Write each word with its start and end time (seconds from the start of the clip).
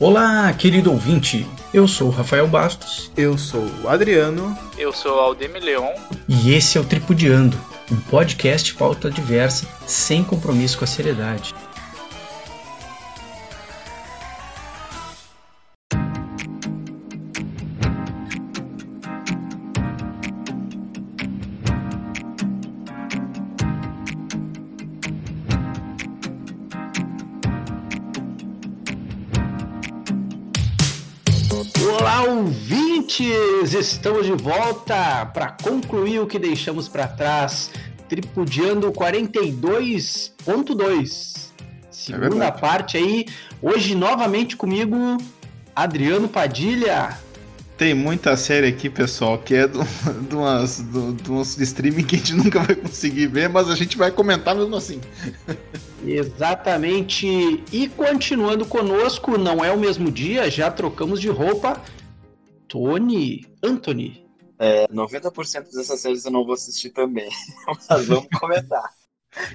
Olá, 0.00 0.52
querido 0.52 0.92
ouvinte. 0.92 1.44
Eu 1.74 1.88
sou 1.88 2.06
o 2.06 2.12
Rafael 2.12 2.46
Bastos. 2.46 3.10
Eu 3.16 3.36
sou 3.36 3.66
o 3.82 3.88
Adriano. 3.88 4.56
Eu 4.78 4.92
sou 4.92 5.16
o 5.16 5.18
Aldemir 5.18 5.60
Leon. 5.60 5.92
E 6.28 6.54
esse 6.54 6.78
é 6.78 6.80
o 6.80 6.84
Tripudiando, 6.84 7.58
um 7.90 7.96
podcast 8.02 8.76
pauta 8.76 9.10
diversa, 9.10 9.66
sem 9.88 10.22
compromisso 10.22 10.78
com 10.78 10.84
a 10.84 10.86
seriedade. 10.86 11.52
Estamos 33.98 34.26
de 34.26 34.32
volta 34.32 35.26
para 35.26 35.50
concluir 35.50 36.20
o 36.20 36.26
que 36.26 36.38
deixamos 36.38 36.88
para 36.88 37.08
trás, 37.08 37.72
tripudiando 38.08 38.92
42.2. 38.92 41.48
Segunda 41.90 42.44
é 42.44 42.50
parte 42.52 42.96
aí, 42.96 43.26
hoje 43.60 43.96
novamente 43.96 44.56
comigo, 44.56 44.96
Adriano 45.74 46.28
Padilha. 46.28 47.18
Tem 47.76 47.92
muita 47.92 48.36
série 48.36 48.68
aqui, 48.68 48.88
pessoal, 48.88 49.36
que 49.36 49.56
é 49.56 49.66
de 49.66 49.78
umas, 50.32 50.80
de 51.20 51.28
umas 51.28 51.58
streaming 51.58 52.04
que 52.04 52.14
a 52.14 52.18
gente 52.18 52.34
nunca 52.34 52.60
vai 52.60 52.76
conseguir 52.76 53.26
ver, 53.26 53.48
mas 53.48 53.68
a 53.68 53.74
gente 53.74 53.98
vai 53.98 54.12
comentar 54.12 54.54
mesmo 54.54 54.76
assim. 54.76 55.00
Exatamente. 56.06 57.64
E 57.72 57.88
continuando 57.88 58.64
conosco, 58.64 59.36
não 59.36 59.64
é 59.64 59.72
o 59.72 59.78
mesmo 59.78 60.08
dia, 60.08 60.48
já 60.48 60.70
trocamos 60.70 61.20
de 61.20 61.28
roupa. 61.28 61.82
Tony, 62.68 63.46
Anthony. 63.62 64.26
É, 64.58 64.86
90% 64.88 65.72
dessas 65.72 66.00
séries 66.00 66.24
eu 66.24 66.32
não 66.32 66.44
vou 66.44 66.54
assistir 66.54 66.90
também, 66.90 67.28
mas 67.88 68.06
vamos 68.06 68.26
comentar. 68.38 68.98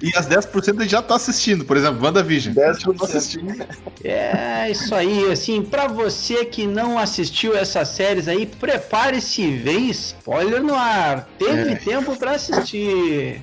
E 0.00 0.16
as 0.16 0.26
10% 0.26 0.78
a 0.78 0.82
gente 0.82 0.90
já 0.90 1.02
tá 1.02 1.16
assistindo, 1.16 1.64
por 1.64 1.76
exemplo, 1.76 2.02
WandaVision. 2.02 2.54
10% 2.54 2.96
tá 2.96 3.04
assistindo. 3.04 3.66
É, 4.02 4.70
isso 4.70 4.94
aí, 4.94 5.30
assim, 5.30 5.62
para 5.62 5.88
você 5.88 6.44
que 6.44 6.66
não 6.66 6.98
assistiu 6.98 7.56
essas 7.56 7.88
séries 7.88 8.28
aí, 8.28 8.46
prepare-se, 8.46 9.56
vem 9.56 9.90
spoiler 9.90 10.62
no 10.62 10.74
ar. 10.74 11.28
Teve 11.38 11.72
é. 11.72 11.76
tempo 11.76 12.16
para 12.16 12.32
assistir. 12.32 13.42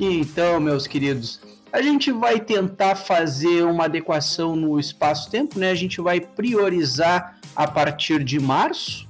Então, 0.00 0.58
meus 0.58 0.86
queridos, 0.86 1.40
a 1.72 1.80
gente 1.80 2.10
vai 2.10 2.40
tentar 2.40 2.96
fazer 2.96 3.64
uma 3.64 3.84
adequação 3.84 4.56
no 4.56 4.78
espaço-tempo, 4.80 5.58
né? 5.58 5.70
A 5.70 5.74
gente 5.74 6.00
vai 6.00 6.20
priorizar 6.20 7.38
a 7.54 7.66
partir 7.66 8.22
de 8.22 8.38
março, 8.40 9.06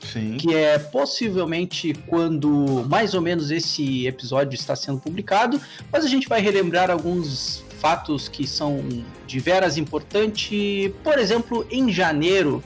Sim. 0.00 0.36
que 0.36 0.54
é 0.54 0.78
possivelmente 0.78 1.94
quando 2.06 2.84
mais 2.88 3.14
ou 3.14 3.20
menos 3.20 3.50
esse 3.50 4.06
episódio 4.06 4.54
está 4.54 4.74
sendo 4.74 4.98
publicado, 4.98 5.60
mas 5.92 6.04
a 6.04 6.08
gente 6.08 6.28
vai 6.28 6.40
relembrar 6.40 6.90
alguns 6.90 7.64
fatos 7.80 8.28
que 8.28 8.46
são 8.46 8.82
de 9.26 9.38
veras 9.38 9.76
importantes. 9.76 10.92
Por 11.02 11.18
exemplo, 11.18 11.66
em 11.70 11.92
janeiro 11.92 12.62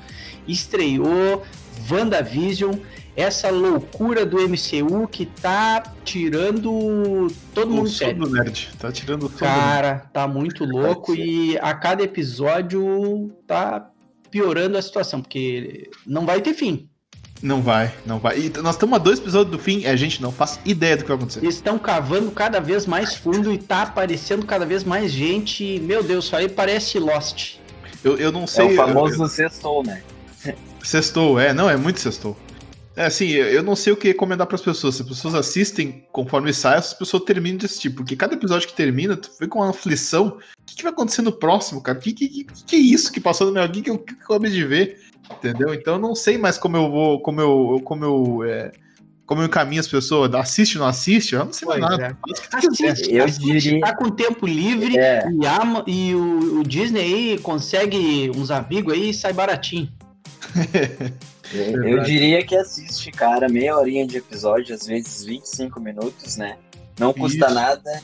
estreou 0.47 1.43
WandaVision, 1.91 2.75
essa 3.15 3.51
loucura 3.51 4.25
do 4.25 4.39
MCU 4.39 5.07
que 5.07 5.27
tá 5.27 5.83
tirando 6.05 7.29
todo 7.55 7.71
o 7.71 7.75
mundo 7.75 7.91
sério. 7.91 8.27
nerd, 8.27 8.71
tá 8.79 8.91
tirando 8.91 9.29
todo 9.29 9.39
Cara, 9.39 10.07
tá 10.13 10.27
muito 10.27 10.65
louco 10.65 11.15
e 11.15 11.59
a 11.59 11.75
cada 11.75 12.03
episódio 12.03 13.31
tá 13.47 13.92
piorando 14.33 14.79
a 14.79 14.83
situação, 14.83 15.21
porque 15.21 15.91
não 16.05 16.27
vai 16.27 16.41
ter 16.41 16.55
fim. 16.55 16.89
Não 17.43 17.61
vai, 17.61 17.93
não 18.07 18.19
vai. 18.19 18.39
E 18.39 18.53
nós 18.63 18.77
estamos 18.77 18.95
a 18.95 18.98
dois 18.98 19.19
episódios 19.19 19.51
do 19.51 19.59
fim 19.63 19.81
e 19.81 19.87
a 19.87 19.97
gente 19.97 20.23
não 20.23 20.33
faz 20.33 20.59
ideia 20.65 20.97
do 20.97 21.03
que 21.03 21.09
vai 21.09 21.17
acontecer. 21.17 21.41
Eles 21.41 21.57
estão 21.57 21.79
cavando 21.79 22.31
cada 22.31 22.61
vez 22.61 22.87
mais 22.87 23.15
fundo 23.15 23.53
e 23.53 23.59
tá 23.59 23.83
aparecendo 23.83 24.47
cada 24.47 24.65
vez 24.65 24.85
mais 24.85 25.11
gente. 25.11 25.81
Meu 25.81 26.03
Deus, 26.03 26.27
isso 26.27 26.37
aí 26.37 26.48
parece 26.48 26.98
Lost. 26.98 27.57
Eu, 28.03 28.17
eu 28.17 28.33
não 28.33 28.47
sei. 28.47 28.69
É 28.69 28.73
o 28.73 28.77
famoso 28.77 29.25
eu, 29.25 29.29
sextou, 29.29 29.83
né? 29.85 30.03
Sextou, 30.83 31.39
é, 31.39 31.53
não, 31.53 31.69
é 31.69 31.77
muito 31.77 32.01
sextou. 32.01 32.37
É 32.95 33.07
assim, 33.07 33.29
eu 33.29 33.63
não 33.63 33.75
sei 33.75 33.92
o 33.92 33.97
que 33.97 34.08
recomendar 34.08 34.47
para 34.47 34.57
as 34.57 34.63
pessoas. 34.63 34.97
Se 34.97 35.03
as 35.03 35.08
pessoas 35.08 35.35
assistem 35.35 36.07
conforme 36.13 36.53
sai, 36.53 36.77
as 36.77 36.92
pessoas 36.92 37.25
terminam 37.25 37.57
de 37.57 37.67
assistir. 37.67 37.91
Porque 37.91 38.14
cada 38.14 38.35
episódio 38.35 38.69
que 38.69 38.75
termina, 38.75 39.17
tu 39.17 39.30
vê 39.41 39.47
com 39.47 39.61
uma 39.61 39.70
aflição. 39.70 40.39
O 40.61 40.64
que, 40.67 40.77
que 40.77 40.83
vai 40.83 40.92
acontecer 40.92 41.23
no 41.23 41.33
próximo, 41.33 41.83
cara? 41.83 41.98
O 41.98 42.01
que, 42.01 42.13
que, 42.13 42.29
que, 42.29 42.45
que, 42.45 42.77
é 42.77 42.79
isso 42.79 43.13
que 43.13 43.20
passou 43.20 43.47
no 43.47 43.53
meu? 43.53 43.64
O 43.64 43.70
que, 43.70 43.83
que, 43.83 43.91
eu, 43.91 43.98
que 43.98 44.13
eu 44.13 44.19
acabei 44.25 44.51
de 44.51 44.64
ver? 44.64 45.01
Entendeu? 45.30 45.73
Então 45.73 45.95
eu 45.95 46.01
não 46.01 46.14
sei 46.14 46.36
mais 46.36 46.58
como 46.58 46.77
eu 46.77 46.91
vou. 46.91 47.20
Como 47.20 47.41
eu. 47.41 47.80
Como 47.83 48.05
eu 48.05 48.45
é, 48.45 48.73
como 49.24 49.41
eu 49.41 49.47
encaminho 49.47 49.80
as 49.80 49.89
pessoas, 49.89 50.35
assiste 50.35 50.77
ou 50.77 50.83
não 50.83 50.89
assiste, 50.91 51.35
eu 51.35 51.45
não 51.45 51.53
sei 51.55 51.67
mais 51.67 51.80
nada. 51.80 52.07
É. 52.07 52.57
Assiste, 52.59 53.14
eu 53.14 53.24
assiste, 53.24 53.61
diria... 53.61 53.80
tá 53.80 53.97
com 53.97 54.11
tempo 54.11 54.47
livre 54.47 54.98
é. 54.98 55.24
e, 55.30 55.47
ama, 55.47 55.83
e 55.86 56.14
o, 56.14 56.61
o, 56.61 56.63
Disney 56.63 57.01
aí 57.01 57.39
consegue 57.39 58.30
uns 58.36 58.51
amigos 58.51 58.92
aí 58.92 59.09
e 59.09 59.14
sai 59.14 59.33
baratinho. 59.33 59.91
Eu, 61.55 62.02
diria 62.02 62.45
que 62.45 62.57
assiste, 62.57 63.11
cara, 63.11 63.48
meia 63.48 63.77
horinha 63.77 64.07
de 64.07 64.17
episódio, 64.17 64.74
às 64.74 64.86
vezes 64.86 65.24
25 65.24 65.80
minutos, 65.80 66.36
né? 66.36 66.57
Não 66.98 67.13
custa 67.13 67.46
Isso. 67.46 67.55
nada 67.55 68.02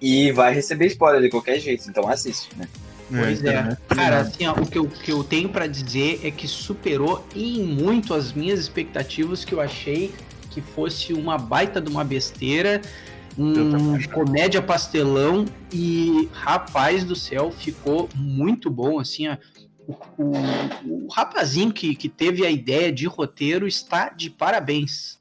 e 0.00 0.32
vai 0.32 0.52
receber 0.52 0.86
spoiler 0.86 1.22
de 1.22 1.28
qualquer 1.28 1.58
jeito, 1.60 1.88
então 1.88 2.08
assiste, 2.08 2.48
né? 2.56 2.68
Pois 3.10 3.42
é. 3.44 3.54
é. 3.54 3.94
Cara, 3.94 4.20
assim, 4.20 4.46
ó, 4.46 4.52
o 4.52 4.66
que 4.66 4.78
eu, 4.78 4.86
que 4.86 5.10
eu 5.10 5.24
tenho 5.24 5.48
para 5.48 5.66
dizer 5.66 6.20
é 6.22 6.30
que 6.30 6.46
superou 6.46 7.24
em 7.34 7.62
muito 7.62 8.12
as 8.14 8.32
minhas 8.32 8.60
expectativas 8.60 9.44
que 9.44 9.54
eu 9.54 9.60
achei 9.60 10.12
que 10.50 10.60
fosse 10.60 11.12
uma 11.12 11.38
baita 11.38 11.80
de 11.80 11.90
uma 11.90 12.04
besteira, 12.04 12.82
um 13.38 14.02
comédia 14.12 14.60
pastelão 14.60 15.46
e 15.72 16.28
rapaz 16.32 17.04
do 17.04 17.14
céu, 17.14 17.50
ficou 17.50 18.08
muito 18.14 18.68
bom, 18.68 18.98
assim, 18.98 19.28
ó 19.28 19.36
o, 19.88 20.32
o, 20.84 21.08
rapazinho 21.10 21.72
que, 21.72 21.94
que 21.94 22.08
teve 22.08 22.44
a 22.44 22.50
ideia 22.50 22.92
de 22.92 23.06
roteiro 23.06 23.66
está 23.66 24.10
de 24.10 24.28
parabéns. 24.28 25.18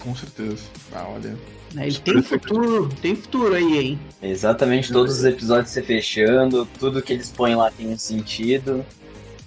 Com 0.00 0.14
certeza. 0.14 0.64
Ah, 0.92 1.08
olha. 1.08 1.36
Né, 1.74 1.86
ele 1.86 1.98
tem 1.98 2.22
futuro, 2.22 2.88
tem 3.00 3.16
futuro 3.16 3.54
aí, 3.54 3.78
hein? 3.78 4.00
Exatamente, 4.22 4.92
todos 4.92 5.18
os 5.18 5.24
episódios 5.24 5.70
se 5.70 5.82
fechando, 5.82 6.66
tudo 6.78 7.02
que 7.02 7.12
eles 7.12 7.30
põem 7.30 7.54
lá 7.54 7.70
tem 7.70 7.88
um 7.88 7.98
sentido. 7.98 8.84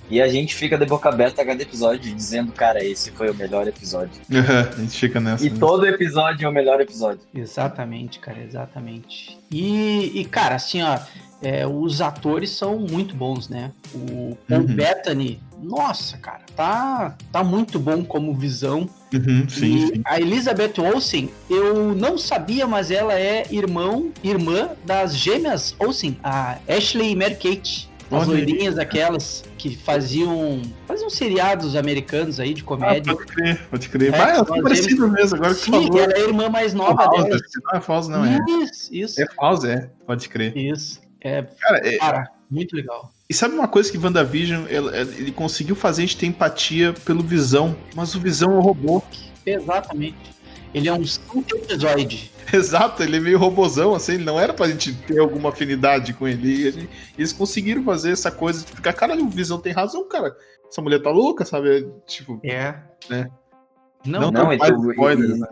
E 0.10 0.22
a 0.22 0.28
gente 0.28 0.54
fica 0.54 0.78
de 0.78 0.86
boca 0.86 1.08
aberta 1.08 1.42
a 1.42 1.46
cada 1.46 1.64
episódio, 1.64 2.14
dizendo, 2.14 2.52
cara, 2.52 2.84
esse 2.84 3.12
foi 3.12 3.30
o 3.30 3.34
melhor 3.34 3.66
episódio. 3.68 4.22
a 4.30 4.76
gente 4.78 5.00
fica 5.00 5.22
nessa. 5.22 5.46
E 5.46 5.50
né? 5.50 5.58
todo 5.58 5.86
episódio 5.88 6.46
é 6.46 6.50
o 6.50 6.52
melhor 6.52 6.82
episódio. 6.82 7.22
Exatamente, 7.34 8.20
cara, 8.20 8.44
exatamente. 8.44 9.40
E, 9.50 10.20
e 10.20 10.26
cara, 10.26 10.56
assim, 10.56 10.82
ó, 10.82 11.00
é, 11.42 11.66
os 11.66 12.02
atores 12.02 12.52
são 12.52 12.78
muito 12.80 13.16
bons, 13.16 13.50
né? 13.50 13.72
O 13.94 14.38
Paul 14.48 14.62
uhum. 14.62 14.68
Bettany, 14.68 15.40
nossa, 15.62 16.18
cara, 16.18 16.42
tá, 16.56 17.16
tá 17.32 17.44
muito 17.44 17.80
bom 17.80 18.04
como 18.04 18.34
visão. 18.34 18.90
Uhum, 19.14 19.48
sim, 19.50 19.88
sim. 19.88 20.02
A 20.06 20.20
Elizabeth 20.20 20.80
Olsen, 20.80 21.30
eu 21.50 21.96
não 21.96 22.18
sabia, 22.18 22.66
mas 22.68 22.92
ela 22.92 23.14
é 23.14 23.46
irmão, 23.52 24.12
irmã 24.24 24.70
das 24.86 25.16
gêmeas 25.16 25.76
Olsen, 25.80 26.18
a 26.24 26.58
Ashley 26.68 27.12
e 27.12 27.16
Mary 27.16 27.36
Kate. 27.36 27.92
As 28.12 28.28
loirinhas 28.28 28.78
aquelas 28.78 29.44
que 29.58 29.74
faziam. 29.78 30.62
Faziam 30.86 31.10
seriados 31.10 31.78
americanos 31.78 32.42
aí 32.42 32.54
de 32.54 32.62
comédia. 32.62 33.14
Ah, 33.14 33.16
pode 33.16 33.28
crer, 33.28 33.68
pode 33.70 33.90
crer. 33.90 34.14
É, 34.14 34.18
Vai, 34.18 34.38
é 34.38 34.62
parecido 34.62 35.08
mesmo, 35.08 35.38
agora 35.38 35.56
que 35.56 35.62
Sim, 35.62 35.72
falou. 35.72 35.98
ela 35.98 36.12
é 36.12 36.18
a 36.18 36.20
irmã 36.20 36.50
mais 36.50 36.74
nova 36.74 37.08
dela. 37.08 37.30
Não 37.30 37.72
é 37.74 37.80
falso, 37.80 38.12
não 38.12 38.26
é. 38.26 38.38
Isso, 38.64 38.94
isso. 38.94 39.22
É 39.22 39.26
falso, 39.34 39.66
é. 39.66 39.90
Pode 40.06 40.28
crer. 40.28 40.58
Isso. 40.58 41.00
É, 41.22 41.44
cara, 41.44 41.88
é, 41.88 41.98
cara, 41.98 42.32
muito 42.50 42.76
legal. 42.76 43.12
E 43.30 43.34
sabe 43.34 43.56
uma 43.56 43.68
coisa 43.68 43.92
que 43.92 43.98
WandaVision, 43.98 44.66
ele, 44.68 45.18
ele 45.18 45.32
conseguiu 45.32 45.76
fazer 45.76 46.02
a 46.02 46.06
gente 46.06 46.18
ter 46.18 46.26
empatia 46.26 46.94
pelo 47.06 47.24
Visão, 47.24 47.76
mas 47.96 48.14
o 48.16 48.20
Visão 48.20 48.52
é 48.52 48.56
um 48.56 48.62
robô. 48.62 49.02
Exatamente. 49.46 50.18
Ele 50.74 50.88
é 50.88 50.94
um 50.94 51.06
sintetizóide. 51.06 52.32
Exato, 52.52 53.04
ele 53.04 53.18
é 53.18 53.20
meio 53.20 53.38
robozão, 53.38 53.94
assim, 53.94 54.18
não 54.18 54.40
era 54.40 54.54
pra 54.54 54.68
gente 54.68 54.94
ter 54.94 55.20
alguma 55.20 55.50
afinidade 55.50 56.14
com 56.14 56.28
ele. 56.28 56.72
Gente, 56.72 56.90
eles 57.18 57.32
conseguiram 57.32 57.84
fazer 57.84 58.12
essa 58.12 58.32
coisa 58.32 58.66
de 58.66 58.72
ficar, 58.72 58.94
cara, 58.94 59.16
o 59.16 59.30
Visão 59.30 59.60
tem 59.60 59.72
razão, 59.72 60.08
cara. 60.08 60.36
Essa 60.68 60.82
mulher 60.82 61.02
tá 61.02 61.10
louca, 61.10 61.46
sabe? 61.46 61.88
Tipo. 62.06 62.40
É. 62.44 62.76
Né? 63.10 63.30
Não, 64.06 64.20
não, 64.20 64.32
não 64.32 64.54
então, 64.54 64.92
spoiler, 64.92 65.30
e, 65.30 65.40
né? 65.40 65.48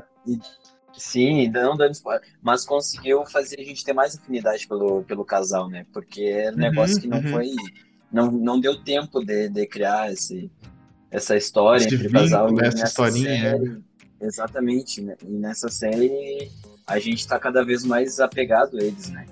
Sim, 0.99 1.47
não 1.49 1.75
dando 1.75 1.93
spoiler, 1.93 2.21
mas 2.41 2.65
conseguiu 2.65 3.25
fazer 3.25 3.59
a 3.59 3.63
gente 3.63 3.83
ter 3.83 3.93
mais 3.93 4.15
afinidade 4.15 4.67
pelo, 4.67 5.03
pelo 5.03 5.25
casal, 5.25 5.69
né? 5.69 5.85
Porque 5.93 6.21
era 6.23 6.51
um 6.51 6.53
uhum, 6.55 6.59
negócio 6.59 7.01
que 7.01 7.07
não 7.07 7.19
uhum. 7.19 7.29
foi. 7.29 7.51
Não, 8.11 8.31
não 8.31 8.59
deu 8.59 8.83
tempo 8.83 9.23
de, 9.23 9.49
de 9.49 9.65
criar 9.67 10.11
esse, 10.11 10.51
essa 11.11 11.37
história 11.37 11.85
esse 11.85 11.95
entre 11.95 12.07
o 12.07 12.11
casal 12.11 12.51
né? 12.51 12.67
essa 12.67 12.83
historinha. 12.83 13.29
É. 13.29 13.51
Série, 13.51 13.69
é. 13.69 14.25
Exatamente, 14.25 15.01
né? 15.01 15.15
E 15.25 15.31
nessa 15.31 15.69
série 15.69 16.51
a 16.85 16.99
gente 16.99 17.27
tá 17.27 17.39
cada 17.39 17.63
vez 17.63 17.85
mais 17.85 18.19
apegado 18.19 18.77
a 18.77 18.83
eles, 18.83 19.09
né? 19.09 19.25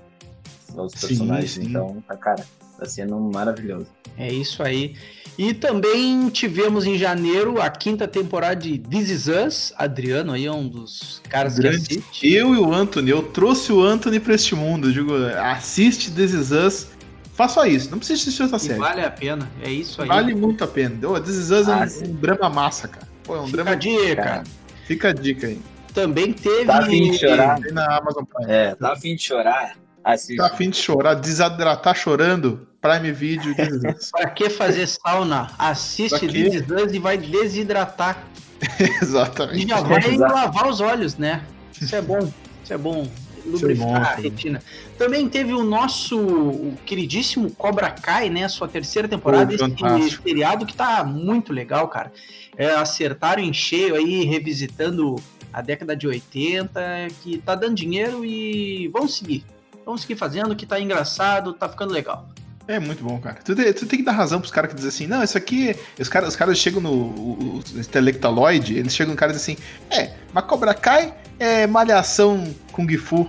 Aos 0.76 0.94
personagens. 0.94 1.50
Sim, 1.50 1.62
sim. 1.62 1.68
Então, 1.70 2.02
tá, 2.06 2.16
cara, 2.16 2.44
Tá 2.78 2.86
sendo 2.86 3.18
maravilhoso. 3.18 3.88
É 4.16 4.32
isso 4.32 4.62
aí. 4.62 4.94
E 5.36 5.52
também 5.52 6.28
tivemos 6.28 6.86
em 6.86 6.96
janeiro 6.96 7.60
a 7.60 7.68
quinta 7.68 8.06
temporada 8.06 8.54
de 8.54 8.78
This 8.78 9.10
Is 9.10 9.26
Us. 9.26 9.72
Adriano 9.76 10.32
aí 10.32 10.46
é 10.46 10.52
um 10.52 10.68
dos 10.68 11.20
caras 11.28 11.58
Grande. 11.58 11.78
que 11.78 11.98
assiste. 11.98 12.32
Eu 12.32 12.54
e 12.54 12.58
o 12.58 12.72
Anthony, 12.72 13.10
eu 13.10 13.22
trouxe 13.22 13.72
o 13.72 13.82
Anthony 13.82 14.20
pra 14.20 14.34
este 14.34 14.54
mundo. 14.54 14.88
Eu 14.88 14.92
digo, 14.92 15.12
assiste 15.40 16.12
This 16.12 16.32
Is 16.32 16.50
Us. 16.52 16.86
Faça 17.34 17.54
só 17.54 17.66
isso, 17.66 17.90
não 17.90 17.98
precisa 17.98 18.20
assistir 18.20 18.42
essa 18.42 18.58
série. 18.58 18.80
Vale 18.80 19.00
a 19.00 19.10
pena, 19.10 19.48
é 19.62 19.70
isso 19.70 20.02
aí. 20.02 20.08
Vale 20.08 20.34
muito 20.34 20.62
a 20.64 20.66
pena. 20.66 20.96
Oh, 21.08 21.20
This 21.20 21.36
Is 21.36 21.50
Us 21.50 21.68
ah, 21.68 21.84
é 21.84 22.06
um, 22.06 22.10
um, 22.10 22.14
drama 22.14 22.50
massa, 22.50 22.88
cara. 22.88 23.06
Pô, 23.22 23.36
é 23.36 23.40
um 23.40 23.46
Fica 23.46 23.56
drama... 23.56 23.70
a 23.70 23.74
dica. 23.76 24.44
Fica 24.86 25.08
a 25.08 25.12
dica 25.12 25.46
aí. 25.46 25.60
Também 25.94 26.32
teve. 26.32 26.64
Tá 26.64 26.78
afim 26.78 27.10
de 27.10 27.18
chorar? 27.18 27.60
Na 27.72 27.96
Amazon 27.96 28.24
Prime. 28.24 28.52
É, 28.52 28.74
tá 28.74 28.92
afim 28.92 29.14
de 29.14 29.22
chorar? 29.22 29.76
Assiste. 30.02 30.36
Tá 30.36 30.46
afim 30.46 30.70
de 30.70 30.76
chorar, 30.76 31.14
desidratar 31.14 31.94
chorando? 31.94 32.67
Prime 32.80 33.12
Video. 33.12 33.54
pra 34.12 34.30
que 34.30 34.50
fazer 34.50 34.86
sauna? 34.86 35.50
Assiste 35.58 36.26
This 36.26 36.92
e 36.92 36.98
vai 36.98 37.18
desidratar. 37.18 38.24
Exatamente. 39.02 39.64
E 39.64 39.68
já 39.68 39.80
vai 39.80 39.98
Exato. 39.98 40.34
lavar 40.34 40.68
os 40.68 40.80
olhos, 40.80 41.16
né? 41.16 41.42
Isso 41.80 41.94
é 41.94 42.02
bom. 42.02 42.32
Isso 42.62 42.72
é 42.72 42.78
bom. 42.78 43.08
Lubrificar 43.44 44.02
é 44.02 44.14
a 44.14 44.14
retina. 44.16 44.62
Também 44.98 45.28
teve 45.28 45.54
o 45.54 45.64
nosso 45.64 46.18
o 46.18 46.76
queridíssimo 46.84 47.50
Cobra 47.52 47.90
Kai, 47.90 48.28
né? 48.28 48.46
Sua 48.48 48.68
terceira 48.68 49.08
temporada, 49.08 49.56
Pô, 49.56 49.96
esse 49.96 50.20
seriado 50.22 50.66
que 50.66 50.74
tá 50.74 51.02
muito 51.04 51.52
legal, 51.52 51.88
cara. 51.88 52.12
É, 52.56 52.70
acertaram 52.70 53.42
em 53.42 53.52
cheio 53.52 53.94
aí, 53.94 54.24
revisitando 54.24 55.16
a 55.52 55.62
década 55.62 55.96
de 55.96 56.06
80, 56.06 57.08
que 57.22 57.38
tá 57.38 57.54
dando 57.54 57.74
dinheiro 57.74 58.24
e 58.24 58.88
vamos 58.88 59.16
seguir. 59.16 59.44
Vamos 59.86 60.02
seguir 60.02 60.16
fazendo, 60.16 60.54
que 60.54 60.66
tá 60.66 60.78
engraçado, 60.78 61.54
tá 61.54 61.68
ficando 61.68 61.92
legal. 61.92 62.28
É 62.68 62.78
muito 62.78 63.02
bom, 63.02 63.18
cara. 63.18 63.38
Tu, 63.42 63.54
tu 63.72 63.86
tem 63.86 64.00
que 64.00 64.04
dar 64.04 64.12
razão 64.12 64.40
pros 64.40 64.52
caras 64.52 64.68
que 64.68 64.76
dizem 64.76 64.90
assim, 64.90 65.06
não, 65.06 65.24
isso 65.24 65.38
aqui. 65.38 65.74
Os 65.98 66.06
caras, 66.06 66.28
os 66.28 66.36
caras 66.36 66.58
chegam 66.58 66.82
no 66.82 67.62
intelectaloide, 67.74 68.76
eles 68.76 68.94
chegam 68.94 69.14
no 69.14 69.18
cara 69.18 69.32
e 69.32 69.34
dizem 69.34 69.54
assim, 69.54 69.64
é, 69.90 70.12
mas 70.34 70.44
Cobra 70.44 70.74
Kai 70.74 71.14
é 71.38 71.66
malhação 71.66 72.54
Kung 72.70 72.94
Fu. 72.98 73.26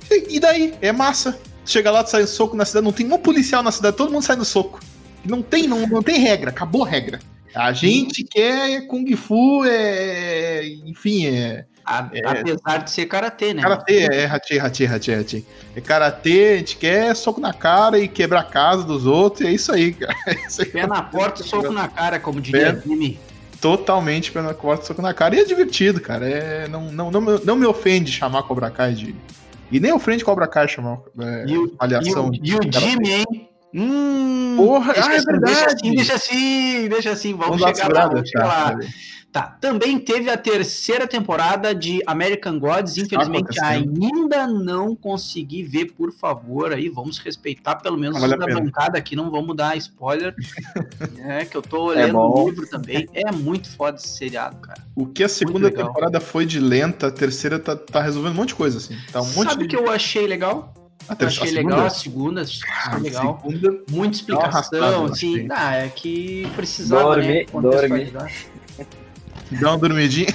e 0.30 0.40
daí? 0.40 0.72
É 0.80 0.90
massa. 0.92 1.38
Chega 1.66 1.90
lá, 1.90 2.02
tu 2.02 2.08
sai 2.08 2.22
no 2.22 2.26
soco 2.26 2.56
na 2.56 2.64
cidade, 2.64 2.84
não 2.84 2.92
tem 2.92 3.12
um 3.12 3.18
policial 3.18 3.62
na 3.62 3.70
cidade, 3.70 3.96
todo 3.98 4.10
mundo 4.10 4.22
sai 4.22 4.36
no 4.36 4.46
soco. 4.46 4.80
Não 5.22 5.42
tem, 5.42 5.68
não, 5.68 5.86
não 5.86 6.02
tem 6.02 6.18
regra, 6.18 6.48
acabou 6.48 6.84
a 6.84 6.88
regra. 6.88 7.20
A 7.54 7.70
gente 7.74 8.24
quer 8.24 8.86
Kung 8.86 9.14
Fu, 9.14 9.62
é, 9.66 10.66
enfim, 10.86 11.26
é, 11.26 11.66
a, 11.84 12.08
é, 12.12 12.20
apesar 12.26 12.78
de 12.78 12.90
ser 12.90 13.06
karatê, 13.06 13.52
né? 13.54 13.62
Karatê, 13.62 14.08
é 14.10 14.26
hatê, 14.26 14.58
hatê, 14.58 14.86
hatê, 14.86 15.14
hatê. 15.14 15.44
É 15.74 15.80
karatê, 15.80 16.52
a 16.54 16.58
gente 16.58 16.76
quer 16.76 17.14
soco 17.14 17.40
na 17.40 17.52
cara 17.52 17.98
e 17.98 18.08
quebrar 18.08 18.40
a 18.40 18.44
casa 18.44 18.84
dos 18.84 19.06
outros, 19.06 19.46
é 19.46 19.52
isso 19.52 19.72
aí, 19.72 19.92
cara. 19.92 20.14
É 20.26 20.46
isso 20.46 20.62
aí. 20.62 20.68
Pé 20.68 20.86
na 20.86 21.02
porta 21.02 21.42
e 21.42 21.44
soco 21.48 21.72
na 21.72 21.88
cara, 21.88 22.18
como 22.18 22.40
diria 22.40 22.80
Jimmy. 22.84 23.18
Totalmente 23.60 24.32
pé 24.32 24.42
na 24.42 24.54
porta, 24.54 24.84
soco 24.84 25.02
na 25.02 25.14
cara. 25.14 25.36
E 25.36 25.40
é 25.40 25.44
divertido, 25.44 26.00
cara. 26.00 26.28
É, 26.28 26.68
não, 26.68 26.92
não, 26.92 27.10
não, 27.10 27.20
me, 27.20 27.40
não 27.44 27.56
me 27.56 27.66
ofende 27.66 28.12
chamar 28.12 28.42
Cobra 28.44 28.70
Kai 28.70 28.92
de. 28.92 29.14
E 29.70 29.80
nem 29.80 29.92
ofende 29.92 30.24
Cobra 30.24 30.46
Kai 30.46 30.68
chamar 30.68 30.98
é, 31.20 31.44
e 31.46 31.58
o. 31.58 31.76
E 31.80 32.14
o, 32.14 32.30
e 32.42 32.54
o 32.54 32.80
Jimmy, 32.80 33.10
hein? 33.10 33.48
Hum, 33.74 34.54
Porra, 34.56 34.92
ah, 34.92 35.12
é 35.14 35.16
assim, 35.16 35.24
verdade. 35.24 35.54
Deixa 35.54 35.66
assim, 35.66 35.90
deixa 35.94 36.14
assim, 36.14 36.88
deixa 36.88 37.10
assim, 37.10 37.34
vamos, 37.34 37.58
vamos 37.58 37.78
chegar 37.78 37.94
lá, 37.94 38.06
vamos 38.06 38.28
chegar 38.28 38.46
lá. 38.46 38.78
Tá, 39.32 39.56
também 39.58 39.98
teve 39.98 40.28
a 40.28 40.36
terceira 40.36 41.06
temporada 41.06 41.74
de 41.74 42.02
American 42.06 42.58
Gods, 42.58 42.98
infelizmente 42.98 43.58
ainda 43.64 44.46
não 44.46 44.94
consegui 44.94 45.62
ver, 45.62 45.86
por 45.92 46.12
favor, 46.12 46.70
aí 46.70 46.90
vamos 46.90 47.16
respeitar 47.16 47.76
pelo 47.76 47.96
menos 47.96 48.20
vale 48.20 48.34
a 48.34 48.36
bancada 48.36 48.98
aqui, 48.98 49.16
não 49.16 49.30
vamos 49.30 49.56
dar 49.56 49.74
spoiler, 49.78 50.34
é 51.24 51.46
que 51.46 51.56
eu 51.56 51.62
tô 51.62 51.94
é 51.94 52.04
lendo 52.04 52.18
o 52.18 52.46
livro 52.50 52.68
também, 52.68 53.08
é 53.14 53.32
muito 53.32 53.70
foda 53.70 53.96
esse 53.96 54.08
seriado, 54.08 54.56
cara. 54.56 54.82
O 54.94 55.06
que 55.06 55.24
a 55.24 55.28
segunda 55.30 55.70
temporada 55.70 56.20
foi 56.20 56.44
de 56.44 56.60
lenta, 56.60 57.06
a 57.06 57.10
terceira 57.10 57.58
tá, 57.58 57.74
tá 57.74 58.02
resolvendo 58.02 58.34
um 58.34 58.36
monte 58.36 58.48
de 58.48 58.56
coisa, 58.56 58.76
assim, 58.76 58.98
tá 59.10 59.22
um 59.22 59.32
monte 59.32 59.48
Sabe 59.48 59.64
o 59.64 59.66
de... 59.66 59.74
que 59.74 59.82
eu 59.82 59.90
achei 59.90 60.26
legal? 60.26 60.74
Eu 61.18 61.26
achei 61.26 61.48
a 61.48 61.52
legal 61.52 61.86
a 61.86 61.90
segunda, 61.90 62.44
ah, 62.86 62.96
legal. 62.96 63.40
Segunda, 63.42 63.82
Muita 63.90 64.16
explicação, 64.16 65.06
assim, 65.06 65.48
ah, 65.50 65.74
é 65.74 65.88
que 65.88 66.46
precisava, 66.54 67.16
dorme, 67.16 67.26
né? 67.26 67.44
Dorme. 67.50 68.12
Dá 69.60 69.70
uma 69.70 69.78
dormidinha. 69.78 70.28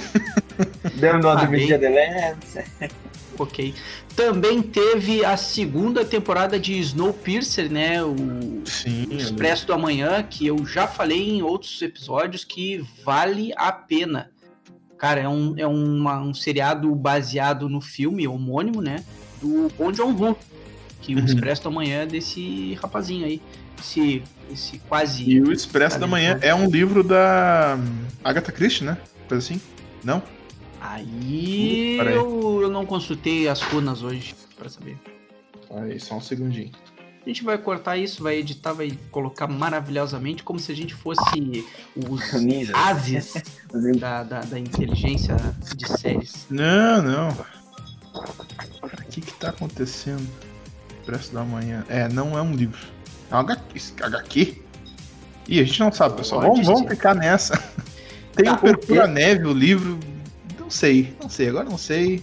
Deu 0.94 1.12
uma 1.12 1.36
dormidinha 1.36 1.78
de 1.78 1.88
leve. 1.88 2.38
Ok. 3.38 3.72
Também 4.16 4.60
teve 4.60 5.24
a 5.24 5.36
segunda 5.36 6.04
temporada 6.04 6.58
de 6.58 6.76
Snowpiercer, 6.80 7.70
né? 7.70 8.02
O 8.02 8.16
Sim, 8.64 9.06
Expresso 9.12 9.64
do 9.64 9.72
Amanhã, 9.72 10.22
que 10.24 10.44
eu 10.44 10.66
já 10.66 10.88
falei 10.88 11.36
em 11.36 11.42
outros 11.42 11.80
episódios 11.80 12.44
que 12.44 12.84
vale 13.04 13.52
a 13.56 13.70
pena. 13.70 14.32
Cara, 14.98 15.20
é 15.20 15.28
um, 15.28 15.54
é 15.56 15.66
uma, 15.66 16.20
um 16.20 16.34
seriado 16.34 16.92
baseado 16.96 17.68
no 17.68 17.80
filme 17.80 18.26
homônimo, 18.26 18.82
né? 18.82 19.04
Do 19.40 19.70
Bong 19.78 19.96
Joon-ho, 19.96 20.36
que 21.00 21.14
uhum. 21.14 21.22
o 21.22 21.24
Expresso 21.24 21.62
do 21.62 21.68
Amanhã 21.68 22.02
é 22.02 22.06
desse 22.06 22.74
rapazinho 22.82 23.24
aí. 23.24 23.40
Esse, 23.78 24.24
esse 24.52 24.78
quase... 24.80 25.28
E 25.28 25.40
o 25.40 25.52
Expresso 25.52 25.98
da 25.98 26.06
Manhã 26.06 26.38
é 26.42 26.54
um 26.54 26.68
livro 26.68 27.02
da 27.02 27.78
Agatha 28.22 28.52
Christie, 28.52 28.84
né? 28.84 28.98
Coisa 29.28 29.44
assim? 29.44 29.60
Não? 30.02 30.22
Aí, 30.80 31.98
aí. 32.00 32.14
Eu, 32.14 32.60
eu 32.62 32.70
não 32.70 32.86
consultei 32.86 33.48
as 33.48 33.60
runas 33.60 34.02
hoje 34.02 34.34
para 34.56 34.68
saber. 34.68 34.96
Aí, 35.70 35.98
só 36.00 36.16
um 36.16 36.20
segundinho. 36.20 36.70
A 37.24 37.28
gente 37.28 37.44
vai 37.44 37.58
cortar 37.58 37.96
isso, 37.96 38.22
vai 38.22 38.36
editar, 38.36 38.72
vai 38.72 38.98
colocar 39.10 39.46
maravilhosamente, 39.46 40.42
como 40.42 40.58
se 40.58 40.72
a 40.72 40.74
gente 40.74 40.94
fosse 40.94 41.66
os 41.94 42.22
ases 42.74 43.34
da, 44.00 44.22
da, 44.22 44.40
da, 44.40 44.58
inteligência 44.58 45.36
de 45.76 45.86
séries. 45.98 46.46
Não, 46.48 47.02
não. 47.02 47.28
O 48.82 49.10
que 49.10 49.20
que 49.20 49.32
tá 49.34 49.50
acontecendo? 49.50 50.26
Expresso 51.00 51.34
da 51.34 51.44
Manhã. 51.44 51.84
É, 51.88 52.08
não 52.08 52.38
é 52.38 52.40
um 52.40 52.54
livro. 52.54 52.97
É 53.30 53.34
um 53.34 53.38
HQ. 53.38 53.80
HQ? 54.02 54.62
Ih, 55.48 55.60
a 55.60 55.64
gente 55.64 55.80
não 55.80 55.92
sabe, 55.92 56.16
pessoal. 56.16 56.42
Vamos, 56.42 56.66
vamos 56.66 56.88
ficar 56.88 57.14
nessa. 57.14 57.56
Tem 58.34 58.44
tá, 58.44 58.52
o 58.52 58.58
Perfura 58.58 59.06
Neve, 59.06 59.46
o 59.46 59.52
livro. 59.52 59.98
Não 60.58 60.70
sei, 60.70 61.16
não 61.20 61.28
sei, 61.28 61.48
agora 61.48 61.68
não 61.68 61.78
sei. 61.78 62.22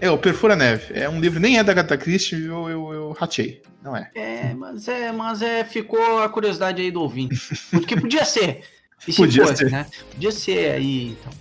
É, 0.00 0.10
o 0.10 0.18
Perfura 0.18 0.54
Neve. 0.54 0.92
É 0.94 1.08
um 1.08 1.20
livro, 1.20 1.40
nem 1.40 1.58
é 1.58 1.64
da 1.64 1.72
Agatha 1.72 1.96
Christie, 1.96 2.44
eu, 2.44 2.68
eu, 2.68 2.92
eu 2.92 3.12
ratei. 3.12 3.62
Não 3.82 3.96
é. 3.96 4.10
É, 4.14 4.54
mas 4.54 4.88
é, 4.88 5.12
mas 5.12 5.42
é, 5.42 5.64
ficou 5.64 6.22
a 6.22 6.28
curiosidade 6.28 6.80
aí 6.80 6.90
do 6.90 7.02
ouvinte. 7.02 7.36
Porque 7.70 7.96
podia 7.96 8.24
ser. 8.24 8.62
E 9.06 9.12
se 9.12 9.18
podia 9.18 9.46
fosse, 9.46 9.64
ser. 9.64 9.70
né? 9.70 9.86
Podia 10.12 10.32
ser 10.32 10.70
aí, 10.72 11.10
então. 11.10 11.32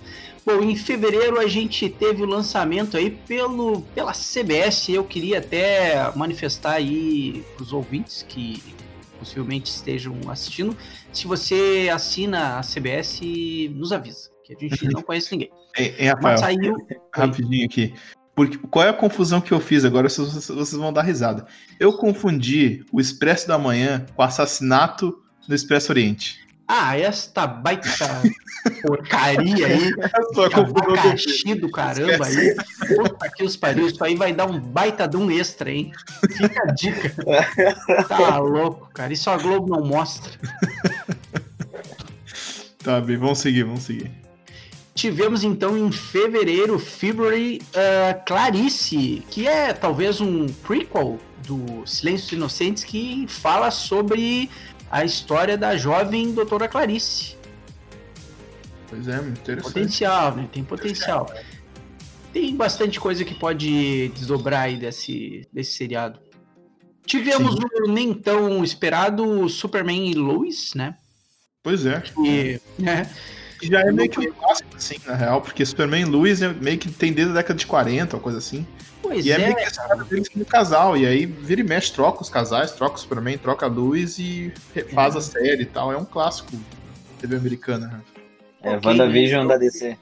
Bom, 0.45 0.61
em 0.61 0.75
fevereiro 0.75 1.39
a 1.39 1.47
gente 1.47 1.89
teve 1.89 2.21
o 2.21 2.25
lançamento 2.25 2.97
aí 2.97 3.09
pelo, 3.09 3.81
pela 3.95 4.11
CBS. 4.11 4.89
Eu 4.89 5.03
queria 5.03 5.39
até 5.39 6.11
manifestar 6.15 6.73
aí 6.73 7.45
para 7.55 7.63
os 7.63 7.71
ouvintes 7.71 8.25
que 8.27 8.61
possivelmente 9.17 9.71
estejam 9.71 10.15
assistindo. 10.27 10.75
Se 11.13 11.27
você 11.27 11.89
assina 11.93 12.59
a 12.59 12.61
CBS, 12.61 13.21
nos 13.71 13.93
avisa, 13.93 14.29
que 14.43 14.53
a 14.53 14.59
gente 14.59 14.85
não 14.89 15.01
conhece 15.01 15.31
ninguém. 15.31 15.51
É, 15.75 16.05
é 16.05 16.09
Rafael, 16.11 16.37
saiu... 16.37 16.87
rapidinho 17.11 17.65
aqui. 17.65 17.95
Porque, 18.35 18.59
qual 18.69 18.85
é 18.85 18.89
a 18.89 18.93
confusão 18.93 19.41
que 19.41 19.51
eu 19.51 19.59
fiz 19.59 19.83
agora? 19.83 20.07
Vocês, 20.07 20.47
vocês 20.47 20.73
vão 20.73 20.93
dar 20.93 21.01
risada. 21.01 21.47
Eu 21.79 21.93
confundi 21.93 22.85
o 22.91 23.01
Expresso 23.01 23.47
da 23.47 23.57
Manhã 23.57 24.05
com 24.15 24.21
o 24.21 24.25
assassinato 24.25 25.19
no 25.47 25.55
Expresso 25.55 25.91
Oriente. 25.91 26.42
Ah, 26.67 26.97
essa 26.97 27.45
baita 27.45 28.21
porcaria 28.81 29.67
aí. 29.67 29.91
Abacaxi 30.53 31.55
do 31.55 31.69
caramba 31.69 32.25
aí. 32.25 32.55
Puta 32.95 33.29
que 33.29 33.43
os 33.43 33.57
pariu. 33.57 33.87
Isso 33.87 34.03
aí 34.03 34.15
vai 34.15 34.33
dar 34.33 34.45
um 34.45 34.59
baita 34.59 35.07
de 35.07 35.17
um 35.17 35.29
extra, 35.29 35.71
hein? 35.71 35.91
Fica 36.31 36.63
a 36.63 36.71
dica. 36.71 37.13
Tá 38.07 38.37
louco, 38.37 38.89
cara. 38.93 39.11
Isso 39.11 39.29
a 39.29 39.37
Globo 39.37 39.69
não 39.75 39.85
mostra. 39.85 40.31
Tá 42.83 42.99
bem, 42.99 43.17
vamos 43.17 43.39
seguir, 43.39 43.63
vamos 43.63 43.83
seguir. 43.83 44.11
Tivemos 44.93 45.43
então 45.43 45.77
em 45.77 45.91
fevereiro 45.91 46.77
February 46.77 47.61
uh, 47.69 48.23
Clarice, 48.25 49.23
que 49.29 49.47
é 49.47 49.73
talvez 49.73 50.21
um 50.21 50.47
prequel 50.47 51.19
do 51.47 51.85
Silêncios 51.85 52.31
Inocentes 52.31 52.83
que 52.83 53.25
fala 53.27 53.71
sobre 53.71 54.49
a 54.93 55.03
história 55.03 55.57
da 55.57 55.75
jovem 55.75 56.31
doutora 56.33 56.67
Clarice. 56.67 57.35
Pois 58.87 59.07
é, 59.07 59.19
muito 59.19 59.39
interessante. 59.39 59.73
Potencial, 59.73 60.35
né? 60.35 60.49
Tem 60.53 60.63
potencial. 60.63 61.33
Tem 62.31 62.55
bastante 62.55 62.99
coisa 62.99 63.25
que 63.25 63.33
pode 63.33 64.09
desdobrar 64.09 64.61
aí 64.61 64.77
desse, 64.77 65.47
desse 65.51 65.73
seriado. 65.73 66.19
Tivemos 67.07 67.55
Sim. 67.55 67.61
o 67.85 67.91
nem 67.91 68.13
tão 68.13 68.63
esperado 68.63 69.49
Superman 69.49 70.11
e 70.11 70.13
Lois, 70.13 70.75
né? 70.75 70.95
Pois 71.63 71.87
é. 71.87 71.99
Que, 71.99 72.61
né? 72.77 73.09
Que 73.63 73.71
já 73.71 73.81
é 73.81 73.91
meio 73.91 74.09
que 74.09 74.19
um 74.19 74.31
clássico, 74.33 74.75
assim, 74.75 74.95
na 75.05 75.15
real, 75.15 75.41
porque 75.41 75.65
Superman 75.65 76.01
e 76.01 76.05
Lois 76.05 76.41
é 76.41 76.53
meio 76.53 76.77
que 76.77 76.91
tem 76.91 77.13
desde 77.13 77.31
a 77.31 77.35
década 77.35 77.57
de 77.57 77.65
40, 77.65 78.15
uma 78.15 78.21
coisa 78.21 78.37
assim. 78.37 78.65
Pois 79.01 79.25
e 79.25 79.31
é, 79.31 79.35
é 79.35 79.37
meio 79.37 79.55
que 79.55 79.63
a 79.63 79.67
história 79.67 80.03
deles 80.03 80.29
como 80.29 80.45
casal. 80.45 80.97
E 80.97 81.05
aí 81.05 81.25
vira 81.25 81.61
e 81.61 81.63
mexe, 81.63 81.91
troca 81.91 82.21
os 82.21 82.29
casais, 82.29 82.71
troca 82.71 82.95
o 82.95 82.99
Superman, 82.99 83.37
troca 83.37 83.65
a 83.65 83.69
luz 83.69 84.17
e 84.17 84.51
faz 84.93 85.15
é. 85.15 85.17
a 85.17 85.21
série 85.21 85.63
e 85.63 85.65
tal. 85.65 85.91
É 85.91 85.97
um 85.97 86.05
clássico 86.05 86.51
TV 87.19 87.35
americana. 87.35 87.87
Né? 87.87 88.01
É, 88.63 88.77
okay, 88.77 88.89
WandaVision 88.89 89.45
da 89.45 89.57
DC. 89.57 89.97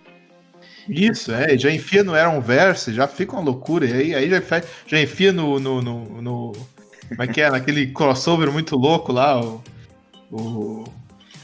Isso, 0.88 1.32
é, 1.32 1.58
já 1.58 1.72
enfia 1.72 2.04
no 2.04 2.14
Arrowverse, 2.14 2.94
já 2.94 3.08
fica 3.08 3.34
uma 3.34 3.42
loucura. 3.42 3.86
E 3.86 3.94
aí, 3.94 4.16
aí 4.16 4.30
já, 4.30 4.42
já 4.86 5.02
enfia 5.02 5.32
no, 5.32 5.60
no, 5.60 5.82
no, 5.82 6.22
no, 6.22 6.52
Como 7.08 7.24
é 7.24 7.28
que 7.28 7.42
é? 7.42 7.50
Naquele 7.50 7.88
crossover 7.88 8.52
muito 8.52 8.76
louco 8.76 9.12
lá, 9.12 9.40
o. 9.40 9.64
o... 10.32 10.84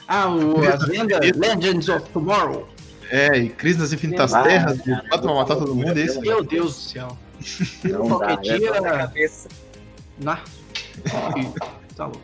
Ah, 0.08 0.30
o, 0.30 0.64
as 0.66 0.88
lendas 0.88 1.20
Legends 1.36 1.90
of 1.90 2.10
Tomorrow. 2.10 2.68
É, 3.10 3.38
e 3.38 3.50
Crise 3.50 3.80
nas 3.80 3.94
Infinitas 3.94 4.34
ah, 4.34 4.44
Terras, 4.44 4.82
cara, 4.82 5.04
o 5.06 5.10
Pato 5.10 5.28
matar 5.28 5.56
todo 5.56 5.76
mundo, 5.76 5.98
é 5.98 6.04
isso? 6.04 6.20
Meu 6.22 6.44
Deus 6.44 6.76
do 6.76 6.82
céu. 6.82 7.18
Não 7.84 8.08
Qualquer 8.08 8.36
dá, 8.36 8.42
dia. 8.42 8.82
Cabeça. 8.82 9.50
Na. 10.20 10.42
tá 11.96 12.06
louco. 12.06 12.22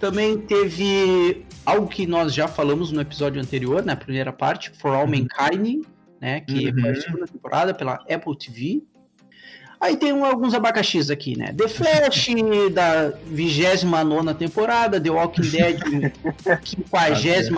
Também 0.00 0.38
teve 0.38 1.44
algo 1.64 1.88
que 1.88 2.06
nós 2.06 2.32
já 2.32 2.46
falamos 2.46 2.92
no 2.92 3.00
episódio 3.00 3.40
anterior, 3.40 3.84
na 3.84 3.96
primeira 3.96 4.32
parte, 4.32 4.70
For 4.78 4.94
All 4.94 5.04
uhum. 5.04 5.10
Mankind, 5.10 5.84
né? 6.20 6.40
Que 6.40 6.68
uhum. 6.68 6.80
foi 6.80 6.90
a 6.90 7.00
segunda 7.00 7.26
temporada 7.26 7.74
pela 7.74 7.94
Apple 7.94 8.36
TV. 8.38 8.82
Aí 9.80 9.96
tem 9.96 10.10
alguns 10.10 10.54
abacaxis 10.54 11.10
aqui, 11.10 11.36
né? 11.36 11.52
The 11.56 11.68
Flash, 11.68 12.28
da 12.72 13.10
29 13.26 14.34
temporada, 14.34 15.00
The 15.00 15.10
Walking 15.10 15.42
Dead, 15.42 15.80
56 16.64 17.50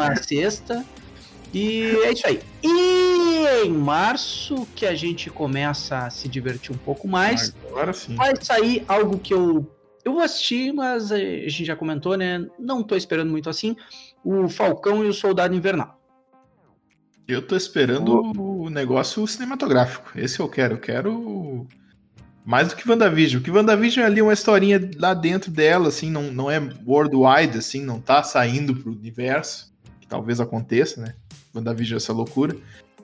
e 1.52 1.82
é 2.04 2.12
isso 2.12 2.26
aí. 2.26 2.40
E 2.62 3.66
em 3.66 3.72
março, 3.72 4.66
que 4.74 4.86
a 4.86 4.94
gente 4.94 5.28
começa 5.30 6.06
a 6.06 6.10
se 6.10 6.28
divertir 6.28 6.72
um 6.72 6.78
pouco 6.78 7.08
mais, 7.08 7.54
Agora 7.68 7.92
sim. 7.92 8.14
vai 8.14 8.34
sair 8.40 8.84
algo 8.86 9.18
que 9.18 9.34
eu, 9.34 9.66
eu 10.04 10.12
vou 10.12 10.22
assistir, 10.22 10.72
mas 10.72 11.10
a 11.10 11.18
gente 11.18 11.64
já 11.64 11.74
comentou, 11.74 12.16
né? 12.16 12.46
Não 12.58 12.82
tô 12.82 12.94
esperando 12.94 13.30
muito 13.30 13.50
assim. 13.50 13.76
O 14.24 14.48
Falcão 14.48 15.04
e 15.04 15.08
o 15.08 15.12
Soldado 15.12 15.54
Invernal. 15.54 15.98
Eu 17.26 17.42
tô 17.42 17.56
esperando 17.56 18.32
o, 18.36 18.62
o 18.64 18.70
negócio 18.70 19.26
cinematográfico. 19.26 20.12
Esse 20.16 20.40
eu 20.40 20.48
quero. 20.48 20.74
Eu 20.74 20.80
quero 20.80 21.66
mais 22.44 22.68
do 22.68 22.76
que 22.76 22.88
WandaVision. 22.88 23.42
Que 23.42 23.50
WandaVision 23.50 24.04
é 24.04 24.06
ali 24.06 24.22
uma 24.22 24.32
historinha 24.32 24.90
lá 24.96 25.14
dentro 25.14 25.50
dela, 25.50 25.88
assim, 25.88 26.10
não, 26.10 26.24
não 26.32 26.50
é 26.50 26.58
worldwide, 26.86 27.58
assim, 27.58 27.84
não 27.84 28.00
tá 28.00 28.22
saindo 28.22 28.74
pro 28.74 28.92
universo. 28.92 29.72
Que 30.00 30.06
talvez 30.06 30.40
aconteça, 30.40 31.00
né? 31.00 31.14
WandaVision 31.54 31.96
é 31.96 31.98
essa 31.98 32.12
loucura. 32.12 32.56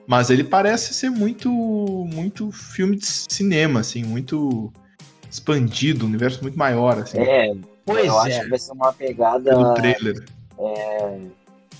Mas 0.07 0.29
ele 0.29 0.43
parece 0.43 0.93
ser 0.93 1.09
muito 1.09 1.49
muito 1.49 2.51
filme 2.51 2.95
de 2.95 3.05
cinema, 3.05 3.81
assim, 3.81 4.03
muito 4.03 4.71
expandido, 5.29 6.05
um 6.05 6.07
universo 6.07 6.41
muito 6.41 6.57
maior, 6.57 6.97
assim. 6.99 7.19
É, 7.19 7.53
pois 7.85 8.05
eu 8.05 8.13
é. 8.23 8.27
acho 8.27 8.41
que 8.43 8.49
vai 8.49 8.59
ser 8.59 8.71
uma 8.71 8.93
pegada. 8.93 9.49
Pelo 9.49 9.73
trailer. 9.73 10.23
É, 10.57 11.19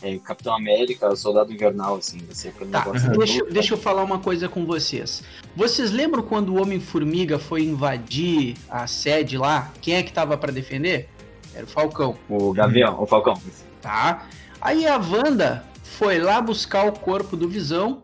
é, 0.01 0.17
Capitão 0.19 0.55
América, 0.55 1.15
Soldado 1.15 1.51
Invernal, 1.51 1.95
assim, 1.95 2.19
vai 2.19 2.35
ser 2.35 2.53
tá, 2.71 2.85
deixa, 3.17 3.45
deixa 3.45 3.73
eu 3.73 3.77
falar 3.77 4.03
uma 4.03 4.19
coisa 4.19 4.47
com 4.47 4.65
vocês. 4.65 5.23
Vocês 5.55 5.91
lembram 5.91 6.23
quando 6.23 6.49
o 6.49 6.61
Homem-Formiga 6.61 7.39
foi 7.39 7.63
invadir 7.63 8.55
a 8.69 8.85
sede 8.87 9.37
lá? 9.37 9.71
Quem 9.81 9.95
é 9.95 10.03
que 10.03 10.13
tava 10.13 10.37
para 10.37 10.51
defender? 10.51 11.09
Era 11.53 11.65
o 11.65 11.67
Falcão. 11.67 12.17
O 12.29 12.53
Gavião, 12.53 13.01
o 13.01 13.07
Falcão. 13.07 13.41
Tá. 13.81 14.27
Aí 14.61 14.85
a 14.85 14.97
Wanda 14.97 15.63
foi 15.81 16.19
lá 16.19 16.39
buscar 16.41 16.85
o 16.85 16.91
corpo 16.91 17.35
do 17.35 17.49
Visão. 17.49 18.03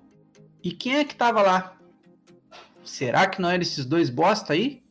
E 0.63 0.71
quem 0.71 0.95
é 0.95 1.03
que 1.03 1.15
tava 1.15 1.41
lá? 1.41 1.77
Será 2.83 3.27
que 3.27 3.41
não 3.41 3.49
eram 3.49 3.61
esses 3.61 3.85
dois 3.85 4.09
bosta 4.09 4.53
aí? 4.53 4.81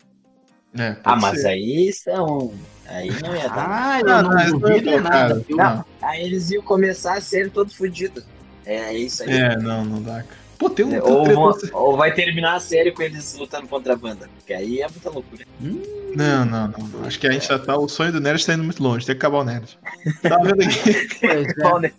É, 0.78 0.96
ah, 1.04 1.16
mas 1.16 1.42
ser. 1.42 1.48
aí 1.48 1.92
são. 1.92 2.54
Aí 2.92 3.10
não 3.22 3.34
ia 3.34 3.48
dar. 3.48 3.66
Ah, 3.70 4.00
eu 4.00 4.06
não, 4.06 4.22
não 4.22 4.58
duvido 4.58 5.00
nada. 5.00 5.44
Não, 5.48 5.84
aí 6.02 6.24
eles 6.24 6.50
iam 6.50 6.62
começar 6.62 7.14
a 7.14 7.20
ser 7.20 7.50
todo 7.50 7.72
fodido. 7.72 8.22
É 8.66 8.94
isso 8.94 9.22
aí. 9.22 9.30
É, 9.30 9.56
não, 9.56 9.84
não 9.84 10.02
dá. 10.02 10.22
Pô, 10.58 10.68
tem 10.68 10.84
um. 10.84 11.02
Ou, 11.02 11.24
vão, 11.24 11.58
ou 11.72 11.96
vai 11.96 12.12
terminar 12.12 12.54
a 12.54 12.60
série 12.60 12.92
com 12.92 13.02
eles 13.02 13.34
lutando 13.36 13.66
contra 13.66 13.94
a 13.94 13.96
banda. 13.96 14.28
Porque 14.36 14.52
aí 14.52 14.82
é 14.82 14.88
muita 14.88 15.08
loucura. 15.08 15.44
Hum. 15.60 15.82
Não, 16.14 16.44
não, 16.44 16.68
não. 16.68 17.04
Acho 17.06 17.18
que 17.18 17.26
a 17.26 17.32
gente 17.32 17.48
já 17.48 17.58
tá. 17.58 17.76
O 17.76 17.88
sonho 17.88 18.12
do 18.12 18.20
Nerd 18.20 18.44
tá 18.44 18.52
indo 18.52 18.62
muito 18.62 18.82
longe. 18.82 19.06
Tem 19.06 19.14
que 19.14 19.18
acabar 19.18 19.38
o 19.38 19.44
Nerd. 19.44 19.78
Tá 20.22 20.36
vendo 20.38 20.62
aqui? 20.62 21.08
Pois 21.20 21.84
é. 21.84 21.92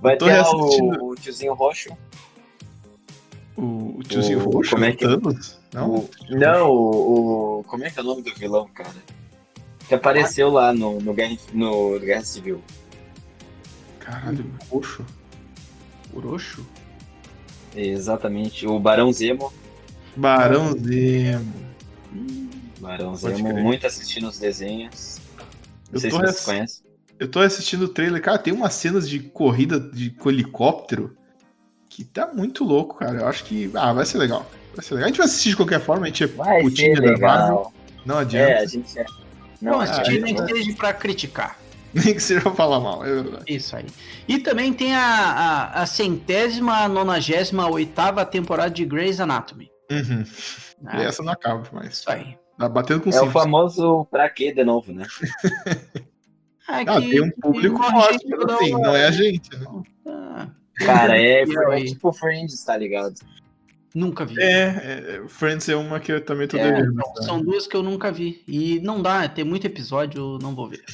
Vai 0.00 0.16
ter 0.16 0.40
o, 0.40 1.10
o 1.10 1.14
tiozinho 1.16 1.52
roxo. 1.54 1.90
O, 3.56 3.98
o 3.98 4.02
tiozinho 4.04 4.40
o, 4.40 4.50
roxo? 4.50 4.70
Como 4.70 4.84
é 4.84 4.92
que... 4.92 5.04
Thanos? 5.04 5.58
Não, 5.74 5.90
o, 5.96 6.10
não 6.30 6.70
o, 6.70 7.58
o, 7.58 7.64
Como 7.64 7.84
é 7.84 7.90
que 7.90 7.98
é 7.98 8.02
o 8.02 8.04
nome 8.04 8.22
do 8.22 8.34
vilão, 8.34 8.68
cara? 8.72 8.94
Que 9.88 9.94
apareceu 9.94 10.50
lá 10.50 10.72
no, 10.72 11.00
no, 11.00 11.14
Guerra, 11.14 11.36
no 11.52 11.98
Guerra 11.98 12.22
Civil. 12.22 12.62
Caralho, 13.98 14.44
roxo. 14.70 15.04
O 16.12 16.20
roxo? 16.20 16.66
Exatamente. 17.74 18.66
O 18.66 18.78
Barão 18.78 19.10
Zemo. 19.12 19.52
Barão 20.14 20.76
Zemo. 20.78 21.54
Barão 22.80 23.16
Zemo, 23.16 23.56
muito 23.58 23.86
assistindo 23.86 24.28
os 24.28 24.38
desenhos. 24.38 25.18
Não 25.90 25.94
eu 25.94 26.00
sei 26.00 26.10
se 26.10 26.16
vocês 26.16 26.44
conhecem. 26.44 26.84
Eu 27.18 27.28
tô 27.28 27.40
assistindo 27.40 27.82
o 27.82 27.88
trailer, 27.88 28.22
cara, 28.22 28.38
tem 28.38 28.52
umas 28.52 28.74
cenas 28.74 29.08
de 29.08 29.18
corrida 29.18 29.80
de 29.80 30.14
helicóptero 30.26 31.16
que 31.88 32.04
tá 32.04 32.30
muito 32.32 32.62
louco, 32.62 32.96
cara. 32.96 33.20
Eu 33.20 33.26
acho 33.26 33.44
que. 33.44 33.70
Ah, 33.74 33.92
vai 33.92 34.06
ser 34.06 34.18
legal. 34.18 34.48
Vai 34.74 34.84
ser 34.84 34.94
legal. 34.94 35.06
A 35.06 35.08
gente 35.08 35.16
vai 35.16 35.26
assistir 35.26 35.50
de 35.50 35.56
qualquer 35.56 35.80
forma, 35.80 36.04
a 36.04 36.08
gente 36.08 36.24
é 36.24 36.26
vai 36.28 36.70
time 36.70 36.94
da 36.94 37.18
Marvel. 37.18 37.72
Não 38.06 38.18
adianta. 38.18 38.52
É, 38.52 38.58
a 38.58 38.66
gente 38.66 38.98
é. 38.98 39.04
Não, 39.60 39.72
Não 39.72 39.80
assistir 39.80 40.20
nem 40.20 40.34
que 40.34 40.46
seja 40.46 40.74
pra 40.74 40.92
criticar. 40.92 41.58
Nem 41.94 42.14
que 42.14 42.20
seja 42.20 42.42
pra 42.42 42.52
falar 42.52 42.80
mal, 42.80 43.04
é 43.04 43.14
verdade. 43.14 43.44
Isso 43.48 43.74
aí. 43.74 43.86
E 44.28 44.38
também 44.38 44.74
tem 44.74 44.94
a, 44.94 45.00
a, 45.00 45.82
a 45.82 45.86
centésima, 45.86 46.86
nonagésima, 46.86 47.66
oitava 47.66 48.26
temporada 48.26 48.70
de 48.70 48.84
Grey's 48.84 49.20
Anatomy. 49.20 49.70
Uhum. 49.90 50.22
Ah, 50.84 51.00
e 51.02 51.06
essa 51.06 51.22
não 51.22 51.32
acaba, 51.32 51.66
mas. 51.72 51.94
Isso 51.94 52.10
aí. 52.10 52.36
Tá 52.58 52.68
batendo 52.68 53.00
com 53.00 53.10
É 53.10 53.22
o 53.22 53.30
famoso 53.30 54.06
pra 54.10 54.28
quê 54.28 54.52
de 54.52 54.64
novo, 54.64 54.92
né? 54.92 55.06
Ah, 56.70 56.82
ah 56.86 57.00
tem 57.00 57.22
um 57.22 57.30
público 57.30 57.82
forte, 57.82 58.26
assim, 58.50 58.72
não 58.72 58.94
é 58.94 59.06
a 59.06 59.10
gente, 59.10 59.56
né? 59.56 59.66
Ah, 60.06 60.48
Cara, 60.84 61.18
é, 61.18 61.40
é 61.40 61.84
tipo 61.86 62.12
Friends, 62.12 62.62
tá 62.62 62.76
ligado? 62.76 63.14
Nunca 63.98 64.24
vi. 64.24 64.40
É, 64.40 64.62
é, 64.62 65.22
Friends 65.26 65.68
é 65.68 65.74
uma 65.74 65.98
que 65.98 66.12
eu 66.12 66.24
também 66.24 66.46
tô 66.46 66.56
é, 66.56 66.70
devendo. 66.70 67.02
São 67.22 67.40
duas 67.40 67.66
que 67.66 67.76
eu 67.76 67.82
nunca 67.82 68.12
vi. 68.12 68.44
E 68.46 68.78
não 68.78 69.02
dá, 69.02 69.28
tem 69.28 69.44
muito 69.44 69.66
episódio, 69.66 70.38
não 70.40 70.54
vou 70.54 70.68
ver. 70.68 70.84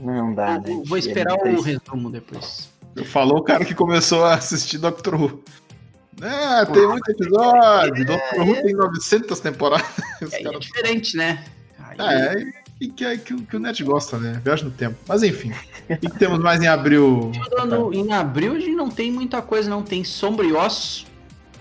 Não 0.00 0.34
dá, 0.34 0.58
né? 0.58 0.82
Vou 0.86 0.96
esperar 0.96 1.34
o 1.34 1.60
resumo 1.60 2.10
depois. 2.10 2.70
Falou 3.04 3.38
o 3.38 3.42
cara 3.42 3.66
que 3.66 3.74
começou 3.74 4.24
a 4.24 4.34
assistir 4.34 4.78
Doctor 4.78 5.20
Who. 5.20 5.44
É, 6.22 6.64
tem 6.64 6.88
muito 6.88 7.10
episódio. 7.10 8.02
É, 8.02 8.04
Doctor 8.04 8.48
Who 8.48 8.62
tem 8.62 8.74
900 8.74 9.40
temporadas. 9.40 9.86
É, 10.32 10.46
é 10.46 10.58
diferente, 10.58 11.16
né? 11.16 11.44
Aí... 11.98 11.98
É, 12.00 12.44
e 12.80 12.88
que, 12.88 13.04
é, 13.04 13.16
que, 13.18 13.34
que 13.42 13.56
o 13.56 13.60
Net 13.60 13.82
gosta, 13.84 14.18
né? 14.18 14.40
Viagem 14.42 14.64
no 14.66 14.70
tempo. 14.70 14.96
Mas 15.06 15.22
enfim. 15.22 15.52
O 15.90 15.96
que 15.96 16.18
temos 16.18 16.38
mais 16.38 16.62
em 16.62 16.68
abril? 16.68 17.30
Em 17.92 18.12
abril 18.12 18.52
a 18.52 18.58
gente 18.60 18.74
não 18.74 18.88
tem 18.88 19.10
muita 19.12 19.42
coisa, 19.42 19.68
não. 19.68 19.82
Tem 19.82 20.02
Sombra 20.04 20.46
e 20.46 20.52
Ossos, 20.52 21.06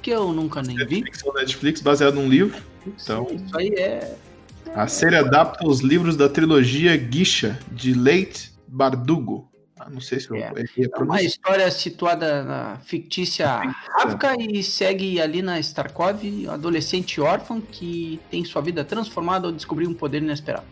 que 0.02 0.10
eu 0.10 0.32
nunca 0.34 0.62
nem 0.62 0.78
Netflix, 0.78 1.22
vi. 1.24 1.32
Netflix, 1.34 1.82
baseado 1.82 2.16
num 2.16 2.28
livro. 2.28 2.62
Então, 2.86 3.28
Isso 3.32 3.58
aí 3.58 3.70
é. 3.76 4.16
A 4.74 4.88
série 4.88 5.18
adapta 5.18 5.68
os 5.68 5.82
livros 5.82 6.16
da 6.16 6.30
trilogia 6.30 6.96
Guicha, 6.96 7.60
de 7.72 7.94
Leite 7.94 8.54
Bardugo. 8.68 9.50
Ah, 9.78 9.90
não 9.90 10.00
sei 10.00 10.20
se 10.20 10.30
eu 10.30 10.36
é. 10.36 10.54
é 10.56 11.02
uma 11.02 11.22
história 11.22 11.70
situada 11.72 12.44
na 12.44 12.78
fictícia 12.84 13.48
Ravka 13.98 14.36
e 14.40 14.62
segue 14.62 15.20
ali 15.20 15.42
na 15.42 15.60
Starkov, 15.60 16.24
adolescente 16.48 17.20
órfã 17.20 17.60
que 17.60 18.20
tem 18.30 18.46
sua 18.46 18.62
vida 18.62 18.86
transformada 18.86 19.48
ao 19.48 19.52
descobrir 19.52 19.88
um 19.88 19.94
poder 19.94 20.22
inesperado. 20.22 20.66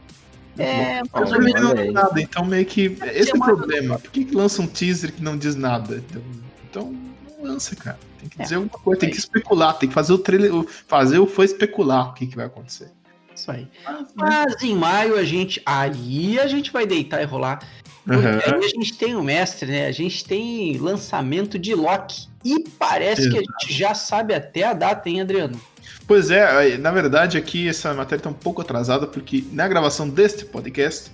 É, 0.58 1.02
mais 1.12 1.32
ou 1.32 1.42
menos. 1.42 1.74
Não 1.74 1.92
nada, 1.92 2.22
então 2.22 2.46
meio 2.46 2.66
que. 2.66 2.98
Esse 3.14 3.32
é 3.32 3.36
o 3.36 3.40
problema. 3.40 3.98
Por 3.98 4.12
que, 4.12 4.26
que 4.26 4.36
lança 4.36 4.62
um 4.62 4.68
teaser 4.68 5.12
que 5.12 5.24
não 5.24 5.38
diz 5.38 5.56
nada? 5.56 6.04
Então, 6.10 6.22
então 6.70 6.96
não 7.40 7.52
lança, 7.54 7.76
cara. 7.76 7.98
Tem 8.20 8.30
que 8.30 8.40
é. 8.40 8.44
dizer 8.44 8.56
alguma 8.56 8.78
coisa, 8.78 9.00
tem 9.00 9.10
que 9.10 9.18
especular, 9.18 9.78
tem 9.78 9.90
que 9.90 9.96
fazer 9.96 10.14
o 10.14 10.18
trailer, 10.18 10.52
fazer 10.88 11.20
o 11.20 11.26
foi 11.26 11.46
especular 11.46 12.10
o 12.10 12.14
que, 12.14 12.28
que 12.28 12.36
vai 12.36 12.46
acontecer. 12.46 12.92
Isso 13.34 13.50
aí. 13.52 13.68
Mas, 13.86 14.08
Mas 14.16 14.64
em 14.64 14.76
maio 14.76 15.16
a 15.16 15.24
gente. 15.24 15.62
Aí 15.66 16.38
a 16.40 16.48
gente 16.48 16.72
vai 16.72 16.86
deitar 16.86 17.22
e 17.22 17.26
rolar. 17.26 17.60
Porque 18.06 18.26
uhum. 18.26 18.58
aí 18.58 18.66
a 18.66 18.68
gente 18.68 18.98
tem 18.98 19.16
o 19.16 19.24
mestre, 19.24 19.72
né? 19.72 19.88
A 19.88 19.92
gente 19.92 20.26
tem 20.26 20.78
lançamento 20.78 21.58
de 21.58 21.74
Loki. 21.74 22.28
E 22.44 22.68
parece 22.78 23.22
Exato. 23.22 23.36
que 23.36 23.40
a 23.40 23.42
gente 23.42 23.74
já 23.78 23.94
sabe 23.94 24.34
até 24.34 24.64
a 24.64 24.74
data, 24.74 25.08
hein, 25.10 25.22
Adriano? 25.22 25.60
Pois 26.08 26.32
é, 26.32 26.78
na 26.78 26.92
verdade 26.92 27.38
aqui 27.38 27.68
essa 27.68 27.94
matéria 27.94 28.20
está 28.20 28.30
um 28.30 28.34
pouco 28.34 28.62
atrasada, 28.62 29.06
porque 29.06 29.44
na 29.52 29.68
gravação 29.68 30.10
deste 30.10 30.44
podcast, 30.44 31.12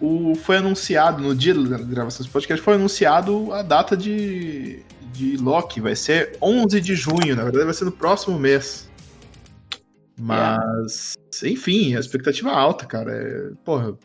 o, 0.00 0.34
foi 0.34 0.58
anunciado, 0.58 1.22
no 1.22 1.34
dia 1.34 1.54
da 1.54 1.78
gravação 1.78 2.22
desse 2.22 2.32
podcast, 2.32 2.64
foi 2.64 2.74
anunciado 2.74 3.52
a 3.52 3.62
data 3.62 3.96
de, 3.96 4.82
de 5.12 5.36
Loki, 5.36 5.80
vai 5.80 5.96
ser 5.96 6.36
11 6.40 6.80
de 6.80 6.94
junho, 6.94 7.34
na 7.34 7.42
verdade 7.42 7.64
vai 7.64 7.74
ser 7.74 7.84
no 7.84 7.92
próximo 7.92 8.38
mês. 8.38 8.88
Mas, 10.18 11.16
é. 11.42 11.48
enfim, 11.48 11.94
a 11.94 12.00
expectativa 12.00 12.50
é 12.50 12.54
alta, 12.54 12.84
cara. 12.84 13.12
É, 13.12 13.50
porra, 13.64 13.90
o 13.90 13.98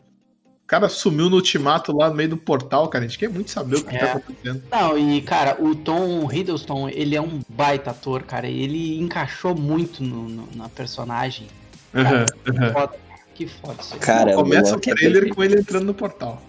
cara 0.68 0.88
sumiu 0.88 1.30
no 1.30 1.38
ultimato 1.38 1.96
lá 1.96 2.10
no 2.10 2.16
meio 2.16 2.30
do 2.30 2.38
portal, 2.38 2.88
cara. 2.88 3.04
A 3.04 3.08
gente 3.08 3.18
quer 3.18 3.30
muito 3.30 3.50
saber 3.50 3.78
o 3.78 3.84
que 3.84 3.98
tá 3.98 4.06
é. 4.06 4.12
tá 4.12 4.18
acontecendo. 4.18 4.64
Não, 4.72 4.98
e, 4.98 5.22
cara, 5.22 5.58
o 5.60 5.76
Tom 5.76 6.32
Hiddleston, 6.32 6.90
ele 6.90 7.16
é 7.16 7.22
um 7.22 7.42
baita 7.50 7.90
ator, 7.90 8.24
cara. 8.24 8.48
Ele 8.48 9.00
encaixou 9.00 9.56
muito 9.56 10.04
no, 10.04 10.30
no 10.30 10.48
na 10.56 10.70
personagem. 10.70 11.48
Cara, 11.92 12.26
uhum, 12.48 12.54
uhum. 12.54 12.90
Que 13.34 13.48
foda 13.48 13.82
isso. 13.82 13.98
Cara, 13.98 14.36
começa 14.36 14.76
o 14.76 14.80
trailer 14.80 15.34
com 15.34 15.44
ele 15.44 15.60
entrando 15.60 15.86
no 15.86 15.94
portal. 15.94 16.42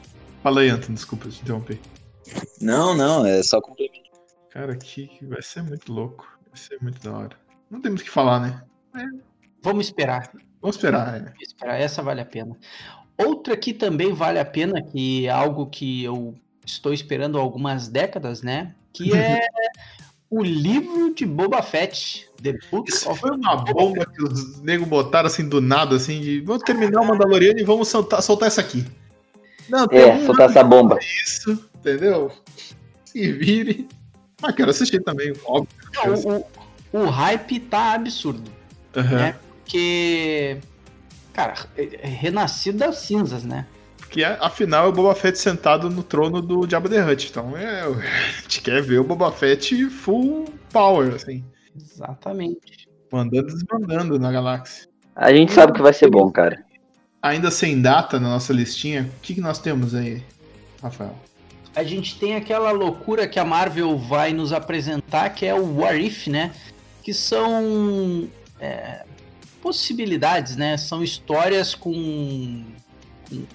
Fala 0.42 0.60
aí, 0.60 0.68
Anton, 0.68 0.92
desculpa 0.92 1.28
te 1.28 1.40
interromper. 1.40 1.80
Não, 2.60 2.94
não, 2.94 3.24
é 3.24 3.42
só 3.42 3.60
complemento. 3.60 4.04
Cara, 4.50 4.76
que 4.76 5.10
vai 5.22 5.42
ser 5.42 5.62
muito 5.62 5.92
louco. 5.92 6.26
Vai 6.48 6.60
ser 6.60 6.78
muito 6.80 7.00
da 7.02 7.16
hora. 7.16 7.36
Não 7.70 7.80
temos 7.80 8.02
que 8.02 8.10
falar, 8.10 8.40
né? 8.40 8.62
É. 8.96 9.04
Vamos 9.62 9.86
esperar. 9.86 10.30
Vamos 10.60 10.76
esperar, 10.76 11.16
é. 11.16 11.20
Vamos 11.20 11.42
esperar. 11.42 11.80
Essa 11.80 12.02
vale 12.02 12.20
a 12.20 12.24
pena. 12.26 12.56
Outra 13.16 13.56
que 13.56 13.72
também 13.72 14.12
vale 14.12 14.38
a 14.38 14.44
pena, 14.44 14.82
que 14.82 15.26
é 15.26 15.30
algo 15.30 15.66
que 15.66 16.04
eu 16.04 16.34
estou 16.64 16.92
esperando 16.92 17.38
há 17.38 17.40
algumas 17.40 17.88
décadas, 17.88 18.42
né? 18.42 18.74
Que 18.92 19.14
é 19.16 19.40
o 20.34 20.42
livro 20.42 21.14
de 21.14 21.24
Boba 21.24 21.62
Fett. 21.62 22.28
The 22.42 22.54
Book 22.70 22.90
Isso 22.90 23.08
of... 23.08 23.20
foi 23.20 23.30
uma 23.30 23.56
bomba 23.56 24.04
que 24.04 24.22
os 24.22 24.60
negros 24.60 24.88
botaram 24.88 25.28
assim 25.28 25.48
do 25.48 25.60
nada, 25.60 25.96
assim, 25.96 26.20
de 26.20 26.40
vamos 26.40 26.62
terminar 26.62 27.00
o 27.00 27.06
Mandaloriano 27.06 27.58
e 27.58 27.64
vamos 27.64 27.88
soltar, 27.88 28.20
soltar 28.22 28.48
essa 28.48 28.60
aqui. 28.60 28.84
Não, 29.68 29.86
é, 29.90 30.14
um 30.14 30.26
soltar 30.26 30.50
essa 30.50 30.62
bomba. 30.62 30.98
Isso, 31.00 31.52
entendeu? 31.76 32.30
Se 33.04 33.32
vire. 33.32 33.88
Ah, 34.42 34.52
quero 34.52 34.70
assistir 34.70 35.02
também, 35.02 35.32
óbvio. 35.46 35.68
Não, 35.94 36.46
o, 36.92 37.04
o, 37.04 37.06
hype 37.06 37.60
tá 37.60 37.94
absurdo. 37.94 38.50
Uhum. 38.94 39.02
Né? 39.02 39.36
Porque, 39.62 40.58
cara, 41.32 41.54
é, 41.78 42.00
é 42.02 42.08
renascido 42.08 42.78
das 42.78 42.98
cinzas, 42.98 43.44
né? 43.44 43.66
Porque 44.14 44.22
afinal 44.22 44.86
é 44.86 44.88
o 44.88 44.92
Boba 44.92 45.12
Fett 45.14 45.36
sentado 45.36 45.90
no 45.90 46.04
trono 46.04 46.40
do 46.40 46.70
Jabba 46.70 46.88
the 46.88 47.04
Hutt. 47.04 47.28
Então 47.30 47.56
é, 47.56 47.80
a 47.82 48.40
gente 48.42 48.62
quer 48.62 48.80
ver 48.80 49.00
o 49.00 49.04
Boba 49.04 49.32
Fett 49.32 49.90
full 49.90 50.44
power, 50.72 51.14
assim. 51.14 51.42
Exatamente. 51.76 52.88
Mandando 53.12 53.50
e 53.50 53.52
desmandando 53.52 54.18
na 54.18 54.30
galáxia. 54.30 54.88
A 55.16 55.32
gente 55.32 55.52
sabe 55.52 55.72
que 55.72 55.82
vai 55.82 55.92
ser 55.92 56.08
bom, 56.08 56.30
cara 56.30 56.64
ainda 57.24 57.50
sem 57.50 57.80
data 57.80 58.20
na 58.20 58.28
nossa 58.28 58.52
listinha, 58.52 59.10
o 59.16 59.20
que, 59.22 59.34
que 59.34 59.40
nós 59.40 59.58
temos 59.58 59.94
aí, 59.94 60.22
Rafael? 60.82 61.16
A 61.74 61.82
gente 61.82 62.18
tem 62.18 62.36
aquela 62.36 62.70
loucura 62.70 63.26
que 63.26 63.38
a 63.38 63.44
Marvel 63.46 63.96
vai 63.96 64.34
nos 64.34 64.52
apresentar, 64.52 65.30
que 65.30 65.46
é 65.46 65.54
o 65.54 65.78
What 65.78 66.04
If, 66.04 66.26
né? 66.26 66.52
Que 67.02 67.14
são 67.14 68.28
é, 68.60 69.04
possibilidades, 69.62 70.54
né? 70.54 70.76
São 70.76 71.02
histórias 71.02 71.74
com 71.74 72.62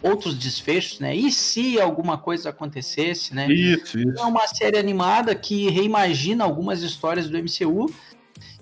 outros 0.02 0.34
desfechos, 0.36 1.00
né? 1.00 1.16
E 1.16 1.32
se 1.32 1.80
alguma 1.80 2.18
coisa 2.18 2.50
acontecesse, 2.50 3.34
né? 3.34 3.48
Isso, 3.52 4.00
isso. 4.00 4.20
É 4.20 4.24
uma 4.24 4.48
série 4.48 4.78
animada 4.78 5.34
que 5.36 5.70
reimagina 5.70 6.44
algumas 6.44 6.82
histórias 6.82 7.30
do 7.30 7.38
MCU 7.38 7.86
uhum. 7.86 7.92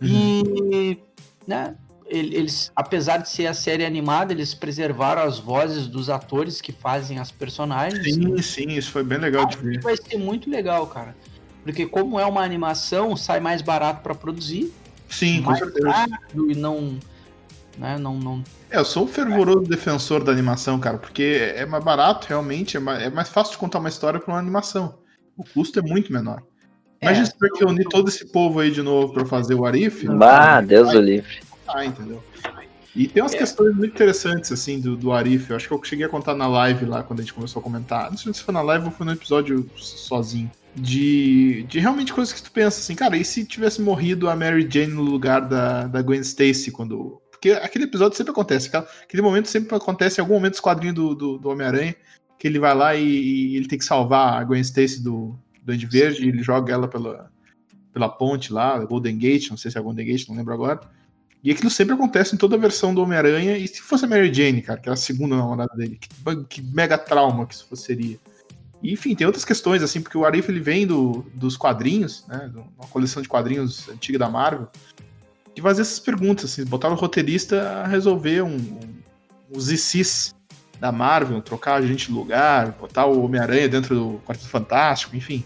e, 0.02 1.00
né? 1.46 1.76
eles, 2.10 2.72
apesar 2.76 3.18
de 3.18 3.30
ser 3.30 3.48
a 3.48 3.54
série 3.54 3.86
animada, 3.86 4.32
eles 4.32 4.54
preservaram 4.54 5.24
as 5.24 5.40
vozes 5.40 5.88
dos 5.88 6.10
atores 6.10 6.62
que 6.62 6.72
fazem 6.72 7.20
as 7.20 7.32
personagens. 7.32 8.16
Sim, 8.16 8.42
sim, 8.42 8.72
isso 8.72 8.92
foi 8.92 9.04
bem 9.04 9.18
legal 9.18 9.46
de 9.46 9.58
ver. 9.58 9.82
Vai 9.82 9.98
ser 9.98 10.18
muito 10.18 10.50
legal, 10.50 10.88
cara. 10.88 11.16
Porque 11.64 11.86
como 11.86 12.20
é 12.20 12.26
uma 12.26 12.42
animação, 12.42 13.18
sai 13.18 13.40
mais 13.40 13.62
barato 13.62 14.02
para 14.02 14.16
produzir. 14.16 14.72
Sim, 15.10 15.42
com 15.42 15.54
certeza. 15.56 16.08
E 16.50 16.56
não, 16.56 16.98
né, 17.78 17.98
não, 17.98 18.18
não... 18.18 18.44
É, 18.70 18.78
eu 18.78 18.86
sou 18.86 19.06
um 19.06 19.08
fervoroso 19.08 19.64
defensor 19.64 20.24
da 20.24 20.32
animação, 20.32 20.80
cara, 20.80 20.98
porque 20.98 21.54
é 21.56 21.66
mais 21.66 21.84
barato, 21.84 22.28
realmente, 22.28 22.78
é 22.78 22.80
mais, 22.80 23.04
é 23.04 23.10
mais 23.10 23.30
fácil 23.30 23.54
de 23.54 23.58
contar 23.60 23.80
uma 23.80 23.90
história 23.90 24.20
para 24.20 24.34
uma 24.34 24.40
animação. 24.40 25.00
O 25.38 25.44
custo 25.44 25.80
é 25.80 25.82
muito 25.82 26.12
menor. 26.12 26.42
Imagina 27.02 27.24
é, 27.24 27.26
se 27.28 27.34
tiver 27.34 27.50
que 27.52 27.64
unir 27.64 27.86
todo 27.86 28.10
esse 28.10 28.26
povo 28.32 28.60
aí 28.60 28.72
de 28.72 28.82
novo 28.82 29.14
para 29.14 29.26
fazer 29.26 29.54
o 29.54 29.66
Arif. 29.66 30.08
Ah, 30.20 30.62
Deus 30.62 30.90
o 30.94 31.00
livre 31.00 31.48
contar, 31.68 31.86
entendeu? 31.86 32.24
E 32.96 33.08
tem 33.08 33.22
umas 33.22 33.34
é. 33.34 33.38
questões 33.38 33.76
muito 33.76 33.94
interessantes, 33.94 34.52
assim, 34.52 34.80
do, 34.80 34.96
do 34.96 35.12
Arif. 35.12 35.50
Eu 35.50 35.56
acho 35.56 35.68
que 35.68 35.74
eu 35.74 35.84
cheguei 35.84 36.06
a 36.06 36.10
contar 36.10 36.34
na 36.34 36.48
live 36.48 36.86
lá, 36.86 37.04
quando 37.04 37.20
a 37.20 37.22
gente 37.22 37.34
começou 37.34 37.60
a 37.60 37.64
comentar. 37.64 38.10
Não 38.10 38.18
sei 38.18 38.34
se 38.34 38.42
foi 38.42 38.54
na 38.54 38.62
live 38.62 38.86
ou 38.86 38.92
foi 38.92 39.06
no 39.06 39.12
episódio 39.12 39.70
sozinho. 39.76 40.50
De, 40.76 41.64
de 41.64 41.80
realmente 41.80 42.14
coisas 42.14 42.34
que 42.34 42.42
tu 42.42 42.52
pensa, 42.52 42.80
assim, 42.80 42.96
cara, 42.96 43.18
e 43.18 43.26
se 43.26 43.46
tivesse 43.46 43.82
morrido 43.82 44.30
a 44.30 44.36
Mary 44.36 44.68
Jane 44.70 44.94
no 44.94 45.02
lugar 45.02 45.42
da, 45.42 45.88
da 45.88 46.02
Gwen 46.02 46.22
Stacy 46.22 46.72
quando. 46.72 47.22
Porque 47.38 47.52
aquele 47.52 47.84
episódio 47.84 48.18
sempre 48.18 48.32
acontece, 48.32 48.76
aquele 48.76 49.22
momento 49.22 49.48
sempre 49.48 49.76
acontece 49.76 50.20
em 50.20 50.22
algum 50.22 50.34
momento 50.34 50.54
dos 50.54 50.60
quadrinhos 50.60 50.96
do, 50.96 51.14
do, 51.14 51.38
do 51.38 51.50
Homem-Aranha, 51.50 51.96
que 52.38 52.48
ele 52.48 52.58
vai 52.58 52.74
lá 52.74 52.96
e, 52.96 53.06
e, 53.06 53.56
ele 53.56 53.68
tem 53.68 53.78
que 53.78 53.86
salvar 53.86 54.42
a 54.42 54.44
Gwen 54.44 54.62
Stacy 54.62 55.02
do, 55.04 55.38
do 55.64 55.72
Andy 55.72 55.86
Verde, 55.86 56.26
e 56.26 56.30
ele 56.30 56.42
joga 56.42 56.74
ela 56.74 56.88
pela, 56.88 57.32
pela 57.94 58.10
ponte 58.10 58.52
lá, 58.52 58.84
Golden 58.86 59.18
Gate, 59.18 59.50
não 59.50 59.58
sei 59.58 59.70
se 59.70 59.78
é 59.78 59.82
Golden 59.82 60.06
Gate, 60.06 60.28
não 60.28 60.36
lembro 60.36 60.54
agora. 60.54 60.80
E 61.44 61.52
aquilo 61.52 61.70
sempre 61.70 61.94
acontece 61.94 62.34
em 62.34 62.38
toda 62.38 62.56
a 62.56 62.60
versão 62.60 62.94
do 62.94 63.02
Homem-Aranha. 63.02 63.58
E 63.58 63.68
se 63.68 63.82
fosse 63.82 64.06
a 64.06 64.08
Mary 64.08 64.34
Jane, 64.34 64.62
cara, 64.62 64.80
que 64.80 64.90
era 64.90 64.94
a 64.96 64.98
segunda 64.98 65.38
namorada 65.38 65.74
dele, 65.76 65.98
que, 65.98 66.10
que 66.50 66.62
mega 66.62 66.98
trauma 66.98 67.46
que 67.46 67.54
isso 67.54 67.76
seria. 67.76 68.20
E, 68.82 68.92
enfim, 68.92 69.16
tem 69.16 69.26
outras 69.26 69.46
questões, 69.46 69.82
assim, 69.84 70.02
porque 70.02 70.18
o 70.18 70.26
Arif 70.26 70.50
ele 70.50 70.60
vem 70.60 70.86
do, 70.86 71.26
dos 71.34 71.56
quadrinhos, 71.56 72.26
né? 72.28 72.52
Uma 72.78 72.88
coleção 72.88 73.22
de 73.22 73.30
quadrinhos 73.30 73.88
antiga 73.90 74.20
da 74.20 74.30
Marvel, 74.30 74.68
de 75.58 75.62
fazer 75.62 75.82
essas 75.82 76.00
perguntas, 76.00 76.46
assim, 76.46 76.64
botar 76.64 76.88
o 76.90 76.94
roteirista 76.94 77.60
a 77.84 77.88
resolver 77.88 78.44
um, 78.44 78.58
um, 78.58 78.94
os 79.50 79.72
ICs 79.72 80.36
da 80.80 80.92
Marvel, 80.92 81.42
trocar 81.42 81.78
a 81.78 81.82
gente 81.82 82.10
de 82.10 82.14
lugar, 82.14 82.74
botar 82.80 83.08
o 83.08 83.24
Homem-Aranha 83.24 83.68
dentro 83.68 83.96
do 83.96 84.22
Quarteto 84.24 84.50
Fantástico, 84.50 85.16
enfim. 85.16 85.44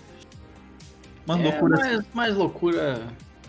Uma 1.25 1.39
é, 1.39 1.43
loucura. 1.43 1.77
Mais, 1.77 1.99
assim. 1.99 2.07
mais 2.13 2.35
loucura 2.35 3.01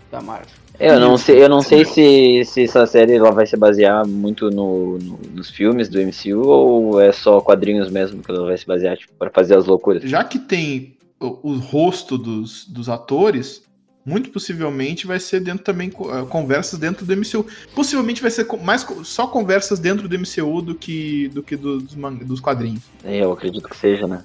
da 0.09 0.21
Marvel. 0.21 0.47
Eu 0.79 1.01
não 1.01 1.17
sei, 1.17 1.43
eu 1.43 1.49
não 1.49 1.61
sei 1.61 1.83
se, 1.83 2.45
se 2.45 2.63
essa 2.63 2.87
série 2.87 3.15
ela 3.15 3.31
vai 3.31 3.45
se 3.45 3.57
basear 3.57 4.07
muito 4.07 4.49
no, 4.49 4.97
no, 4.99 5.19
nos 5.33 5.49
filmes 5.49 5.89
do 5.89 5.99
MCU 5.99 6.47
ou 6.47 7.01
é 7.01 7.11
só 7.11 7.41
quadrinhos 7.41 7.91
mesmo 7.91 8.23
que 8.23 8.31
ela 8.31 8.45
vai 8.45 8.57
se 8.57 8.65
basear 8.65 8.95
tipo, 8.95 9.11
para 9.19 9.29
fazer 9.29 9.57
as 9.57 9.65
loucuras. 9.65 10.01
Já 10.03 10.23
que 10.23 10.39
tem 10.39 10.95
o, 11.19 11.51
o, 11.51 11.57
rosto 11.57 12.17
dos, 12.17 12.65
dos 12.67 12.87
atores, 12.87 13.65
muito 14.05 14.29
possivelmente 14.29 15.07
vai 15.07 15.19
ser 15.19 15.39
dentro 15.39 15.63
também 15.63 15.89
uh, 15.89 16.25
conversas 16.27 16.79
dentro 16.79 17.05
do 17.05 17.15
MCU. 17.15 17.45
Possivelmente 17.73 18.21
vai 18.21 18.31
ser 18.31 18.47
mais 18.61 18.85
só 19.03 19.27
conversas 19.27 19.79
dentro 19.79 20.07
do 20.07 20.19
MCU 20.19 20.61
do 20.61 20.75
que 20.75 21.29
do 21.29 21.41
que 21.41 21.55
dos, 21.55 21.95
dos 22.25 22.39
quadrinhos. 22.39 22.83
É, 23.03 23.23
eu 23.23 23.31
acredito 23.31 23.69
que 23.69 23.77
seja, 23.77 24.07
né? 24.07 24.23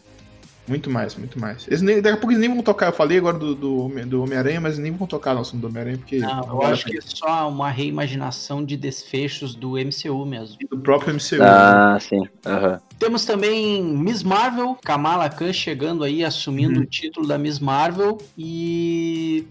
Muito 0.69 0.91
mais, 0.91 1.15
muito 1.17 1.41
mais. 1.41 1.67
Eles 1.67 1.81
nem, 1.81 2.03
daqui 2.03 2.17
a 2.17 2.21
pouco 2.21 2.33
eles 2.33 2.41
nem 2.41 2.53
vão 2.53 2.63
tocar. 2.63 2.87
Eu 2.87 2.93
falei 2.93 3.19
agora 3.19 3.39
do, 3.39 3.55
do, 3.55 3.89
do 4.07 4.23
Homem-Aranha, 4.23 4.61
mas 4.61 4.79
nem 4.79 4.93
vão 4.93 5.07
tocar 5.07 5.35
no 5.35 5.41
assunto 5.41 5.61
do 5.61 5.67
Homem-Aranha, 5.69 5.99
porque. 5.99 6.19
Não, 6.19 6.45
eu 6.45 6.63
acho 6.63 6.85
que 6.85 6.99
é 6.99 7.01
só 7.01 7.49
uma 7.49 7.71
reimaginação 7.71 8.65
de 8.65 8.77
desfechos 8.77 9.55
do 9.55 9.73
MCU 9.73 10.25
mesmo. 10.27 10.57
E 10.61 10.67
do 10.67 10.79
próprio 10.79 11.15
MCU. 11.15 11.43
Ah, 11.43 11.95
né? 11.95 12.01
sim. 12.01 12.21
Uhum. 12.21 12.79
Temos 12.99 13.25
também 13.25 13.83
Miss 13.83 14.23
Marvel, 14.23 14.77
Kamala 14.85 15.29
Khan 15.31 15.53
chegando 15.53 16.05
aí, 16.05 16.25
assumindo 16.25 16.79
uhum. 16.79 16.85
o 16.85 16.87
título 16.87 17.27
da 17.27 17.39
Miss 17.39 17.59
Marvel. 17.59 18.19
E 18.37 19.47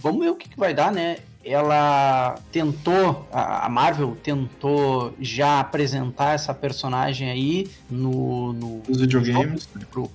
vamos 0.00 0.22
ver 0.22 0.30
o 0.30 0.36
que, 0.36 0.48
que 0.48 0.58
vai 0.58 0.72
dar, 0.72 0.92
né? 0.92 1.16
ela 1.44 2.36
tentou, 2.50 3.28
a 3.30 3.68
Marvel 3.68 4.16
tentou 4.22 5.14
já 5.20 5.60
apresentar 5.60 6.34
essa 6.34 6.54
personagem 6.54 7.28
aí 7.30 7.70
no, 7.90 8.54
no 8.54 8.82
nos 8.88 9.00
videogames 9.00 9.68
pro, 9.90 10.10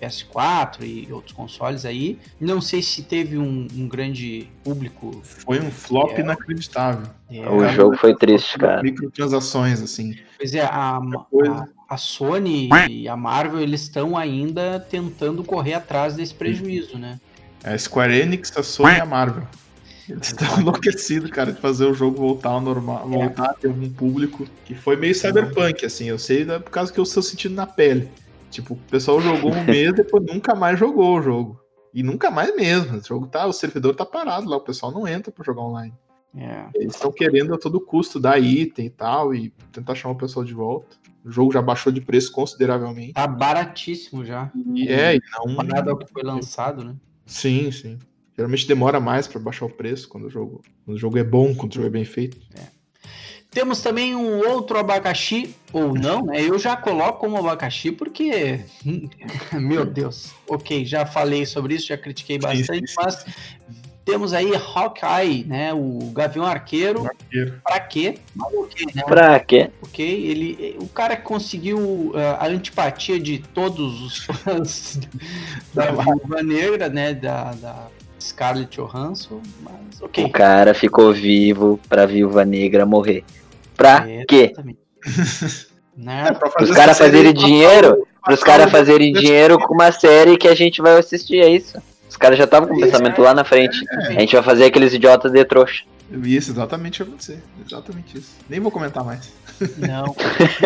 PS4 0.00 0.82
e 0.82 1.12
outros 1.12 1.32
consoles 1.32 1.84
aí. 1.84 2.18
Não 2.40 2.60
sei 2.60 2.82
se 2.82 3.02
teve 3.02 3.38
um, 3.38 3.66
um 3.76 3.88
grande 3.88 4.48
público. 4.62 5.20
Foi 5.22 5.60
um 5.60 5.70
flop 5.70 6.12
é, 6.12 6.20
inacreditável. 6.20 7.08
É, 7.30 7.48
o 7.48 7.68
jogo 7.68 7.96
foi 7.96 8.14
triste, 8.14 8.58
cara. 8.58 8.82
Microtransações, 8.82 9.82
assim. 9.82 10.16
Pois 10.38 10.54
é, 10.54 10.62
a, 10.62 10.98
a, 10.98 11.66
a 11.88 11.96
Sony 11.96 12.68
e 12.88 13.08
a 13.08 13.16
Marvel, 13.16 13.60
eles 13.60 13.82
estão 13.82 14.16
ainda 14.16 14.78
tentando 14.78 15.42
correr 15.42 15.74
atrás 15.74 16.14
desse 16.14 16.34
prejuízo, 16.34 16.98
né? 16.98 17.18
É 17.64 17.74
a 17.74 17.78
Square 17.78 18.14
Enix, 18.14 18.56
a 18.56 18.62
Sony 18.62 18.96
e 18.96 19.00
a 19.00 19.06
Marvel. 19.06 19.42
Eles 20.08 20.28
estão 20.28 20.60
enlouquecidos, 20.60 21.30
cara, 21.30 21.52
de 21.52 21.60
fazer 21.60 21.84
o 21.84 21.94
jogo 21.94 22.16
voltar 22.16 22.50
ao 22.50 22.60
normal, 22.60 23.08
é. 23.08 23.10
voltar 23.10 23.50
a 23.50 23.54
ter 23.54 23.68
um 23.68 23.90
público 23.90 24.46
que 24.64 24.74
foi 24.74 24.96
meio 24.96 25.14
cyberpunk, 25.14 25.84
assim. 25.84 26.06
Eu 26.06 26.18
sei 26.18 26.44
por 26.44 26.70
causa 26.70 26.92
que 26.92 27.00
eu 27.00 27.04
estou 27.04 27.22
sentindo 27.22 27.54
na 27.54 27.66
pele. 27.66 28.08
Tipo, 28.56 28.72
o 28.72 28.78
pessoal 28.90 29.20
jogou 29.20 29.52
um 29.52 29.64
mês 29.64 29.90
e 29.90 29.96
depois 29.96 30.24
nunca 30.24 30.54
mais 30.54 30.78
jogou 30.78 31.18
o 31.18 31.20
jogo. 31.20 31.60
E 31.92 32.02
nunca 32.02 32.30
mais 32.30 32.56
mesmo. 32.56 32.96
O 32.96 33.04
jogo 33.04 33.26
tá, 33.26 33.46
o 33.46 33.52
servidor 33.52 33.94
tá 33.94 34.06
parado 34.06 34.48
lá, 34.48 34.56
o 34.56 34.62
pessoal 34.62 34.90
não 34.90 35.06
entra 35.06 35.30
para 35.30 35.44
jogar 35.44 35.60
online. 35.60 35.92
É. 36.34 36.64
Eles 36.74 36.94
estão 36.94 37.12
querendo 37.12 37.52
a 37.52 37.58
todo 37.58 37.78
custo 37.78 38.18
dar 38.18 38.38
item 38.38 38.86
e 38.86 38.90
tal 38.90 39.34
e 39.34 39.50
tentar 39.70 39.94
chamar 39.94 40.14
o 40.14 40.18
pessoal 40.18 40.42
de 40.42 40.54
volta. 40.54 40.96
O 41.22 41.30
jogo 41.30 41.52
já 41.52 41.60
baixou 41.60 41.92
de 41.92 42.00
preço 42.00 42.32
consideravelmente. 42.32 43.12
Tá 43.12 43.26
baratíssimo 43.26 44.24
já. 44.24 44.50
E 44.74 44.88
é, 44.88 45.16
e 45.16 45.20
não. 45.32 45.62
Nada 45.62 45.90
ao 45.90 45.98
que 45.98 46.10
foi 46.10 46.22
lançado, 46.22 46.82
né? 46.82 46.96
Sim, 47.26 47.70
sim. 47.70 47.98
Geralmente 48.34 48.66
demora 48.66 49.00
mais 49.00 49.26
para 49.26 49.38
baixar 49.38 49.66
o 49.66 49.70
preço 49.70 50.08
quando 50.08 50.28
o 50.28 50.30
jogo, 50.30 50.62
quando 50.84 50.96
o 50.96 51.00
jogo 51.00 51.18
é 51.18 51.24
bom, 51.24 51.54
quando 51.54 51.72
o 51.72 51.74
jogo 51.74 51.88
é 51.88 51.90
bem 51.90 52.04
feito. 52.06 52.38
É. 52.54 52.75
Temos 53.56 53.80
também 53.80 54.14
um 54.14 54.46
outro 54.50 54.78
abacaxi, 54.78 55.56
ou 55.72 55.94
não, 55.94 56.26
né? 56.26 56.42
Eu 56.42 56.58
já 56.58 56.76
coloco 56.76 57.20
como 57.20 57.38
abacaxi 57.38 57.90
porque. 57.90 58.60
Meu 59.54 59.86
Deus. 59.86 60.34
Ok, 60.46 60.84
já 60.84 61.06
falei 61.06 61.46
sobre 61.46 61.74
isso, 61.74 61.86
já 61.86 61.96
critiquei 61.96 62.38
bastante, 62.38 62.92
mas 62.94 63.24
temos 64.04 64.34
aí 64.34 64.52
Hawkeye, 64.54 65.44
né? 65.44 65.72
O 65.72 66.10
Gavião 66.12 66.44
Arqueiro. 66.44 67.06
Arqueiro. 67.06 67.58
Pra 67.64 67.80
quê? 67.80 68.18
Mas 68.34 68.52
okay, 68.52 68.86
né? 68.94 69.02
Pra 69.04 69.40
quê? 69.40 69.70
Ok, 69.82 70.04
ele, 70.04 70.76
o 70.78 70.88
cara 70.88 71.16
conseguiu 71.16 71.78
uh, 71.78 72.36
a 72.38 72.48
antipatia 72.48 73.18
de 73.18 73.38
todos 73.38 74.02
os 74.02 74.18
fãs 74.44 75.00
da 75.72 75.92
Viúva 75.92 76.42
Negra, 76.42 76.90
né? 76.90 77.14
Da, 77.14 77.52
da 77.52 77.88
Scarlett 78.20 78.76
Johansson, 78.76 79.40
mas 79.62 80.02
ok. 80.02 80.24
O 80.26 80.30
cara 80.30 80.74
ficou 80.74 81.10
vivo 81.10 81.80
pra 81.88 82.04
Viúva 82.04 82.44
Negra 82.44 82.84
morrer. 82.84 83.24
Pra 83.76 84.04
é, 84.08 84.24
quê? 84.24 84.52
né? 85.96 86.28
É, 86.28 86.62
os 86.62 86.70
caras 86.70 86.98
fazerem 86.98 87.32
dinheiro, 87.32 88.06
os 88.28 88.42
caras 88.42 88.70
fazerem 88.70 89.12
dinheiro 89.12 89.58
com 89.58 89.74
uma 89.74 89.92
série 89.92 90.36
que 90.36 90.48
a 90.48 90.54
gente 90.54 90.80
vai 90.82 90.98
assistir, 90.98 91.40
é 91.40 91.48
isso? 91.48 91.76
Os 92.08 92.16
caras 92.16 92.38
já 92.38 92.44
estavam 92.44 92.68
com 92.68 92.74
o 92.74 92.80
pensamento 92.80 93.20
lá 93.20 93.34
na 93.34 93.44
frente. 93.44 93.84
É. 93.90 94.06
A 94.08 94.20
gente 94.20 94.34
vai 94.34 94.42
fazer 94.42 94.64
aqueles 94.64 94.94
idiotas 94.94 95.32
de 95.32 95.44
trouxa. 95.44 95.84
Isso, 96.22 96.52
exatamente 96.52 97.02
acontecer. 97.02 97.42
Exatamente 97.64 98.18
isso. 98.18 98.32
Nem 98.48 98.60
vou 98.60 98.70
comentar 98.70 99.04
mais. 99.04 99.32
Não. 99.76 100.14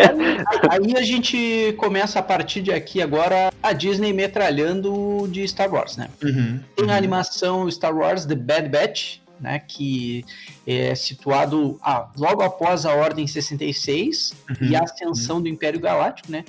Aí 0.69 0.95
a 0.95 1.01
gente 1.01 1.73
começa 1.77 2.19
a 2.19 2.23
partir 2.23 2.61
de 2.61 2.71
aqui 2.71 3.01
agora 3.01 3.51
a 3.61 3.73
Disney 3.73 4.13
metralhando 4.13 5.27
de 5.29 5.47
Star 5.47 5.73
Wars, 5.73 5.97
né? 5.97 6.09
Uhum, 6.23 6.59
Tem 6.75 6.91
a 6.91 6.95
animação 6.95 7.69
Star 7.71 7.95
Wars 7.95 8.25
The 8.25 8.35
Bad 8.35 8.69
Batch, 8.69 9.17
né, 9.41 9.59
que 9.59 10.23
é 10.65 10.93
situado 10.95 11.79
ah, 11.81 12.09
logo 12.17 12.41
após 12.41 12.85
a 12.85 12.93
Ordem 12.93 13.25
66 13.25 14.33
uhum. 14.49 14.67
e 14.67 14.75
a 14.75 14.83
ascensão 14.83 15.37
uhum. 15.37 15.43
do 15.43 15.49
Império 15.49 15.79
Galáctico, 15.79 16.31
né? 16.31 16.45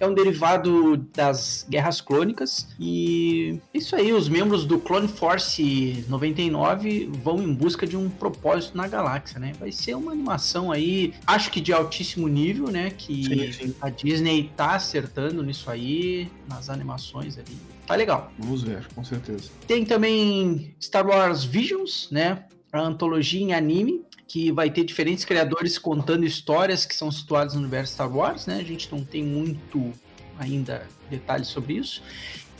É 0.00 0.06
um 0.06 0.14
derivado 0.14 0.96
das 1.14 1.66
Guerras 1.68 2.00
Clônicas 2.00 2.68
e 2.78 3.60
isso 3.72 3.94
aí, 3.94 4.12
os 4.12 4.28
membros 4.28 4.64
do 4.64 4.78
Clone 4.78 5.08
Force 5.08 6.04
99 6.08 7.10
vão 7.22 7.42
em 7.42 7.52
busca 7.52 7.86
de 7.86 7.96
um 7.96 8.08
propósito 8.08 8.76
na 8.76 8.88
galáxia, 8.88 9.38
né? 9.38 9.52
Vai 9.58 9.70
ser 9.70 9.94
uma 9.94 10.12
animação 10.12 10.72
aí, 10.72 11.14
acho 11.26 11.50
que 11.50 11.60
de 11.60 11.72
altíssimo 11.72 12.28
nível, 12.28 12.68
né, 12.68 12.90
que 12.90 13.24
sim, 13.24 13.52
sim. 13.52 13.74
a 13.80 13.90
Disney 13.90 14.50
tá 14.56 14.74
acertando 14.74 15.42
nisso 15.42 15.70
aí, 15.70 16.30
nas 16.48 16.68
animações 16.70 17.38
ali. 17.38 17.56
Tá 17.90 17.96
legal. 17.96 18.30
Vamos 18.38 18.62
ver, 18.62 18.86
com 18.94 19.02
certeza. 19.02 19.50
Tem 19.66 19.84
também 19.84 20.72
Star 20.80 21.04
Wars 21.04 21.42
Visions, 21.42 22.06
né? 22.08 22.44
A 22.72 22.80
antologia 22.80 23.40
em 23.40 23.52
anime, 23.52 24.04
que 24.28 24.52
vai 24.52 24.70
ter 24.70 24.84
diferentes 24.84 25.24
criadores 25.24 25.76
contando 25.76 26.24
histórias 26.24 26.86
que 26.86 26.94
são 26.94 27.10
situadas 27.10 27.54
no 27.54 27.60
universo 27.62 27.94
Star 27.94 28.08
Wars, 28.08 28.46
né? 28.46 28.58
A 28.60 28.62
gente 28.62 28.88
não 28.92 29.02
tem 29.02 29.24
muito 29.24 29.92
ainda 30.38 30.86
detalhes 31.10 31.48
sobre 31.48 31.78
isso. 31.78 32.00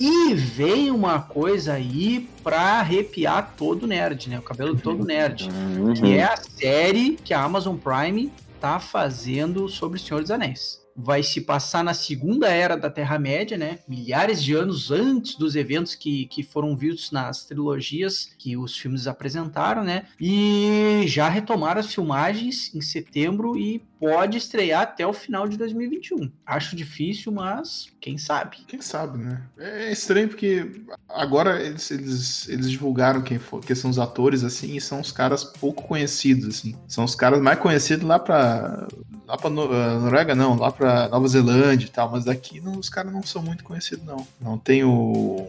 E 0.00 0.34
vem 0.34 0.90
uma 0.90 1.20
coisa 1.20 1.74
aí 1.74 2.28
pra 2.42 2.80
arrepiar 2.80 3.54
todo 3.56 3.86
nerd, 3.86 4.28
né? 4.30 4.40
O 4.40 4.42
cabelo 4.42 4.76
todo 4.76 5.04
nerd. 5.04 5.48
Uhum. 5.48 5.94
Que 5.94 6.16
é 6.16 6.24
a 6.24 6.36
série 6.36 7.16
que 7.22 7.32
a 7.32 7.44
Amazon 7.44 7.76
Prime 7.76 8.32
tá 8.60 8.80
fazendo 8.80 9.68
sobre 9.68 9.96
o 9.96 10.02
Senhor 10.02 10.22
dos 10.22 10.32
Anéis 10.32 10.80
vai 11.02 11.22
se 11.22 11.40
passar 11.40 11.82
na 11.82 11.94
segunda 11.94 12.48
era 12.48 12.76
da 12.76 12.90
Terra-média, 12.90 13.56
né? 13.56 13.78
Milhares 13.88 14.42
de 14.42 14.54
anos 14.54 14.90
antes 14.90 15.34
dos 15.34 15.56
eventos 15.56 15.94
que, 15.94 16.26
que 16.26 16.42
foram 16.42 16.76
vistos 16.76 17.10
nas 17.10 17.44
trilogias 17.44 18.30
que 18.38 18.56
os 18.56 18.76
filmes 18.76 19.06
apresentaram, 19.06 19.82
né? 19.82 20.06
E 20.20 21.04
já 21.06 21.28
retomaram 21.28 21.80
as 21.80 21.92
filmagens 21.92 22.74
em 22.74 22.80
setembro 22.80 23.56
e 23.56 23.82
pode 24.00 24.38
estrear 24.38 24.82
até 24.82 25.06
o 25.06 25.12
final 25.12 25.46
de 25.46 25.58
2021. 25.58 26.32
Acho 26.46 26.74
difícil, 26.74 27.30
mas 27.30 27.88
quem 28.00 28.16
sabe? 28.16 28.56
Quem 28.66 28.80
sabe, 28.80 29.18
né? 29.18 29.42
É 29.58 29.92
estranho 29.92 30.28
porque 30.28 30.82
agora 31.06 31.62
eles, 31.62 31.90
eles, 31.90 32.48
eles 32.48 32.70
divulgaram 32.70 33.20
quem, 33.20 33.38
for, 33.38 33.60
quem 33.60 33.76
são 33.76 33.90
os 33.90 33.98
atores, 33.98 34.42
assim, 34.42 34.74
e 34.74 34.80
são 34.80 35.00
os 35.00 35.12
caras 35.12 35.44
pouco 35.44 35.86
conhecidos, 35.86 36.48
assim. 36.48 36.74
São 36.88 37.04
os 37.04 37.14
caras 37.14 37.42
mais 37.42 37.58
conhecidos 37.58 38.06
lá 38.06 38.18
pra. 38.18 38.88
Lá 39.30 39.36
pra 39.36 39.48
uh, 39.48 40.00
Noruega, 40.00 40.34
não, 40.34 40.56
lá 40.56 40.72
pra 40.72 41.08
Nova 41.08 41.28
Zelândia 41.28 41.86
e 41.86 41.90
tal, 41.90 42.10
mas 42.10 42.24
daqui 42.24 42.60
não, 42.60 42.72
os 42.72 42.88
caras 42.88 43.12
não 43.12 43.22
são 43.22 43.40
muito 43.40 43.62
conhecidos, 43.62 44.04
não. 44.04 44.26
Não 44.40 44.58
tem 44.58 44.82
o. 44.82 45.48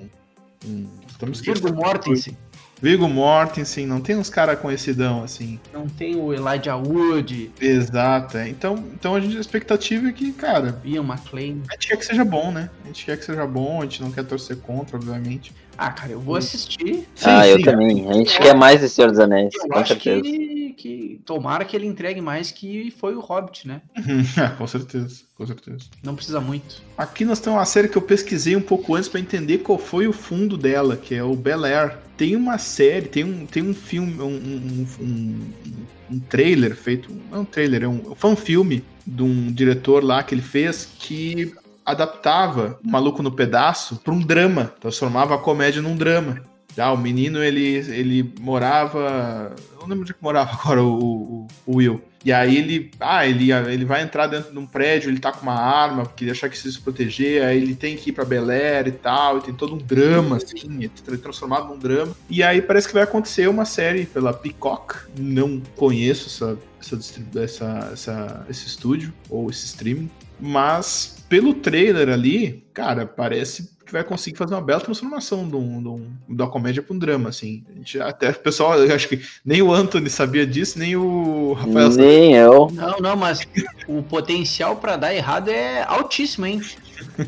Um, 0.63 0.88
Virgo 1.41 1.74
Mortensen. 1.74 2.38
Viggo 2.82 3.08
Mortensen, 3.08 3.86
não 3.86 4.02
tem 4.02 4.15
uns 4.15 4.30
caras 4.30 4.60
conhecidão 4.60 5.24
assim. 5.24 5.60
Não 5.72 5.88
tem 5.88 6.15
o 6.15 6.34
Elijah 6.34 6.76
Wood. 6.76 7.52
Exato, 7.62 8.38
é. 8.38 8.50
Então, 8.50 8.84
então 8.94 9.15
a, 9.15 9.20
gente, 9.20 9.38
a 9.38 9.39
expectativa 9.39 10.10
é 10.10 10.12
que, 10.12 10.32
cara. 10.32 10.80
Ian 10.84 11.04
McLean. 11.04 11.58
A 11.70 11.74
gente 11.74 11.88
quer 11.88 11.98
que 11.98 12.06
seja 12.06 12.26
bom, 12.26 12.52
né? 12.52 12.72
A 12.84 12.88
gente 12.88 13.06
quer 13.06 13.17
que 13.17 13.26
seja 13.26 13.46
bom, 13.46 13.82
a 13.82 13.84
gente 13.84 14.02
não 14.02 14.12
quer 14.12 14.24
torcer 14.24 14.58
contra, 14.58 14.98
obviamente. 14.98 15.54
Ah, 15.78 15.91
cara, 15.91 16.12
eu 16.12 16.20
vou 16.20 16.36
assistir. 16.36 17.08
Sim, 17.15 17.30
ah, 17.30 17.44
sim, 17.44 17.50
eu 17.50 17.62
também. 17.62 18.10
A 18.10 18.13
gente 18.13 18.36
eu 18.36 18.41
quer 18.41 18.56
mais 18.56 18.80
de 18.80 18.89
Senhor 18.89 19.12
dos 19.12 19.20
Anéis, 19.20 19.54
eu 19.54 19.70
com 19.70 19.86
certeza. 19.86 20.22
Que, 20.22 20.61
que 20.74 21.22
tomara 21.26 21.66
que 21.66 21.76
ele 21.76 21.88
entregue 21.88 22.22
mais 22.22 22.52
que 22.52 22.92
foi 22.92 23.16
o 23.16 23.20
Hobbit, 23.20 23.68
né? 23.68 23.82
é, 24.38 24.48
com 24.56 24.68
certeza, 24.68 25.24
com 25.36 25.46
certeza. 25.46 25.86
Não 26.04 26.16
precisa 26.16 26.40
muito. 26.40 26.82
Aqui 26.98 27.26
nós 27.26 27.40
temos 27.40 27.58
uma 27.58 27.66
série 27.66 27.88
que 27.88 27.98
eu 27.98 28.02
pesquisei 28.02 28.56
um 28.56 28.62
pouco 28.62 28.96
antes 28.96 29.10
para 29.10 29.20
entender 29.20 29.60
qual 29.60 29.78
foi 29.78 30.08
o 30.08 30.14
fundo 30.14 30.58
dela, 30.58 30.98
que 30.98 31.16
é 31.16 31.24
o 31.24 31.36
Bel 31.36 31.64
Air. 31.66 31.98
Tem 32.18 32.36
uma 32.36 32.58
série, 32.58 33.08
tem 33.08 33.24
um, 33.24 33.46
tem 33.46 33.64
um 33.64 33.74
filme, 33.74 34.22
um, 34.22 34.28
um, 34.28 34.88
um, 35.00 35.54
um 36.12 36.20
trailer 36.20 36.76
feito. 36.76 37.12
Não 37.30 37.38
é 37.38 37.42
um 37.42 37.46
trailer, 37.46 37.84
é 37.84 37.88
um, 37.88 38.12
um 38.12 38.16
fan-filme 38.16 38.84
de 39.06 39.24
um 39.24 39.52
diretor 39.52 40.04
lá 40.04 40.22
que 40.24 40.36
ele 40.36 40.42
fez 40.42 40.88
que 41.00 41.54
adaptava 41.86 42.80
o 42.84 42.90
Maluco 42.90 43.24
no 43.24 43.32
Pedaço 43.32 43.98
para 43.98 44.14
um 44.14 44.20
drama, 44.20 44.74
transformava 44.80 45.36
a 45.36 45.38
comédia 45.38 45.82
num 45.82 45.96
drama. 45.96 46.51
Ah, 46.78 46.94
o 46.94 46.98
menino, 46.98 47.44
ele, 47.44 47.78
ele 47.90 48.34
morava. 48.40 49.54
Eu 49.74 49.82
não 49.82 49.88
lembro 49.88 50.04
onde 50.04 50.14
que 50.14 50.24
morava 50.24 50.52
agora 50.60 50.84
o, 50.84 50.94
o, 50.94 51.48
o, 51.66 51.76
Will. 51.78 52.02
E 52.24 52.32
aí 52.32 52.58
ele. 52.58 52.92
Ah, 53.00 53.26
ele, 53.26 53.52
ele 53.52 53.86
vai 53.86 54.02
entrar 54.02 54.28
dentro 54.28 54.52
de 54.52 54.58
um 54.58 54.66
prédio, 54.66 55.10
ele 55.10 55.20
tá 55.20 55.32
com 55.32 55.42
uma 55.42 55.60
arma, 55.60 56.04
porque 56.04 56.24
ele 56.24 56.32
achar 56.32 56.50
que 56.50 56.58
se 56.58 56.80
proteger, 56.80 57.44
aí 57.44 57.58
ele 57.58 57.76
tem 57.76 57.98
que 57.98 58.10
ir 58.10 58.14
pra 58.14 58.24
Bel 58.24 58.50
Air 58.50 58.88
e 58.88 58.92
tal, 58.92 59.40
e 59.40 59.42
tem 59.42 59.54
todo 59.54 59.74
um 59.74 59.78
drama, 59.78 60.38
assim, 60.38 60.86
é 60.86 61.18
transformado 61.18 61.68
num 61.68 61.78
drama. 61.78 62.16
E 62.30 62.44
aí 62.44 62.62
parece 62.62 62.88
que 62.88 62.94
vai 62.94 63.04
acontecer 63.04 63.48
uma 63.50 63.66
série 63.66 64.06
pela 64.06 64.34
Peacock. 64.34 64.96
Não 65.18 65.62
conheço 65.76 66.28
essa, 66.28 66.58
essa, 66.80 67.42
essa, 67.42 67.90
essa 67.94 68.46
esse 68.50 68.68
estúdio 68.68 69.14
ou 69.30 69.50
esse 69.50 69.66
streaming. 69.66 70.10
Mas 70.41 71.23
pelo 71.30 71.54
trailer 71.54 72.10
ali, 72.10 72.65
cara, 72.73 73.06
parece 73.06 73.69
que 73.86 73.93
vai 73.93 74.04
conseguir 74.04 74.38
fazer 74.38 74.56
uma 74.56 74.62
bela 74.62 74.80
transformação 74.80 75.47
de 75.47 75.56
um, 75.56 76.12
da 76.30 76.47
comédia 76.47 76.82
para 76.82 76.95
um 76.95 76.99
drama, 76.99 77.30
assim. 77.30 77.63
A 77.69 77.77
gente, 77.77 77.99
até 77.99 78.30
o 78.30 78.36
pessoal, 78.36 78.80
eu 78.80 78.95
acho 78.95 79.08
que 79.08 79.21
nem 79.45 79.62
o 79.62 79.71
Anthony 79.71 80.10
sabia 80.10 80.47
disso, 80.47 80.80
nem 80.80 80.95
o 80.95 81.54
Rafael. 81.54 81.89
Nem 81.89 82.36
eu. 82.36 82.69
Não, 82.71 82.97
não, 82.99 83.15
mas 83.15 83.41
o 83.88 84.01
potencial 84.01 84.77
para 84.77 84.95
dar 84.95 85.13
errado 85.13 85.49
é 85.49 85.84
altíssimo, 85.84 86.45
hein? 86.45 86.62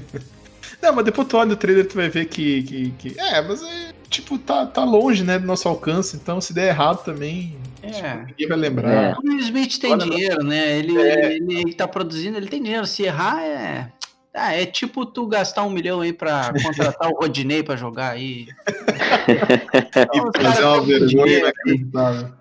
não, 0.82 0.94
mas 0.94 1.06
depois 1.06 1.28
tu 1.28 1.38
olha 1.38 1.54
o 1.54 1.58
trailer, 1.58 1.88
tu 1.88 1.96
vai 1.96 2.10
ver 2.10 2.26
que. 2.26 2.64
que, 2.64 2.92
que 2.92 3.20
é, 3.20 3.42
mas 3.42 3.62
é, 3.62 3.93
tipo, 4.14 4.38
tá, 4.38 4.66
tá 4.66 4.84
longe, 4.84 5.24
né, 5.24 5.40
do 5.40 5.48
nosso 5.48 5.68
alcance, 5.68 6.16
então 6.16 6.40
se 6.40 6.54
der 6.54 6.68
errado 6.68 7.04
também. 7.04 7.58
É. 7.82 7.92
Tipo, 7.92 8.26
ninguém 8.28 8.48
vai 8.48 8.58
lembrar. 8.58 8.94
É. 8.94 9.14
O 9.14 9.28
Will 9.28 9.40
Smith 9.40 9.80
tem 9.80 9.92
Olha, 9.92 10.06
dinheiro, 10.06 10.44
né? 10.44 10.78
Ele, 10.78 10.98
é. 10.98 11.36
ele, 11.36 11.60
ele 11.60 11.74
tá 11.74 11.88
produzindo, 11.88 12.38
ele 12.38 12.48
tem 12.48 12.62
dinheiro. 12.62 12.86
Se 12.86 13.04
errar, 13.04 13.44
é. 13.44 13.92
Ah, 14.34 14.54
é 14.54 14.66
tipo 14.66 15.06
tu 15.06 15.28
gastar 15.28 15.64
um 15.64 15.70
milhão 15.70 16.02
aí 16.02 16.12
pra 16.12 16.52
contratar 16.64 17.10
o 17.12 17.16
Rodinei 17.16 17.62
pra 17.62 17.76
jogar 17.76 18.12
aí. 18.12 18.48
e 19.28 20.42
fazer 20.42 20.64
uma 20.64 20.82
vergonha 20.82 21.40
inacreditável. 21.40 22.32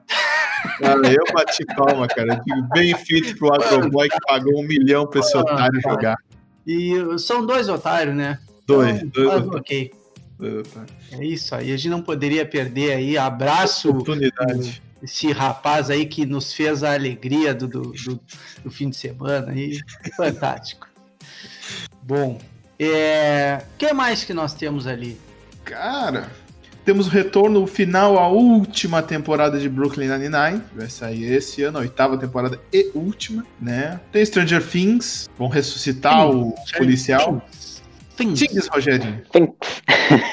Cara, 0.79 1.13
eu 1.13 1.25
bati 1.35 1.67
palma, 1.67 2.07
cara. 2.07 2.41
bem 2.73 2.95
feito 2.95 3.37
pro 3.37 3.53
Agroboy 3.53 4.09
que 4.09 4.19
pagou 4.27 4.61
um 4.61 4.67
milhão 4.67 5.07
pra 5.07 5.21
esse 5.21 5.37
otário 5.37 5.81
jogar. 5.83 6.17
E 6.67 6.95
são 7.19 7.45
dois 7.45 7.69
otários, 7.69 8.15
né? 8.15 8.39
Dois, 8.67 9.03
então, 9.03 9.25
dois. 9.25 9.43
Ah, 9.43 9.57
ok. 9.59 10.02
É 11.13 11.25
isso 11.25 11.55
aí. 11.55 11.73
A 11.73 11.77
gente 11.77 11.89
não 11.89 12.03
poderia 12.03 12.45
perder 12.45 12.93
aí. 12.93 13.19
Abraço. 13.19 13.91
Oportunidade. 13.91 14.83
Esse 15.03 15.33
rapaz 15.33 15.91
aí 15.91 16.07
que 16.07 16.25
nos 16.25 16.53
fez 16.53 16.85
a 16.85 16.95
alegria 16.95 17.53
do, 17.53 17.67
do, 17.67 17.83
do, 17.93 18.21
do 18.63 18.71
fim 18.71 18.89
de 18.89 18.97
semana 18.97 19.51
aí. 19.51 19.79
Fantástico. 20.17 20.89
Bom, 22.03 22.41
é... 22.79 23.63
o 23.75 23.79
que 23.79 23.93
mais 23.93 24.25
que 24.25 24.33
nós 24.33 24.55
temos 24.55 24.87
ali? 24.87 25.19
Cara, 25.65 26.31
temos 26.85 27.07
o 27.07 27.11
retorno 27.11 27.65
final 27.67 28.19
à 28.19 28.27
última 28.27 29.03
temporada 29.03 29.59
de 29.59 29.69
Brooklyn 29.69 30.09
Nine-Nine. 30.09 30.63
Vai 30.75 30.89
sair 30.89 31.33
esse 31.33 31.63
ano, 31.63 31.79
a 31.79 31.83
oitava 31.83 32.19
temporada 32.19 32.59
e 32.73 32.91
última, 32.93 33.47
né? 33.61 34.01
Tem 34.11 34.25
Stranger 34.25 34.67
Things, 34.67 35.31
vão 35.39 35.49
ressuscitar 35.49 36.29
Things. 36.29 36.71
o 36.71 36.79
policial. 36.79 37.41
Things, 37.41 37.72
Things 38.27 38.69
Rogerinho. 38.69 39.23
Things. 39.33 39.51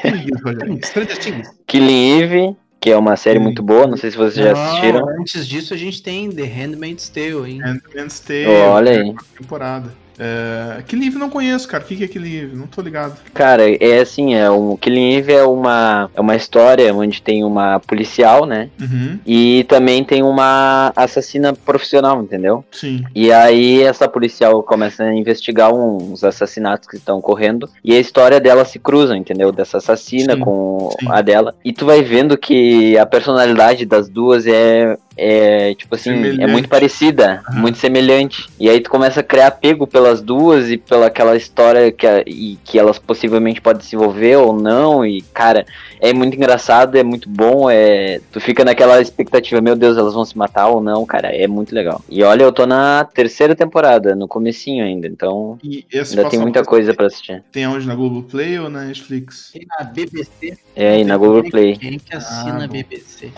Things, 0.02 0.41
Rogerinho. 0.43 0.80
Stranger 0.86 1.17
Things. 1.17 1.49
Killing 1.67 2.19
Eve. 2.21 2.56
que 2.82 2.89
é 2.91 2.97
uma 2.97 3.15
série 3.17 3.39
muito 3.39 3.62
boa, 3.62 3.88
não 3.88 3.97
sei 3.97 4.12
se 4.12 4.17
vocês 4.17 4.36
já 4.45 4.52
assistiram. 4.54 5.08
Antes 5.19 5.47
disso, 5.47 5.73
a 5.73 5.78
gente 5.78 6.02
tem 6.02 6.30
The 6.32 6.45
Handmaid's 6.45 7.10
Tale, 7.10 7.52
hein? 7.52 7.62
Handmaid's 7.62 8.19
Tale, 8.21 8.47
olha 8.47 8.91
aí. 8.91 9.15
temporada. 9.38 9.93
É, 10.20 10.84
Killing 10.84 11.08
Eve 11.08 11.18
não 11.18 11.30
conheço, 11.30 11.68
cara. 11.68 11.84
O 11.84 11.88
que, 11.88 11.96
que 11.96 12.04
é 12.04 12.08
Killing 12.08 12.36
Eve? 12.36 12.56
Não 12.58 12.68
tô 12.68 12.82
ligado. 12.82 13.18
Cara, 13.34 13.64
é 13.70 14.00
assim, 14.00 14.36
é 14.36 14.52
um, 14.52 14.76
Killing 14.76 15.16
Eve 15.16 15.34
é 15.34 15.44
uma, 15.44 16.12
é 16.14 16.20
uma 16.20 16.36
história 16.36 16.94
onde 16.94 17.22
tem 17.22 17.44
uma 17.44 17.80
policial, 17.80 18.46
né? 18.46 18.70
Uhum. 18.80 19.18
E 19.26 19.64
também 19.70 20.04
tem 20.04 20.22
uma 20.22 20.92
assassina 20.96 21.54
profissional, 21.54 22.22
entendeu? 22.22 22.66
Sim. 22.72 23.06
E 23.16 23.32
aí 23.32 23.82
essa 23.82 24.08
policial 24.08 24.62
começa 24.62 25.04
a 25.04 25.14
investigar 25.14 25.74
uns 25.74 26.24
assassinatos 26.24 26.88
que 26.88 26.98
estão 26.98 27.20
ocorrendo 27.20 27.70
e 27.84 27.96
a 27.96 28.00
história 28.00 28.40
dela 28.42 28.66
se 28.66 28.78
cruza, 28.78 29.16
entendeu? 29.16 29.52
Dessa 29.52 29.78
assassina 29.78 30.36
sim, 30.36 30.42
com 30.42 30.90
sim. 31.00 31.08
a 31.10 31.22
dela. 31.22 31.56
E 31.64 31.72
tu 31.72 31.86
vai 31.86 32.02
vendo 32.02 32.38
que 32.38 32.98
a 32.98 33.06
personalidade 33.06 33.86
das 33.86 34.10
duas 34.10 34.46
é 34.46 34.98
é, 35.20 35.76
tipo 35.76 35.96
assim, 35.96 36.12
é 36.12 36.14
semelhante. 36.14 36.44
é 36.44 36.48
muito 36.48 36.70
parecida, 36.70 37.44
uhum. 37.50 37.60
muito 37.60 37.78
semelhante. 37.78 38.48
E 38.60 38.70
aí 38.70 38.80
tu 38.80 38.90
começa 38.90 39.20
a 39.20 39.24
criar 39.24 39.48
apego 39.48 39.86
pelas 39.86 40.22
duas 40.22 40.70
e 40.72 40.78
pela 40.78 41.08
aquela 41.08 41.36
história 41.36 41.92
que, 41.92 42.08
a, 42.08 42.24
e, 42.26 42.58
que 42.64 42.80
elas 42.80 42.98
possivelmente 42.98 43.60
podem 43.60 43.82
se 43.82 43.96
envolver 43.96 44.38
ou 44.38 44.54
não. 44.54 45.06
E, 45.06 45.22
cara, 45.34 45.66
é 46.00 46.14
muito 46.14 46.36
engraçado, 46.36 46.96
é 46.96 47.04
muito 47.04 47.28
bom. 47.30 47.70
É, 47.70 48.22
tu 48.32 48.40
fica 48.40 48.64
naquela 48.64 49.02
expectativa, 49.02 49.60
meu 49.60 49.76
Deus, 49.76 49.98
elas 49.98 50.14
vão 50.14 50.24
se 50.24 50.38
matar 50.38 50.68
ou 50.68 50.82
não, 50.82 51.06
cara. 51.06 51.28
É 51.28 51.48
muito 51.48 51.76
legal. 51.76 52.02
E 52.10 52.24
olha, 52.24 52.44
eu 52.44 52.52
tô 52.52 52.66
na 52.66 53.04
terceira 53.04 53.56
temporada, 53.56 54.16
no 54.16 54.28
comecinho 54.28 54.86
ainda, 54.86 55.08
então 55.08 55.60
ainda 55.64 56.30
tem 56.30 56.40
muita 56.40 56.64
coisa 56.64 56.94
para 56.94 57.08
assistir. 57.08 57.44
Tem 57.52 57.68
onde 57.68 57.86
na 57.86 57.96
Google 57.96 58.24
Play 58.24 58.58
ou 58.60 58.70
na 58.70 58.86
Netflix? 58.86 59.52
Tem 59.52 59.66
na 59.78 59.86
BBC. 59.86 60.58
É, 60.76 61.00
e 61.00 61.04
na 61.04 61.18
Google 61.18 61.50
Play. 61.50 61.78
Quem 61.78 62.00
que 62.00 62.16
assina 62.16 62.64
ah, 62.64 62.68
BBC? 62.68 63.32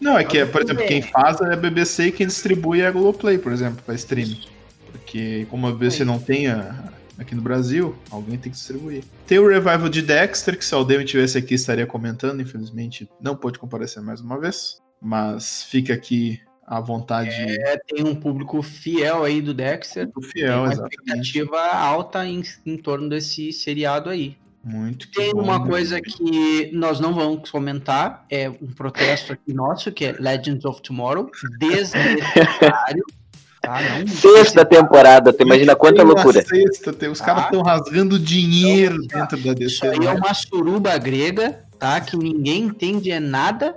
Não, 0.00 0.16
é 0.16 0.24
que, 0.24 0.38
é, 0.38 0.46
por 0.46 0.62
exemplo, 0.62 0.86
quem 0.86 1.02
faz 1.02 1.40
é 1.42 1.52
a 1.52 1.56
BBC 1.56 2.06
e 2.06 2.12
quem 2.12 2.26
distribui 2.26 2.80
é 2.80 2.86
a 2.86 2.90
Globoplay, 2.90 3.38
por 3.38 3.52
exemplo, 3.52 3.82
para 3.84 3.94
streaming. 3.94 4.40
Porque 4.90 5.46
como 5.50 5.66
a 5.66 5.72
BBC 5.72 6.04
não 6.04 6.18
tem 6.18 6.48
a, 6.48 6.90
aqui 7.18 7.34
no 7.34 7.42
Brasil, 7.42 7.94
alguém 8.10 8.38
tem 8.38 8.50
que 8.50 8.56
distribuir. 8.56 9.04
Tem 9.26 9.38
o 9.38 9.46
revival 9.46 9.90
de 9.90 10.00
Dexter, 10.00 10.56
que 10.56 10.64
se 10.64 10.74
o 10.74 10.82
Demi 10.82 11.04
tivesse 11.04 11.36
aqui 11.36 11.54
estaria 11.54 11.86
comentando, 11.86 12.40
infelizmente 12.40 13.08
não 13.20 13.36
pôde 13.36 13.58
comparecer 13.58 14.02
mais 14.02 14.20
uma 14.22 14.40
vez. 14.40 14.80
Mas 15.00 15.64
fica 15.64 15.92
aqui 15.92 16.40
à 16.66 16.80
vontade. 16.80 17.30
É, 17.30 17.76
tem 17.76 18.04
um 18.04 18.14
público 18.14 18.62
fiel 18.62 19.24
aí 19.24 19.42
do 19.42 19.52
Dexter. 19.52 20.04
Muito 20.04 20.22
fiel, 20.22 20.52
tem 20.52 20.56
uma 20.56 20.72
exatamente. 20.72 20.94
expectativa 20.94 21.60
alta 21.74 22.26
em, 22.26 22.42
em 22.64 22.76
torno 22.78 23.08
desse 23.08 23.52
seriado 23.52 24.08
aí. 24.08 24.36
Muito 24.62 25.10
Tem 25.10 25.32
bom, 25.32 25.42
uma 25.42 25.66
coisa 25.66 26.00
que 26.00 26.70
nós 26.72 27.00
não 27.00 27.14
vamos 27.14 27.50
comentar, 27.50 28.24
é 28.30 28.48
um 28.48 28.66
protesto 28.76 29.32
aqui 29.32 29.54
nosso, 29.54 29.90
que 29.90 30.04
é 30.04 30.12
Legends 30.18 30.64
of 30.64 30.82
Tomorrow, 30.82 31.30
desnecessário. 31.58 33.04
Tá, 33.62 33.78
sexta 34.06 34.64
temporada, 34.64 35.34
tu 35.34 35.42
imagina 35.42 35.76
quanta 35.76 36.02
loucura. 36.02 36.42
Sexta, 36.42 36.92
tem, 36.94 37.10
os 37.10 37.20
caras 37.20 37.44
estão 37.44 37.62
tá. 37.62 37.72
rasgando 37.72 38.18
dinheiro 38.18 38.96
então, 39.04 39.20
dentro 39.20 39.38
da 39.38 39.52
DC. 39.52 39.74
Isso 39.74 39.84
aí 39.84 40.06
é 40.06 40.12
uma 40.12 40.32
suruba 40.32 40.96
grega, 40.96 41.62
tá? 41.78 42.00
Que 42.00 42.16
ninguém 42.16 42.64
entende 42.64 43.10
é 43.10 43.20
nada. 43.20 43.76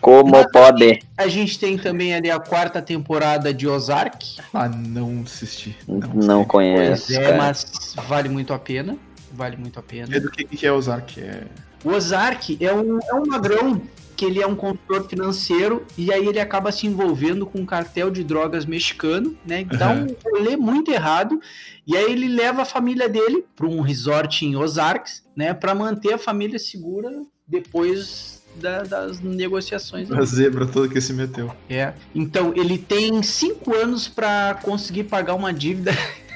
Como 0.00 0.30
Mas, 0.30 0.50
pode? 0.50 1.02
A 1.16 1.28
gente 1.28 1.58
tem 1.58 1.76
também 1.76 2.14
ali 2.14 2.30
a 2.30 2.40
quarta 2.40 2.80
temporada 2.80 3.52
de 3.52 3.68
Ozark. 3.68 4.38
Ah, 4.52 4.66
não 4.66 5.22
assisti. 5.22 5.76
Não, 5.86 5.98
não 6.14 6.44
conheço. 6.44 7.14
é, 7.14 7.36
mas 7.36 7.94
vale 8.06 8.30
muito 8.30 8.54
a 8.54 8.58
pena 8.58 8.96
vale 9.32 9.56
muito 9.56 9.78
a 9.78 9.82
pena. 9.82 10.14
É 10.14 10.20
do 10.20 10.30
que, 10.30 10.44
que 10.44 10.66
é 10.66 10.72
Ozark? 10.72 11.20
É... 11.20 11.44
O 11.84 11.90
Ozark 11.90 12.58
é 12.60 12.72
um, 12.72 12.98
é 12.98 13.14
um 13.14 13.26
magrão 13.26 13.80
que 14.18 14.24
ele 14.24 14.42
é 14.42 14.46
um 14.46 14.56
consultor 14.56 15.08
financeiro 15.08 15.86
e 15.96 16.12
aí 16.12 16.26
ele 16.26 16.40
acaba 16.40 16.72
se 16.72 16.88
envolvendo 16.88 17.46
com 17.46 17.60
um 17.60 17.64
cartel 17.64 18.10
de 18.10 18.24
drogas 18.24 18.66
mexicano, 18.66 19.38
né? 19.46 19.64
Dá 19.64 19.92
uhum. 19.92 20.06
um 20.06 20.16
rolê 20.24 20.56
muito 20.56 20.90
errado 20.90 21.40
e 21.86 21.96
aí 21.96 22.10
ele 22.10 22.26
leva 22.26 22.62
a 22.62 22.64
família 22.64 23.08
dele 23.08 23.44
para 23.54 23.66
um 23.66 23.80
resort 23.80 24.44
em 24.44 24.56
Ozarks, 24.56 25.22
né? 25.36 25.54
Para 25.54 25.72
manter 25.72 26.14
a 26.14 26.18
família 26.18 26.58
segura 26.58 27.22
depois 27.46 28.42
da, 28.56 28.82
das 28.82 29.20
negociações. 29.20 30.10
A 30.10 30.24
zebra 30.24 30.66
toda 30.66 30.88
que 30.88 31.00
se 31.00 31.12
meteu. 31.12 31.52
É. 31.70 31.92
Então 32.12 32.52
ele 32.56 32.76
tem 32.76 33.22
cinco 33.22 33.72
anos 33.72 34.08
para 34.08 34.54
conseguir 34.62 35.04
pagar 35.04 35.34
uma 35.34 35.52
dívida 35.52 35.92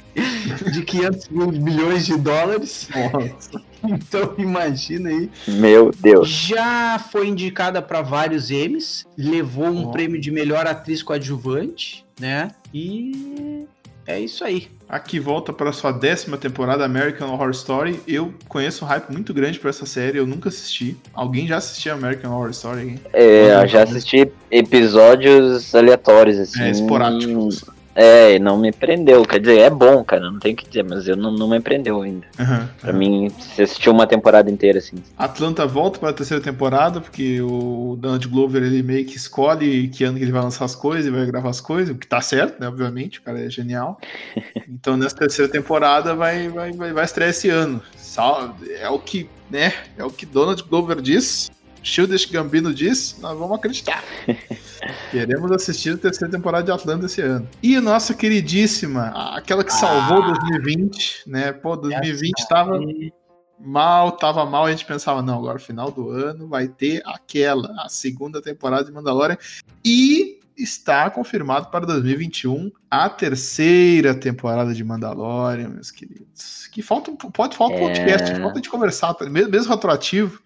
de 0.73 0.83
500 0.83 1.29
mil 1.29 1.53
milhões 1.53 2.07
de 2.07 2.17
dólares. 2.17 2.89
Nossa. 2.95 3.73
Então 3.85 4.35
imagina 4.39 5.09
aí. 5.09 5.31
Meu 5.49 5.91
Deus. 5.91 6.29
Já 6.29 6.99
foi 6.99 7.27
indicada 7.27 7.83
para 7.83 8.01
vários 8.01 8.51
Emmys, 8.51 9.05
levou 9.19 9.67
um 9.67 9.89
oh. 9.89 9.91
prêmio 9.91 10.21
de 10.21 10.31
melhor 10.31 10.67
atriz 10.67 11.03
coadjuvante, 11.03 12.05
né? 12.21 12.53
E 12.73 13.67
é 14.07 14.21
isso 14.21 14.45
aí. 14.45 14.69
Aqui 14.89 15.19
volta 15.19 15.53
para 15.53 15.73
sua 15.73 15.91
décima 15.91 16.37
temporada 16.37 16.85
American 16.85 17.33
Horror 17.33 17.51
Story. 17.51 18.01
Eu 18.07 18.35
conheço 18.47 18.85
um 18.85 18.89
hype 18.89 19.11
muito 19.11 19.33
grande 19.33 19.59
para 19.59 19.71
essa 19.71 19.87
série, 19.87 20.19
eu 20.19 20.27
nunca 20.27 20.49
assisti. 20.49 20.97
Alguém 21.15 21.47
já 21.47 21.57
assistiu 21.57 21.95
American 21.95 22.31
Horror 22.31 22.51
Story? 22.51 23.01
É, 23.13 23.63
eu 23.63 23.67
já 23.67 23.85
assisti 23.85 24.31
episódios 24.51 25.75
aleatórios, 25.75 26.39
assim. 26.39 26.63
É, 26.63 26.71
esporádicos. 26.71 27.65
É, 27.95 28.39
não 28.39 28.59
me 28.59 28.73
prendeu. 28.73 29.25
Quer 29.25 29.41
dizer, 29.41 29.59
é 29.59 29.71
bom, 29.71 30.03
cara, 30.03 30.31
não 30.31 30.39
tem 30.39 30.55
que 30.55 30.67
dizer, 30.67 30.83
mas 30.83 31.07
eu 31.07 31.17
não, 31.17 31.31
não 31.31 31.49
me 31.49 31.61
prendeu 31.61 32.03
ainda. 32.03 32.27
Uhum, 32.39 32.69
pra 32.81 32.93
uhum. 32.93 32.99
mim, 32.99 33.29
você 33.29 33.63
assistiu 33.63 33.93
uma 33.93 34.07
temporada 34.07 34.51
inteira, 34.51 34.79
assim. 34.79 34.97
Atlanta 35.17 35.67
volta 35.67 35.99
pra 35.99 36.13
terceira 36.13 36.43
temporada, 36.43 37.01
porque 37.01 37.41
o 37.43 37.97
Donald 37.99 38.27
Glover, 38.29 38.63
ele 38.63 38.83
meio 38.83 39.05
que 39.05 39.17
escolhe 39.17 39.89
que 39.89 40.05
ano 40.05 40.17
que 40.17 40.25
ele 40.25 40.33
vai 40.33 40.43
lançar 40.43 40.65
as 40.65 40.75
coisas 40.75 41.07
e 41.07 41.11
vai 41.11 41.27
gravar 41.27 41.51
as 41.51 41.61
coisas, 41.61 41.95
o 41.95 41.99
que 41.99 42.07
tá 42.07 42.21
certo, 42.21 42.61
né, 42.61 42.69
obviamente, 42.69 43.19
o 43.19 43.23
cara 43.23 43.45
é 43.45 43.51
genial. 43.51 44.01
então, 44.69 44.97
nessa 44.97 45.17
terceira 45.17 45.51
temporada, 45.51 46.15
vai, 46.15 46.49
vai, 46.49 46.73
vai, 46.73 46.93
vai 46.93 47.05
estrear 47.05 47.31
esse 47.31 47.51
ano. 47.51 47.83
É 48.81 48.89
o 48.89 48.99
que, 48.99 49.29
né, 49.51 49.73
é 49.99 50.05
o 50.05 50.11
que 50.11 50.25
Donald 50.25 50.63
Glover 50.63 51.01
diz. 51.01 51.51
Childish 51.83 52.27
Gambino 52.27 52.73
diz, 52.73 53.17
nós 53.21 53.37
vamos 53.37 53.59
acreditar. 53.59 54.05
Queremos 55.11 55.51
assistir 55.53 55.95
a 55.95 55.99
terceira 55.99 56.33
temporada 56.33 56.65
de 56.65 56.73
Atlanta 56.73 57.07
esse 57.07 57.21
ano. 57.21 57.49
E 57.63 57.79
nossa 57.81 58.15
queridíssima, 58.15 59.09
aquela 59.37 59.63
que 59.63 59.73
salvou 59.73 60.23
ah, 60.23 60.33
2020, 60.33 61.25
né? 61.27 61.53
Pô, 61.53 61.77
2020 61.77 62.49
tava 62.49 62.81
mal, 63.59 64.13
tava 64.13 64.45
mal, 64.45 64.67
a 64.67 64.71
gente 64.71 64.85
pensava, 64.85 65.23
não, 65.23 65.39
agora 65.39 65.59
final 65.59 65.91
do 65.91 66.11
ano 66.11 66.49
vai 66.49 66.67
ter 66.67 67.03
aquela, 67.07 67.73
a 67.85 67.89
segunda 67.89 68.43
temporada 68.43 68.85
de 68.85 68.93
Mandalorian. 68.93 69.39
E 69.85 70.41
está 70.57 71.09
confirmado 71.11 71.69
para 71.71 71.87
2021 71.87 72.71
a 72.91 73.09
terceira 73.09 74.15
temporada 74.15 74.75
de 74.75 74.85
Mandalorian, 74.85 75.69
meus 75.69 75.91
queridos. 75.91 76.67
Que 76.73 76.83
falta, 76.83 77.13
pode 77.33 77.57
falta 77.57 77.77
um 77.77 77.79
é... 77.79 77.89
podcast, 77.89 78.41
falta 78.41 78.61
de 78.61 78.69
conversar, 78.69 79.17
mesmo, 79.31 79.51
mesmo 79.51 79.73
retroativo 79.73 80.43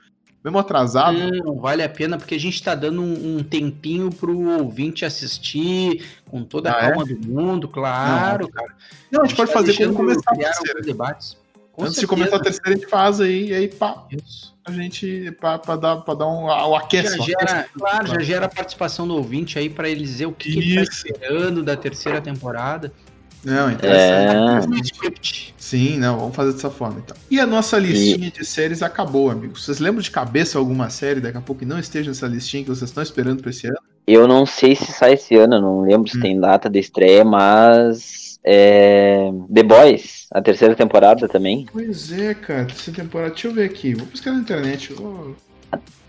mesmo 0.46 0.59
atrasado. 0.59 1.18
Não, 1.18 1.56
vale 1.56 1.82
a 1.82 1.88
pena, 1.88 2.16
porque 2.16 2.37
a 2.37 2.40
gente 2.40 2.54
está 2.54 2.74
dando 2.74 3.02
um, 3.02 3.38
um, 3.38 3.42
tempinho 3.42 4.11
pro 4.11 4.38
ouvinte 4.61 5.04
assistir 5.04 6.06
com 6.30 6.44
toda 6.44 6.70
a 6.70 6.72
ah, 6.72 6.80
calma 6.80 7.02
é? 7.02 7.14
do 7.14 7.28
mundo, 7.28 7.68
claro, 7.68 8.44
não, 8.44 8.50
cara. 8.52 8.74
Não, 9.11 9.22
a 9.22 9.26
gente, 9.26 9.26
a 9.26 9.26
gente 9.26 9.37
pode 9.37 9.52
tá 9.52 9.59
fazer 9.59 9.76
quando 9.76 9.96
começar 9.96 10.30
a 10.30 10.37
terceira. 10.37 10.82
debates. 10.82 11.37
Com 11.72 11.82
Antes 11.82 11.96
certeza. 11.96 12.00
de 12.00 12.06
começar 12.06 12.37
a 12.37 12.40
terceira, 12.40 12.70
a 12.70 12.74
gente 12.74 12.87
faz 12.88 13.20
aí, 13.20 13.48
e 13.48 13.54
aí, 13.54 13.68
pá. 13.68 14.06
Isso. 14.11 14.56
A 14.64 14.72
gente, 14.72 15.30
pra, 15.32 15.56
dar, 15.76 15.96
pra 15.96 16.14
dar 16.14 16.26
um, 16.26 16.44
um 16.44 16.74
aquece. 16.74 17.18
Já 17.18 17.24
gera, 17.24 17.68
claro, 17.72 18.06
já 18.06 18.18
gera 18.20 18.46
a 18.46 18.48
participação 18.48 19.06
do 19.06 19.14
ouvinte 19.14 19.59
aí 19.59 19.68
para 19.68 19.88
ele 19.88 20.00
dizer 20.00 20.26
o 20.26 20.32
que, 20.32 20.52
que 20.52 20.59
ele 20.59 20.74
tá 20.76 20.82
esperando 20.82 21.62
da 21.62 21.76
terceira 21.76 22.20
temporada. 22.20 22.92
Não, 23.46 23.70
interessante. 23.70 25.54
É... 25.54 25.54
Sim, 25.56 25.98
não, 25.98 26.18
vamos 26.18 26.35
fazer 26.35 26.52
dessa 26.52 26.68
forma 26.68 27.00
então. 27.04 27.16
E 27.30 27.38
a 27.38 27.46
nossa 27.46 27.78
listinha 27.78 28.26
e... 28.26 28.30
de 28.32 28.44
séries 28.44 28.82
acabou, 28.82 29.30
amigos. 29.30 29.64
Vocês 29.64 29.78
lembram 29.78 30.02
de 30.02 30.11
cabeça 30.11 30.59
alguma 30.59 30.90
série 30.90 31.20
daqui 31.20 31.38
a 31.38 31.40
pouco 31.40 31.61
que 31.61 31.64
não 31.64 31.78
esteja 31.78 32.11
nessa 32.11 32.26
listinha 32.26 32.64
que 32.64 32.68
vocês 32.68 32.90
estão 32.90 33.04
esperando 33.04 33.40
para 33.40 33.50
esse 33.50 33.68
ano? 33.68 33.78
Eu 34.04 34.26
não 34.26 34.44
sei 34.44 34.74
se 34.74 34.90
sai 34.90 35.12
esse 35.12 35.37
ano, 35.37 35.61
não 35.61 35.82
lembro 35.82 36.11
se 36.11 36.18
hum. 36.18 36.22
tem 36.22 36.40
data 36.40 36.68
de 36.68 36.80
estreia, 36.80 37.24
mas 37.24 38.40
é... 38.42 39.30
The 39.52 39.62
Boys, 39.62 40.26
a 40.32 40.42
terceira 40.42 40.74
temporada 40.74 41.28
também. 41.28 41.66
Pois 41.72 42.11
é, 42.11 42.35
cara, 42.35 42.64
terceira 42.64 43.00
temporada. 43.00 43.30
Deixa 43.30 43.46
eu 43.46 43.54
ver 43.54 43.64
aqui, 43.64 43.94
vou 43.94 44.06
buscar 44.06 44.32
na 44.32 44.40
internet. 44.40 44.92
Vou... 44.92 45.37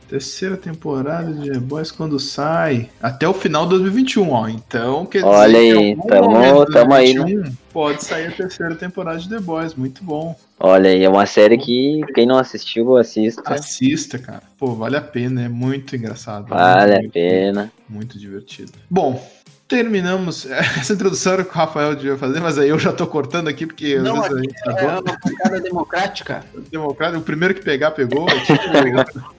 Terceira 0.07 0.55
temporada 0.55 1.33
de 1.33 1.51
The 1.51 1.59
Boys 1.59 1.91
quando 1.91 2.19
sai. 2.19 2.89
Até 3.01 3.27
o 3.27 3.33
final 3.33 3.63
de 3.63 3.71
2021, 3.71 4.31
ó. 4.31 4.47
Então, 4.47 5.05
quer 5.05 5.19
dizer. 5.19 5.29
Olha 5.29 5.59
aí, 5.59 5.97
tamo, 6.07 6.65
tamo 6.65 6.93
aí. 6.93 7.13
Né? 7.13 7.51
Pode 7.73 8.03
sair 8.03 8.27
a 8.27 8.31
terceira 8.31 8.75
temporada 8.75 9.19
de 9.19 9.27
The 9.27 9.39
Boys, 9.39 9.73
muito 9.75 10.03
bom. 10.03 10.35
Olha 10.59 10.89
aí, 10.89 11.03
é 11.03 11.09
uma 11.09 11.25
série 11.25 11.57
que 11.57 12.01
quem 12.15 12.25
não 12.25 12.39
assistiu, 12.39 12.97
assista. 12.97 13.53
Assista, 13.53 14.17
cara. 14.17 14.41
Pô, 14.57 14.73
vale 14.73 14.95
a 14.97 15.01
pena, 15.01 15.43
é 15.43 15.49
muito 15.49 15.95
engraçado. 15.95 16.47
Vale 16.47 16.93
muito, 16.93 17.07
a 17.07 17.11
pena. 17.11 17.71
Muito 17.87 18.17
divertido. 18.17 18.71
Bom, 18.89 19.21
terminamos 19.67 20.45
essa 20.49 20.93
introdução 20.93 21.33
era 21.33 21.43
que 21.43 21.49
o 21.49 21.53
Rafael 21.53 21.95
devia 21.95 22.17
fazer, 22.17 22.39
mas 22.39 22.57
aí 22.57 22.69
eu 22.69 22.79
já 22.79 22.93
tô 22.93 23.05
cortando 23.05 23.49
aqui 23.49 23.67
porque 23.67 23.99
não, 23.99 24.21
às 24.21 24.29
vezes 24.29 24.37
a 24.37 24.41
gente 24.41 24.63
tá 24.63 24.71
é 24.71 24.87
uma 24.87 25.01
bancada 25.01 25.59
democrática. 25.59 26.45
Democrática, 26.71 27.19
o 27.19 27.23
primeiro 27.23 27.53
que 27.53 27.61
pegar 27.61 27.91
pegou. 27.91 28.25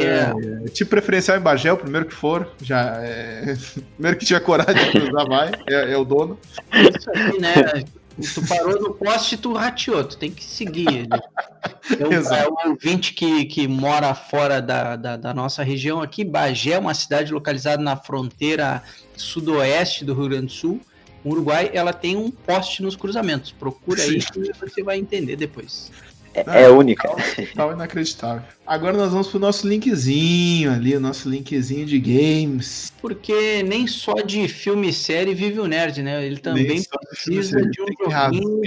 Yeah. 0.00 0.34
É, 0.64 0.68
tipo 0.68 0.90
preferencial 0.90 1.36
em 1.36 1.40
Bagé, 1.40 1.72
o 1.72 1.76
primeiro 1.76 2.06
que 2.06 2.14
for, 2.14 2.50
já 2.62 3.00
é... 3.02 3.56
primeiro 3.94 4.18
que 4.18 4.26
tiver 4.26 4.40
coragem 4.40 4.84
de 4.84 4.90
cruzar 4.90 5.26
vai, 5.26 5.52
é, 5.66 5.92
é 5.92 5.96
o 5.96 6.04
dono. 6.04 6.38
Isso 6.72 7.10
aí, 7.10 7.38
né? 7.38 7.54
Tu 8.34 8.46
parou 8.48 8.80
no 8.80 8.94
poste 8.94 9.36
tu 9.36 9.52
rateou, 9.52 10.02
tu 10.02 10.16
tem 10.16 10.30
que 10.30 10.42
seguir 10.42 10.88
ele. 10.88 11.08
Eu, 12.00 12.10
é 12.10 12.48
um 12.48 12.70
ouvinte 12.70 13.12
que, 13.12 13.44
que 13.44 13.68
mora 13.68 14.12
fora 14.14 14.60
da, 14.60 14.96
da, 14.96 15.16
da, 15.16 15.34
nossa 15.34 15.62
região 15.62 16.00
aqui. 16.00 16.24
Bagé 16.24 16.72
é 16.72 16.78
uma 16.78 16.94
cidade 16.94 17.32
localizada 17.32 17.80
na 17.80 17.96
fronteira 17.96 18.82
sudoeste 19.16 20.04
do 20.04 20.14
Rio 20.14 20.28
Grande 20.28 20.46
do 20.46 20.52
Sul. 20.52 20.80
O 21.22 21.30
Uruguai, 21.30 21.70
ela 21.72 21.92
tem 21.92 22.16
um 22.16 22.30
poste 22.30 22.82
nos 22.82 22.96
cruzamentos. 22.96 23.52
Procura 23.52 24.02
aí 24.02 24.18
que 24.18 24.52
você 24.58 24.82
vai 24.82 24.98
entender 24.98 25.36
depois. 25.36 25.92
É, 26.36 26.62
é 26.62 26.68
única. 26.68 27.08
Tal, 27.54 27.72
inacreditável. 27.72 28.42
Agora 28.66 28.96
nós 28.96 29.10
vamos 29.10 29.28
pro 29.28 29.38
nosso 29.38 29.66
linkzinho 29.66 30.70
ali, 30.70 30.94
o 30.94 31.00
nosso 31.00 31.28
linkzinho 31.30 31.86
de 31.86 31.98
games. 31.98 32.92
Porque 33.00 33.62
nem 33.62 33.86
só 33.86 34.14
de 34.14 34.46
filme 34.48 34.90
e 34.90 34.92
série 34.92 35.34
vive 35.34 35.60
o 35.60 35.66
nerd, 35.66 36.02
né? 36.02 36.24
Ele 36.26 36.38
também 36.38 36.82
precisa 37.08 37.62
de, 37.62 37.70
de 37.70 37.82
um 37.82 38.10
joguinho 38.10 38.60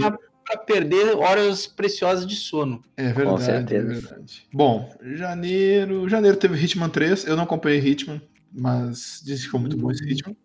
pra, 0.00 0.18
pra, 0.44 0.58
perder 0.58 1.16
horas 1.16 1.66
preciosas 1.66 2.26
de 2.26 2.34
sono. 2.34 2.82
É 2.96 3.12
verdade, 3.12 3.28
Com 3.28 3.38
certeza. 3.38 3.90
É 3.92 3.94
verdade. 3.94 4.46
Bom, 4.52 4.92
janeiro. 5.14 6.08
Janeiro 6.08 6.36
teve 6.36 6.62
Hitman 6.62 6.88
3. 6.88 7.26
Eu 7.26 7.36
não 7.36 7.44
acompanhei 7.44 7.78
Hitman, 7.78 8.20
mas 8.52 9.22
disse 9.24 9.44
que 9.44 9.50
foi 9.50 9.60
muito 9.60 9.76
bom 9.76 9.90
esse 9.90 10.04
Hitman. 10.04 10.36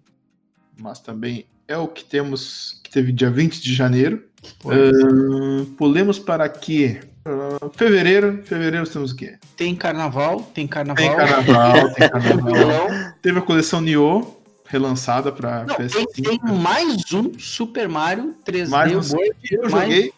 Mas 0.80 1.00
também 1.00 1.46
é 1.68 1.78
o 1.78 1.88
que 1.88 2.04
temos, 2.04 2.80
que 2.84 2.90
teve 2.90 3.12
dia 3.12 3.30
20 3.30 3.62
de 3.62 3.74
janeiro. 3.74 4.24
Uh, 4.64 5.66
pulemos 5.78 6.20
para 6.20 6.44
aqui. 6.44 7.00
Uh, 7.26 7.70
fevereiro. 7.76 8.42
Fevereiro 8.44 8.88
temos 8.88 9.12
o 9.12 9.16
quê? 9.16 9.38
Tem 9.56 9.76
carnaval, 9.76 10.42
tem 10.54 10.68
carnaval. 10.68 11.06
Tem 11.06 11.16
carnaval, 11.16 11.94
tem 11.94 12.10
carnaval. 12.10 12.88
Teve 13.22 13.40
a 13.40 13.42
coleção 13.42 13.82
Nioh, 13.82 14.40
relançada 14.66 15.32
para 15.32 15.66
PS5. 15.66 16.06
Tem, 16.14 16.24
tem 16.24 16.40
mais 16.58 17.12
um 17.14 17.38
Super 17.38 17.88
Mario 17.88 18.36
3D 18.46 18.70
mais 18.70 19.14
um 19.14 19.18
World, 19.18 19.36
eu 19.52 19.70
joguei. 19.70 20.14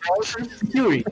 Fury. 0.72 1.06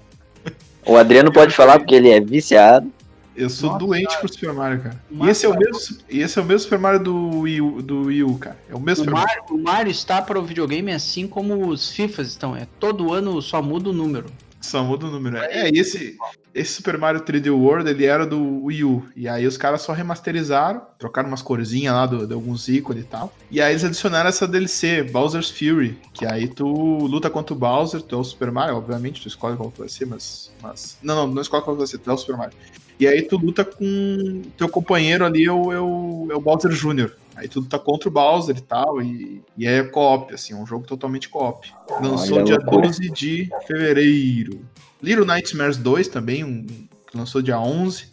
O 0.86 0.98
Adriano 0.98 1.32
pode 1.32 1.54
falar 1.54 1.80
porque 1.80 1.96
ele 1.96 2.10
é 2.10 2.20
viciado. 2.20 2.92
Eu 3.40 3.50
sou 3.50 3.70
Nossa, 3.70 3.86
doente 3.86 4.08
cara. 4.10 4.20
por 4.20 4.30
Super 4.30 4.54
Mario, 4.54 4.84
cara. 4.84 5.04
E 5.10 5.30
esse, 5.30 5.46
é 5.46 5.50
o 5.50 5.58
mesmo, 5.58 5.98
e 6.10 6.20
esse 6.20 6.38
é 6.38 6.42
o 6.42 6.46
mesmo 6.46 6.60
Super 6.60 6.78
Mario 6.78 7.00
do 7.00 7.40
Wii 7.40 7.62
U, 7.62 7.82
do 7.82 8.02
Wii 8.08 8.24
U 8.24 8.38
cara. 8.38 8.58
É 8.70 8.76
o 8.76 8.80
mesmo 8.82 9.06
o 9.06 9.12
Mario, 9.12 9.44
o 9.50 9.58
Mario 9.58 9.92
está 9.92 10.22
para 10.22 10.38
o 10.38 10.44
videogame 10.44 10.92
assim 10.92 11.26
como 11.26 11.68
os 11.70 11.90
FIFAs 11.90 12.28
estão. 12.28 12.54
É 12.54 12.68
todo 12.80 13.14
ano 13.14 13.42
só 13.42 13.62
muda 13.62 13.90
o 13.90 13.94
número. 13.94 14.30
Só 14.62 14.84
muda 14.84 15.06
o 15.06 15.10
número. 15.10 15.38
É, 15.38 15.68
é 15.68 15.70
e 15.74 15.80
esse, 15.80 16.18
esse 16.54 16.74
Super 16.74 16.98
Mario 16.98 17.22
3D 17.22 17.50
World, 17.50 17.90
ele 17.90 18.06
era 18.06 18.26
do 18.26 18.66
Wii 18.66 18.84
U. 18.84 19.06
E 19.16 19.26
aí 19.26 19.48
os 19.48 19.56
caras 19.56 19.82
só 19.84 19.94
remasterizaram, 19.94 20.82
trocaram 20.98 21.30
umas 21.30 21.42
corzinhas 21.42 21.94
lá 21.94 22.06
do, 22.06 22.28
de 22.28 22.34
alguns 22.34 22.68
ícones 22.68 23.04
e 23.04 23.08
tal. 23.08 23.34
E 23.50 23.62
aí 23.62 23.72
eles 23.72 23.86
adicionaram 23.86 24.28
essa 24.28 24.46
DLC, 24.46 25.04
Bowser's 25.04 25.50
Fury. 25.50 25.98
Que 26.14 26.26
aí 26.26 26.50
tu 26.50 26.68
luta 27.06 27.30
contra 27.30 27.54
o 27.54 27.58
Bowser, 27.58 28.02
tu 28.02 28.16
é 28.16 28.20
o 28.20 28.24
Super 28.24 28.52
Mario, 28.52 28.76
obviamente, 28.76 29.22
tu 29.22 29.30
escolhe 29.30 29.56
qual 29.56 29.72
vai 29.78 29.88
ser, 29.88 30.06
mas, 30.06 30.52
mas. 30.62 30.98
Não, 31.02 31.16
não, 31.16 31.28
não 31.36 31.42
escolhe 31.42 31.64
qual 31.64 31.78
vai 31.78 31.88
ser, 31.88 32.00
tu 32.00 32.12
é 32.12 32.14
o 32.14 32.18
Super 32.18 32.36
Mario. 32.36 32.58
E 33.00 33.08
aí 33.08 33.22
tu 33.22 33.38
luta 33.38 33.64
com 33.64 34.42
teu 34.58 34.68
companheiro 34.68 35.26
ali, 35.26 35.46
é 35.46 35.52
o, 35.52 35.72
é 35.72 35.80
o, 35.80 36.28
é 36.32 36.36
o 36.36 36.42
Bowser 36.42 36.72
Jr. 36.72 37.12
Aí 37.36 37.48
tu 37.48 37.62
luta 37.62 37.80
contra 37.80 38.10
o 38.10 38.12
Bowser 38.12 38.58
e 38.58 38.62
tal, 38.62 39.02
e, 39.02 39.42
e 39.58 39.66
é 39.66 39.82
co-op, 39.84 40.34
assim, 40.34 40.54
um 40.54 40.66
jogo 40.66 40.86
totalmente 40.86 41.30
co-op. 41.30 41.72
Lançou 42.02 42.44
dia 42.44 42.58
loucura. 42.58 42.88
12 42.88 43.10
de 43.10 43.50
fevereiro. 43.66 44.60
Little 45.02 45.26
Nightmares 45.26 45.78
2 45.78 46.10
também, 46.10 46.44
um, 46.44 46.66
que 46.66 47.18
lançou 47.18 47.42
dia 47.42 47.58
11. 47.58 48.08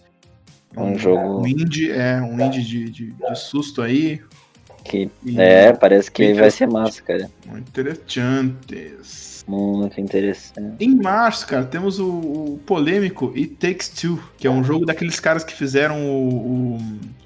Um, 0.77 0.93
um 0.93 0.99
jogo... 0.99 1.41
Um 1.41 1.47
indie, 1.47 1.91
é, 1.91 2.21
um 2.21 2.41
indie 2.41 2.63
de, 2.63 2.91
de, 2.91 3.11
de 3.11 3.35
susto 3.35 3.83
aí. 3.83 4.23
Que, 4.85 5.11
e, 5.25 5.41
é, 5.41 5.73
parece 5.73 6.09
que 6.09 6.33
vai 6.35 6.51
ser 6.53 6.69
massa, 6.69 7.03
cara. 7.03 7.29
Muito 7.45 7.69
interessantes. 7.69 9.36
Muito 9.47 10.01
interessante. 10.01 10.85
Em 10.85 10.97
março, 10.97 11.47
cara, 11.47 11.65
temos 11.65 12.01
o, 12.01 12.09
o, 12.09 12.61
polêmico 12.67 13.33
It 13.37 13.55
Takes 13.55 13.89
Two, 13.91 14.21
que 14.37 14.47
é 14.47 14.51
um 14.51 14.65
jogo 14.65 14.85
daqueles 14.85 15.21
caras 15.21 15.45
que 15.45 15.55
fizeram 15.55 16.05
o, 16.05 16.75
o, 16.75 16.79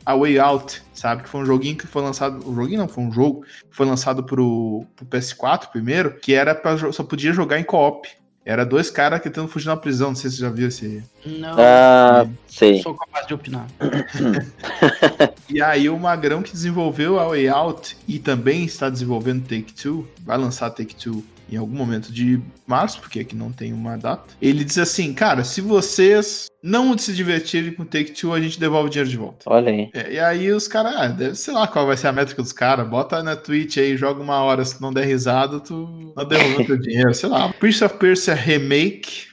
A 0.04 0.14
Way 0.14 0.38
Out, 0.38 0.82
sabe? 0.92 1.22
Que 1.22 1.28
foi 1.30 1.40
um 1.40 1.46
joguinho 1.46 1.76
que 1.76 1.86
foi 1.86 2.02
lançado. 2.02 2.46
O 2.46 2.54
joguinho 2.54 2.80
não, 2.80 2.88
foi 2.88 3.04
um 3.04 3.12
jogo 3.12 3.42
que 3.42 3.74
foi 3.74 3.86
lançado 3.86 4.22
pro, 4.22 4.84
pro 4.94 5.06
PS4 5.06 5.68
primeiro, 5.70 6.12
que 6.12 6.34
era 6.34 6.54
pra, 6.54 6.92
só 6.92 7.02
podia 7.02 7.32
jogar 7.32 7.58
em 7.58 7.64
co-op. 7.64 8.06
Era 8.44 8.64
dois 8.64 8.90
caras 8.90 9.20
tentando 9.20 9.48
fugir 9.48 9.68
na 9.68 9.76
prisão, 9.76 10.08
não 10.08 10.16
sei 10.16 10.30
se 10.30 10.36
você 10.36 10.42
já 10.42 10.50
viu 10.50 10.68
esse. 10.68 11.04
Não, 11.24 11.54
ah, 11.58 12.26
sei. 12.48 12.82
sou 12.82 12.94
capaz 12.94 13.26
de 13.26 13.34
opinar. 13.34 13.66
e 15.48 15.62
aí 15.62 15.88
o 15.88 15.98
Magrão 15.98 16.42
que 16.42 16.50
desenvolveu 16.50 17.18
a 17.18 17.28
Way 17.28 17.48
Out 17.48 17.96
e 18.08 18.18
também 18.18 18.64
está 18.64 18.88
desenvolvendo 18.88 19.42
Take 19.42 19.74
Two, 19.74 20.08
vai 20.24 20.38
lançar 20.38 20.70
Take 20.70 20.94
Two 20.94 21.22
em 21.50 21.56
algum 21.56 21.74
momento 21.74 22.12
de 22.12 22.40
março, 22.66 23.00
porque 23.00 23.20
aqui 23.20 23.34
não 23.34 23.50
tem 23.50 23.72
uma 23.72 23.96
data. 23.96 24.34
Ele 24.40 24.64
diz 24.64 24.78
assim, 24.78 25.12
cara, 25.12 25.44
se 25.44 25.60
vocês 25.60 26.48
não 26.62 26.96
se 26.96 27.12
divertirem 27.12 27.72
com 27.72 27.84
Take 27.84 28.12
Two, 28.12 28.32
a 28.32 28.40
gente 28.40 28.60
devolve 28.60 28.88
o 28.88 28.90
dinheiro 28.90 29.10
de 29.10 29.16
volta. 29.16 29.44
Olha 29.46 29.70
aí. 29.70 29.90
É, 29.94 30.12
e 30.12 30.20
aí 30.20 30.52
os 30.52 30.68
caras, 30.68 30.94
ah, 30.96 31.08
deve, 31.08 31.34
sei 31.34 31.54
lá 31.54 31.66
qual 31.66 31.86
vai 31.86 31.96
ser 31.96 32.08
a 32.08 32.12
métrica 32.12 32.42
dos 32.42 32.52
caras, 32.52 32.88
bota 32.88 33.22
na 33.22 33.34
Twitch 33.36 33.78
aí, 33.78 33.96
joga 33.96 34.22
uma 34.22 34.42
hora, 34.42 34.64
se 34.64 34.80
não 34.80 34.92
der 34.92 35.06
risada, 35.06 35.60
tu 35.60 36.12
não 36.16 36.24
devolve 36.24 36.64
teu 36.64 36.78
dinheiro, 36.78 37.14
sei 37.14 37.28
lá. 37.28 37.52
Prince 37.54 37.84
of 37.84 37.96
Persia 37.96 38.34
Remake. 38.34 39.30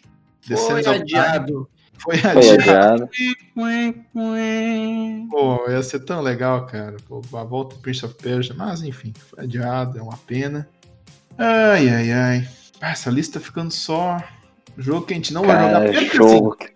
Foi 0.48 0.86
adiado. 0.86 1.70
Foi 2.00 2.16
adiado. 2.16 3.10
Pô, 5.30 5.70
ia 5.70 5.84
ser 5.84 6.00
tão 6.00 6.22
legal, 6.22 6.66
cara. 6.68 6.96
Pô, 7.08 7.22
a 7.34 7.44
volta 7.44 7.76
do 7.76 7.82
Prince 7.82 8.06
of 8.06 8.16
Persia, 8.16 8.56
mas 8.56 8.82
enfim, 8.84 9.14
foi 9.16 9.44
adiado, 9.44 9.98
é 9.98 10.02
uma 10.02 10.18
pena. 10.18 10.70
Ai, 11.38 11.90
ai, 11.90 12.12
ai. 12.12 12.48
Ah, 12.82 12.92
essa 12.92 13.10
lista 13.10 13.40
tá 13.40 13.46
ficando 13.46 13.72
só 13.72 14.22
jogo 14.78 15.06
que 15.06 15.14
a 15.14 15.18
gente 15.18 15.34
não 15.34 15.44
Cara, 15.44 15.62
vai 15.62 15.68
jogar. 15.68 15.90
Primeiro, 15.90 16.16
jogo. 16.16 16.58
Assim, 16.60 16.72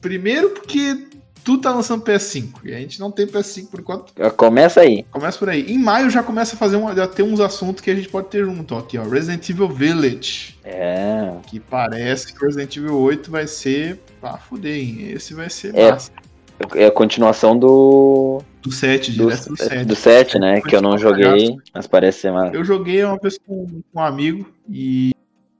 primeiro 0.00 0.50
porque 0.50 1.08
tu 1.44 1.58
tá 1.58 1.72
lançando 1.72 2.04
PS5 2.04 2.64
e 2.64 2.74
a 2.74 2.78
gente 2.78 3.00
não 3.00 3.10
tem 3.10 3.26
PS5 3.26 3.70
por 3.70 3.80
enquanto. 3.80 4.12
Começa 4.36 4.80
aí. 4.80 5.04
Começa 5.04 5.38
por 5.38 5.48
aí. 5.48 5.72
Em 5.72 5.78
maio 5.78 6.10
já 6.10 6.22
começa 6.22 6.54
a 6.54 6.58
fazer 6.58 6.76
um, 6.76 6.94
já 6.94 7.06
tem 7.06 7.24
uns 7.24 7.40
assuntos 7.40 7.82
que 7.82 7.90
a 7.90 7.94
gente 7.94 8.08
pute 8.08 8.28
ter 8.28 8.44
junto. 8.44 8.74
Ó, 8.74 8.78
aqui, 8.78 8.98
ó, 8.98 9.04
Resident 9.04 9.48
Evil 9.48 9.68
Village. 9.68 10.58
É. 10.64 11.32
Que 11.46 11.58
parece 11.58 12.32
que 12.32 12.44
Resident 12.44 12.76
Evil 12.76 12.98
8 12.98 13.30
vai 13.30 13.46
ser. 13.46 13.98
Ah, 14.22 14.36
fuder, 14.36 14.76
hein? 14.76 15.10
Esse 15.12 15.32
vai 15.32 15.48
ser 15.48 15.74
é. 15.74 15.90
massa. 15.90 16.10
É 16.74 16.86
a 16.86 16.90
continuação 16.90 17.56
do. 17.56 18.42
Do 18.60 18.72
7, 18.72 19.12
do, 19.12 19.28
direto 19.28 19.48
do 19.48 19.56
7. 19.56 19.84
Do 19.84 19.94
7, 19.94 20.38
né? 20.38 20.60
Que 20.60 20.74
eu 20.74 20.82
não 20.82 20.98
joguei, 20.98 21.56
mas 21.72 21.86
parece 21.86 22.20
ser 22.20 22.32
massa. 22.32 22.54
Eu 22.54 22.64
joguei 22.64 23.02
uma 23.04 23.16
vez 23.16 23.38
com, 23.38 23.82
um 23.94 24.00
amigo 24.00 24.52
e, 24.68 25.14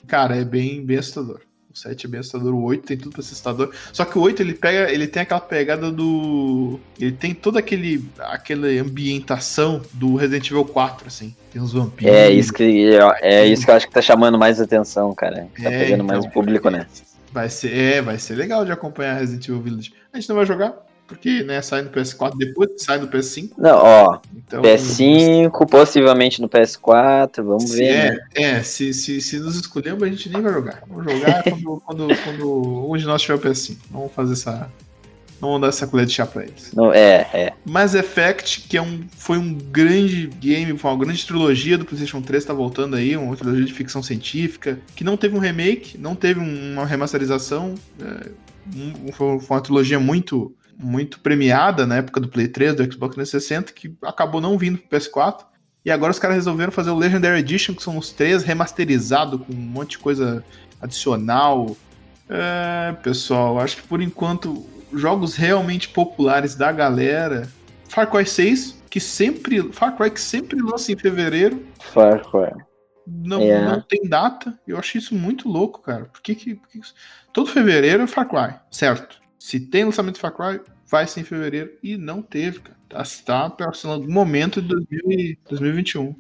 cara, 0.07 0.37
é 0.37 0.45
bem, 0.45 0.85
bem 0.85 0.99
assustador. 0.99 1.41
O 1.73 1.79
7 1.79 2.07
é 2.07 2.09
bem 2.09 2.21
assustador, 2.21 2.53
o 2.53 2.65
8 2.65 2.85
tem 2.85 2.97
tudo 2.97 3.13
pra 3.13 3.23
ser 3.23 3.33
assustador. 3.33 3.71
Só 3.93 4.05
que 4.05 4.19
o 4.19 4.23
8 4.23 4.43
ele 4.43 4.55
pega, 4.55 4.91
ele 4.91 5.07
tem 5.07 5.23
aquela 5.23 5.41
pegada 5.41 5.93
do. 5.93 6.81
Ele 6.99 7.13
tem 7.13 7.33
toda 7.33 7.61
aquele, 7.61 8.05
aquela 8.19 8.67
ambientação 8.67 9.81
do 9.93 10.17
Resident 10.17 10.51
Evil 10.51 10.65
4, 10.65 11.07
assim. 11.07 11.37
Tem 11.53 11.63
uns 11.63 11.73
vampiros. 11.73 12.15
É 12.15 12.31
isso 12.31 12.53
que, 12.53 12.91
é 13.23 13.47
isso 13.47 13.65
que 13.65 13.71
eu 13.71 13.75
acho 13.77 13.87
que 13.87 13.95
tá 13.95 14.03
chamando 14.03 14.37
mais 14.37 14.61
atenção, 14.61 15.15
cara. 15.15 15.47
Tá 15.63 15.71
é, 15.71 15.85
pegando 15.85 16.03
mais 16.03 16.19
então, 16.19 16.31
o 16.31 16.33
público, 16.33 16.69
né? 16.69 16.87
Vai 17.33 17.49
ser, 17.49 17.73
é, 17.73 18.03
vai 18.03 18.19
ser 18.19 18.35
legal 18.35 18.65
de 18.65 18.73
acompanhar 18.73 19.15
Resident 19.15 19.47
Evil 19.47 19.61
Village. 19.61 19.93
A 20.13 20.19
gente 20.19 20.29
não 20.29 20.37
vai 20.37 20.47
jogar, 20.47 20.75
porque 21.09 21.43
né, 21.43 21.61
sai 21.63 21.81
no 21.83 21.91
PS4 21.91 22.37
depois 22.37 22.71
sai 22.77 22.99
no 22.99 23.09
PS5. 23.09 23.53
Não, 23.57 23.77
ó. 23.79 24.21
Então, 24.37 24.61
PS5, 24.61 25.69
possivelmente 25.69 26.41
no 26.41 26.49
PS4, 26.49 27.43
vamos 27.43 27.73
ver. 27.73 27.85
É, 27.85 28.11
né? 28.11 28.29
é 28.35 28.63
se, 28.63 28.93
se, 28.93 29.21
se 29.21 29.39
nos 29.39 29.57
escolhermos, 29.57 30.03
a 30.03 30.07
gente 30.07 30.29
nem 30.29 30.43
vai 30.43 30.53
jogar. 30.53 30.83
Vamos 30.87 31.11
jogar 31.11 31.43
quando, 31.49 31.83
quando, 31.85 32.09
quando 32.23 32.91
um 32.93 32.97
de 32.97 33.07
nós 33.07 33.23
tiver 33.23 33.35
o 33.35 33.41
PS5. 33.41 33.77
Vamos 33.91 34.13
fazer 34.13 34.35
essa. 34.35 34.71
Vamos 35.41 35.61
dar 35.61 35.69
essa 35.69 35.87
colher 35.87 36.05
de 36.05 36.13
chá 36.13 36.27
pra 36.27 36.43
eles. 36.43 36.73
Não, 36.75 36.93
é, 36.93 37.29
é. 37.33 37.53
Mass 37.65 37.95
Effect, 37.95 38.63
que 38.69 38.77
é 38.77 38.83
um, 38.83 39.07
foi 39.17 39.39
um 39.39 39.55
grande 39.55 40.27
game, 40.27 40.77
foi 40.77 40.91
uma 40.91 40.99
grande 40.99 41.25
trilogia 41.25 41.79
do 41.79 41.85
PlayStation 41.85 42.21
3, 42.21 42.45
tá 42.45 42.53
voltando 42.53 42.97
aí, 42.97 43.17
uma 43.17 43.37
trilogia 43.37 43.65
de 43.65 43.73
ficção 43.73 44.03
científica, 44.03 44.81
que 44.97 45.05
não 45.05 45.17
teve 45.17 45.37
um 45.37 45.39
remake, 45.39 45.97
não 45.97 46.17
teve 46.17 46.41
uma 46.41 46.85
remasterização. 46.85 47.77
É, 48.01 48.31
um, 48.77 49.13
foi 49.13 49.39
uma 49.49 49.61
trilogia 49.61 50.01
muito 50.01 50.53
muito 50.79 51.19
premiada 51.21 51.87
na 51.87 51.97
época 51.97 52.21
do 52.21 52.29
Play 52.29 52.49
3, 52.49 52.77
do 52.77 52.85
Xbox 52.85 53.15
360, 53.15 53.73
que 53.73 53.97
acabou 54.03 54.41
não 54.41 54.57
vindo 54.57 54.79
pro 54.79 54.99
PS4. 54.99 55.45
E 55.85 55.91
agora 55.91 56.13
os 56.13 56.19
caras 56.19 56.37
resolveram 56.37 56.71
fazer 56.71 56.91
o 56.91 56.97
Legendary 56.97 57.41
Edition, 57.41 57.75
que 57.75 57.83
são 57.83 57.97
os 57.99 58.13
três 58.13 58.43
remasterizado 58.43 59.39
com 59.39 59.53
um 59.53 59.57
monte 59.57 59.93
de 59.93 59.99
coisa 59.99 60.45
adicional. 60.81 61.77
É, 62.29 62.93
pessoal, 63.03 63.59
acho 63.59 63.77
que 63.77 63.83
por 63.83 64.01
enquanto 64.01 64.67
jogos 64.93 65.35
realmente 65.35 65.89
populares 65.89 66.55
da 66.55 66.71
galera, 66.71 67.49
Far 67.89 68.11
Cry 68.11 68.27
6, 68.27 68.83
que 68.91 69.01
sempre, 69.01 69.73
Far 69.73 69.97
Cry 69.97 70.11
que 70.11 70.21
sempre 70.21 70.61
lança 70.61 70.93
em 70.93 70.97
fevereiro. 70.97 71.65
Far 71.81 72.23
Cry. 72.31 72.53
Não, 73.07 73.41
yeah. 73.41 73.73
não 73.73 73.81
tem 73.81 74.07
data. 74.07 74.59
Eu 74.67 74.79
acho 74.79 74.99
isso 74.99 75.15
muito 75.15 75.49
louco, 75.49 75.81
cara. 75.81 76.05
Por 76.05 76.21
que 76.21 76.35
que, 76.35 76.55
por 76.55 76.69
que 76.69 76.81
todo 77.33 77.49
fevereiro 77.49 78.03
é 78.03 78.07
Far 78.07 78.29
Cry, 78.29 78.59
certo? 78.71 79.19
Se 79.39 79.61
tem 79.61 79.85
lançamento 79.85 80.17
de 80.17 80.21
Far 80.21 80.33
Cry, 80.33 80.61
vai 80.91 81.07
ser 81.07 81.21
em 81.21 81.25
fevereiro 81.25 81.71
e 81.83 81.97
não 81.97 82.23
teve, 82.23 82.61
cara. 82.61 82.79
Tá, 82.89 83.05
tá 83.51 83.67
passando 83.67 83.95
algum 83.95 84.13
momento 84.13 84.63
de 84.63 85.39
2021. 85.49 86.15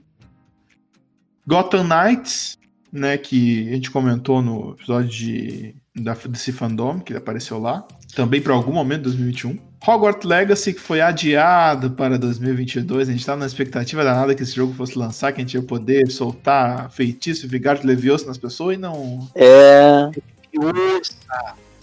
Gotham 1.46 1.84
Knights, 1.84 2.58
né, 2.92 3.16
que 3.16 3.68
a 3.70 3.72
gente 3.72 3.90
comentou 3.90 4.42
no 4.42 4.72
episódio 4.72 5.08
de, 5.08 5.74
da, 5.96 6.12
desse 6.12 6.52
fandom, 6.52 7.00
que 7.00 7.14
apareceu 7.14 7.58
lá, 7.58 7.88
também 8.14 8.40
para 8.40 8.52
algum 8.52 8.72
momento 8.72 8.98
de 8.98 9.16
2021. 9.16 9.58
Hogwarts 9.86 10.28
Legacy, 10.28 10.74
que 10.74 10.80
foi 10.80 11.00
adiado 11.00 11.92
para 11.92 12.18
2022, 12.18 13.08
a 13.08 13.12
gente 13.12 13.20
estava 13.20 13.40
na 13.40 13.46
expectativa 13.46 14.04
danada 14.04 14.34
que 14.34 14.42
esse 14.42 14.54
jogo 14.54 14.74
fosse 14.74 14.98
lançar, 14.98 15.32
que 15.32 15.40
a 15.40 15.44
gente 15.44 15.54
ia 15.54 15.62
poder 15.62 16.10
soltar 16.10 16.90
feitiço 16.90 17.46
e 17.46 17.86
Levioso 17.86 18.26
nas 18.26 18.36
pessoas 18.36 18.76
e 18.76 18.78
não... 18.78 19.26
É... 19.34 20.10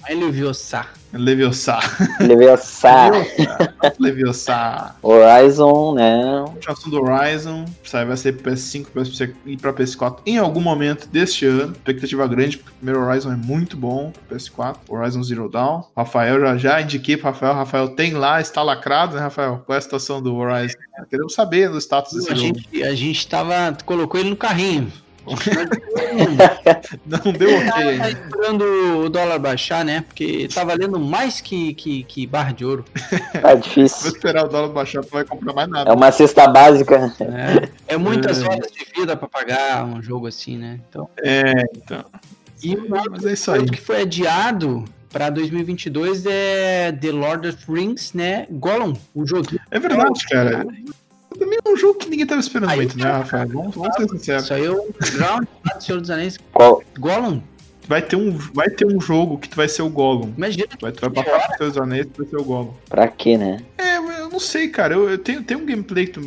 Vai 0.06 0.14
Leviosa. 0.14 0.86
Leviosa. 1.12 1.80
Leviosa. 2.20 3.24
Leviosa. 4.00 4.96
Horizon, 5.02 5.96
né? 5.96 6.46
Continuação 6.46 6.92
do 6.92 7.02
Horizon. 7.02 7.66
Vai 7.92 8.16
ser 8.16 8.38
PS5 8.38 9.34
e 9.48 9.58
para 9.58 9.74
PS4 9.74 10.20
em 10.28 10.38
algum 10.38 10.62
momento 10.62 11.08
deste 11.08 11.48
ano. 11.48 11.72
Expectativa 11.72 12.28
grande, 12.28 12.58
porque 12.58 12.72
o 12.72 12.76
primeiro 12.76 13.02
Horizon 13.02 13.32
é 13.32 13.36
muito 13.36 13.76
bom 13.76 14.12
pro 14.12 14.38
PS4. 14.38 14.78
Horizon 14.88 15.24
Zero 15.24 15.50
Dawn. 15.50 15.84
Rafael, 15.98 16.40
já, 16.40 16.58
já 16.58 16.82
indiquei 16.82 17.18
pro 17.18 17.32
Rafael. 17.32 17.54
Rafael 17.56 17.90
tem 17.90 18.14
lá, 18.14 18.40
está 18.40 18.62
lacrado, 18.62 19.16
né, 19.16 19.22
Rafael? 19.22 19.64
Qual 19.66 19.76
é 19.76 19.80
a 19.80 19.82
situação 19.82 20.22
do 20.22 20.36
Horizon? 20.36 20.78
Queremos 21.10 21.34
saber 21.34 21.70
do 21.70 21.80
status 21.80 22.14
desse 22.14 22.32
a 22.32 22.36
jogo. 22.36 22.60
Gente, 22.60 22.84
a 22.84 22.94
gente 22.94 23.28
tava, 23.28 23.76
colocou 23.86 24.20
ele 24.20 24.30
no 24.30 24.36
carrinho. 24.36 24.92
não 27.06 27.32
deu 27.34 27.58
ok. 27.58 27.98
Tá 27.98 28.10
esperando 28.10 28.64
o 29.06 29.10
dólar 29.10 29.40
baixar, 29.40 29.84
né? 29.84 30.02
Porque 30.08 30.48
tá 30.54 30.64
valendo 30.64 31.00
mais 31.00 31.42
que, 31.42 31.74
que, 31.74 32.04
que 32.04 32.28
barra 32.28 32.52
de 32.52 32.64
ouro. 32.64 32.86
É 33.34 33.56
difícil. 33.56 34.02
Vou 34.02 34.12
esperar 34.12 34.46
o 34.46 34.48
dólar 34.48 34.70
baixar, 34.70 35.04
tu 35.04 35.10
vai 35.12 35.26
comprar 35.26 35.54
mais 35.54 35.70
nada. 35.70 35.90
É 35.90 35.94
uma 35.94 36.12
cesta 36.12 36.48
básica. 36.48 37.14
É, 37.20 37.94
é 37.96 37.98
muitas 37.98 38.42
é. 38.42 38.46
horas 38.46 38.72
de 38.72 38.86
vida 38.96 39.16
pra 39.18 39.28
pagar 39.28 39.86
um 39.86 40.02
jogo 40.02 40.28
assim, 40.28 40.58
né? 40.58 40.80
Então... 40.90 41.10
É, 41.24 41.54
então. 41.76 42.06
E 42.64 42.76
o 42.76 42.90
Mas 42.90 43.26
é 43.26 43.34
isso 43.34 43.52
aí. 43.52 43.66
que 43.66 43.82
foi 43.82 44.02
adiado 44.02 44.86
para 45.12 45.30
2022 45.30 46.26
é 46.26 46.92
The 46.92 47.12
Lord 47.12 47.48
of 47.48 47.72
Rings, 47.72 48.14
né? 48.14 48.48
Gollum, 48.50 48.94
o 49.14 49.26
jogo. 49.26 49.48
É 49.72 49.80
verdade, 49.80 50.26
cara 50.28 50.66
também 51.46 51.60
é 51.64 51.70
um 51.70 51.78
jogo 51.78 52.00
que 52.00 52.10
ninguém 52.10 52.26
tava 52.26 52.42
esperando 52.42 52.72
aí, 52.72 52.78
muito, 52.78 52.98
né, 52.98 53.04
Rafael? 53.06 53.48
Vamos, 53.48 53.76
vamos 53.76 53.96
ser 53.96 54.10
sinceros. 54.10 54.44
Isso 54.44 54.54
aí 54.54 54.66
é 54.66 54.72
um 54.72 54.90
round 55.20 55.48
Senhor 55.80 56.02
dos 56.02 56.10
Anéis. 56.10 56.38
Qual? 56.52 56.84
Gollum. 57.00 57.42
Vai 57.88 58.02
ter, 58.02 58.16
um, 58.16 58.32
vai 58.32 58.68
ter 58.68 58.86
um 58.86 59.00
jogo 59.00 59.38
que 59.38 59.48
tu 59.48 59.56
vai 59.56 59.70
ser 59.70 59.84
o 59.84 59.90
Gollum. 59.90 60.34
Imagina. 60.36 60.68
Vai, 60.82 60.92
tu 60.92 61.02
vai 61.02 61.24
passar 61.24 61.48
pro 61.48 61.58
Seus 61.58 61.78
Anéis 61.78 62.08
e 62.08 62.18
vai 62.18 62.28
ser 62.28 62.38
o 62.38 62.44
Gollum. 62.44 62.74
Pra 62.90 63.08
quê, 63.08 63.38
né? 63.38 63.60
É, 63.78 63.98
eu 63.98 64.30
não 64.30 64.40
sei, 64.40 64.68
cara. 64.70 64.96
Eu, 64.96 65.08
eu 65.08 65.20
tenho, 65.20 65.44
tenho 65.44 65.60
um 65.60 65.66
gameplay 65.66 66.08
que 66.08 66.14
tu 66.14 66.22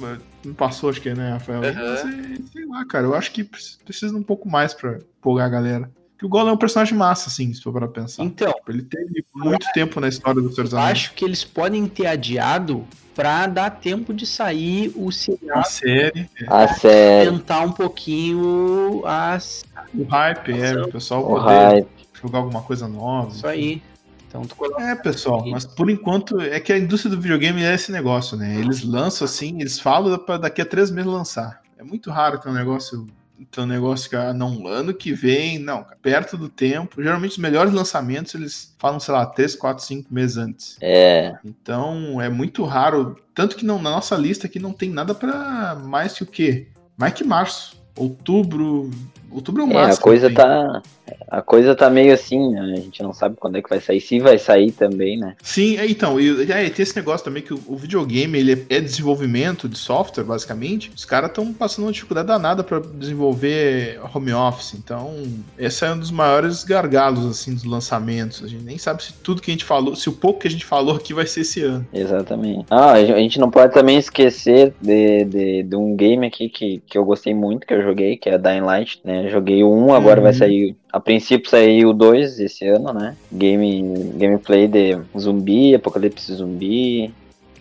me 0.45 0.55
passou, 0.55 0.89
acho 0.89 1.01
que 1.01 1.09
é, 1.09 1.15
né, 1.15 1.33
Rafael? 1.33 1.61
Uhum. 1.61 1.97
Sei, 1.97 2.45
sei, 2.53 2.67
lá, 2.67 2.85
cara. 2.85 3.07
Eu 3.07 3.15
acho 3.15 3.33
que 3.33 3.43
precisa 3.43 4.17
um 4.17 4.23
pouco 4.23 4.49
mais 4.49 4.73
pra 4.73 4.99
empolgar 5.19 5.47
a 5.47 5.51
galera. 5.51 5.91
Que 6.19 6.27
o 6.27 6.29
Gollum 6.29 6.51
é 6.51 6.53
um 6.53 6.57
personagem 6.57 6.99
massa, 6.99 7.29
assim, 7.29 7.55
se 7.55 7.63
for 7.63 7.73
para 7.73 7.87
pensar. 7.87 8.25
Então. 8.25 8.53
Ele 8.69 8.83
teve 8.83 9.25
muito 9.35 9.67
tempo 9.73 10.01
na 10.01 10.09
história 10.09 10.43
do 10.43 10.53
Senhor 10.53 10.65
dos 10.65 10.75
Anéis. 10.75 10.91
Acho 10.91 11.15
que 11.15 11.25
eles 11.25 11.45
podem 11.45 11.87
ter 11.87 12.07
adiado 12.07 12.85
para 13.15 13.47
dar 13.47 13.71
tempo 13.71 14.13
de 14.13 14.27
sair 14.27 14.93
o 14.97 15.13
seriado. 15.13 15.61
A 15.61 15.65
série. 15.65 16.29
A 16.49 16.69
série. 16.69 17.31
Tentar 17.31 17.61
um 17.63 17.73
pouquinho 17.73 19.03
as... 19.05 19.65
o 19.95 20.05
hype, 20.05 20.53
é, 20.53 20.83
o 20.83 20.89
pessoal 20.89 21.25
o 21.25 21.29
poder 21.29 21.45
hype. 21.45 21.89
jogar 22.21 22.39
alguma 22.39 22.63
coisa 22.63 22.89
nova. 22.89 23.31
Isso 23.31 23.47
aí. 23.47 23.81
Então, 24.29 24.43
é, 24.79 24.95
pessoal, 24.95 25.43
mas 25.49 25.65
por 25.65 25.89
enquanto 25.89 26.39
é 26.41 26.61
que 26.61 26.73
a 26.73 26.79
indústria 26.79 27.15
do 27.15 27.21
videogame 27.21 27.63
é 27.63 27.75
esse 27.75 27.91
negócio, 27.91 28.37
né? 28.37 28.57
Eles 28.57 28.83
lançam 28.83 29.25
assim, 29.25 29.59
eles 29.61 29.81
falam 29.81 30.19
para 30.19 30.37
daqui 30.37 30.61
a 30.61 30.67
três 30.67 30.91
meses 30.91 31.11
lançar. 31.11 31.63
É 31.79 31.83
muito 31.83 32.11
raro 32.11 32.39
ter 32.39 32.51
um 32.51 32.53
negócio 32.53 33.07
então, 33.41 33.65
negócio 33.65 34.11
que, 34.11 34.17
ah, 34.17 34.33
não, 34.33 34.67
ano 34.67 34.93
que 34.93 35.13
vem, 35.13 35.59
não, 35.59 35.87
perto 36.03 36.37
do 36.37 36.49
tempo. 36.49 37.03
Geralmente, 37.03 37.33
os 37.33 37.39
melhores 37.39 37.73
lançamentos 37.73 38.35
eles 38.35 38.75
falam, 38.79 38.99
sei 38.99 39.15
lá, 39.15 39.25
3, 39.25 39.55
4, 39.55 39.85
5 39.85 40.13
meses 40.13 40.37
antes. 40.37 40.77
É. 40.81 41.37
Então, 41.45 42.21
é 42.21 42.29
muito 42.29 42.65
raro. 42.65 43.17
Tanto 43.35 43.57
que 43.57 43.65
não, 43.65 43.81
na 43.81 43.91
nossa 43.91 44.17
lista 44.17 44.47
aqui 44.47 44.59
não 44.59 44.73
tem 44.73 44.91
nada 44.91 45.15
para 45.15 45.77
mais 45.77 46.15
que 46.15 46.23
o 46.25 46.27
quê? 46.27 46.69
Mais 46.97 47.13
que 47.13 47.23
março. 47.23 47.79
Outubro, 47.97 48.91
Outubro 49.31 49.63
é 49.63 49.65
o 49.65 49.69
máximo. 49.69 49.93
É, 49.93 49.95
a 49.95 50.01
coisa 50.01 50.31
tá. 50.31 50.83
A 51.31 51.43
coisa 51.43 51.75
tá 51.75 51.89
meio 51.89 52.13
assim, 52.13 52.51
né? 52.51 52.61
A 52.61 52.81
gente 52.81 53.03
não 53.03 53.13
sabe 53.13 53.37
quando 53.37 53.57
é 53.57 53.63
que 53.63 53.69
vai 53.69 53.81
sair, 53.81 54.01
se 54.01 54.19
vai 54.19 54.39
sair 54.39 54.73
também, 54.73 55.19
né? 55.19 55.35
Sim, 55.43 55.77
é, 55.79 55.87
então, 55.89 56.21
e, 56.21 56.51
é, 56.51 56.69
tem 56.69 56.83
esse 56.83 56.97
negócio 56.97 57.25
também 57.25 57.43
que 57.43 57.55
o, 57.55 57.61
o 57.67 57.77
videogame 57.77 58.39
ele 58.39 58.53
é, 58.53 58.77
é 58.77 58.81
desenvolvimento 58.81 59.69
de 59.69 59.79
software, 59.79 60.25
basicamente. 60.25 60.91
Os 60.95 61.05
caras 61.05 61.31
estão 61.31 61.53
passando 61.53 61.87
uma 61.87 61.93
dificuldade 61.93 62.29
danada 62.29 62.63
para 62.63 62.81
desenvolver 62.81 64.01
home 64.15 64.33
office. 64.33 64.75
Então, 64.75 65.15
esse 65.59 65.85
é 65.85 65.93
um 65.93 65.99
dos 65.99 66.11
maiores 66.11 66.65
gargalos, 66.65 67.27
assim, 67.27 67.55
dos 67.55 67.65
lançamentos. 67.65 68.43
A 68.45 68.49
gente 68.49 68.65
nem 68.65 68.79
sabe 68.79 69.03
se 69.03 69.13
tudo 69.13 69.43
que 69.43 69.51
a 69.51 69.55
gente 69.55 69.65
falou, 69.65 69.95
se 69.95 70.09
o 70.09 70.13
pouco 70.13 70.41
que 70.41 70.49
a 70.49 70.51
gente 70.51 70.65
falou 70.65 70.97
aqui 70.97 71.15
vai 71.15 71.27
ser 71.27 71.41
esse 71.41 71.63
ano. 71.63 71.87
Exatamente. 71.93 72.67
Ah, 72.71 72.93
a 72.93 73.05
gente 73.05 73.39
não 73.39 73.51
pode 73.51 73.73
também 73.73 73.99
esquecer 73.99 74.75
de, 74.81 75.25
de, 75.25 75.63
de 75.63 75.77
um 75.77 75.95
game 75.97 76.27
aqui 76.27 76.49
que, 76.49 76.83
que 76.87 76.97
eu 76.97 77.05
gostei 77.05 77.35
muito, 77.35 77.67
que 77.67 77.75
eu 77.75 77.83
joguei, 77.83 78.17
que 78.17 78.29
é 78.29 78.39
Dying 78.39 78.61
Light, 78.61 79.01
né? 79.05 79.18
Joguei 79.25 79.59
Joguei 79.59 79.65
o 79.65 79.73
1, 79.73 79.95
agora 79.95 80.21
uhum. 80.21 80.25
vai 80.25 80.33
sair. 80.33 80.77
A 80.93 81.01
princípio 81.01 81.51
saiu 81.51 81.91
o 81.91 81.95
2 81.95 82.41
esse 82.41 82.67
ano, 82.67 82.93
né? 82.93 83.17
Game, 83.33 84.13
gameplay 84.15 84.69
de 84.69 84.99
zumbi, 85.19 85.75
apocalipse 85.75 86.35
zumbi, 86.35 87.13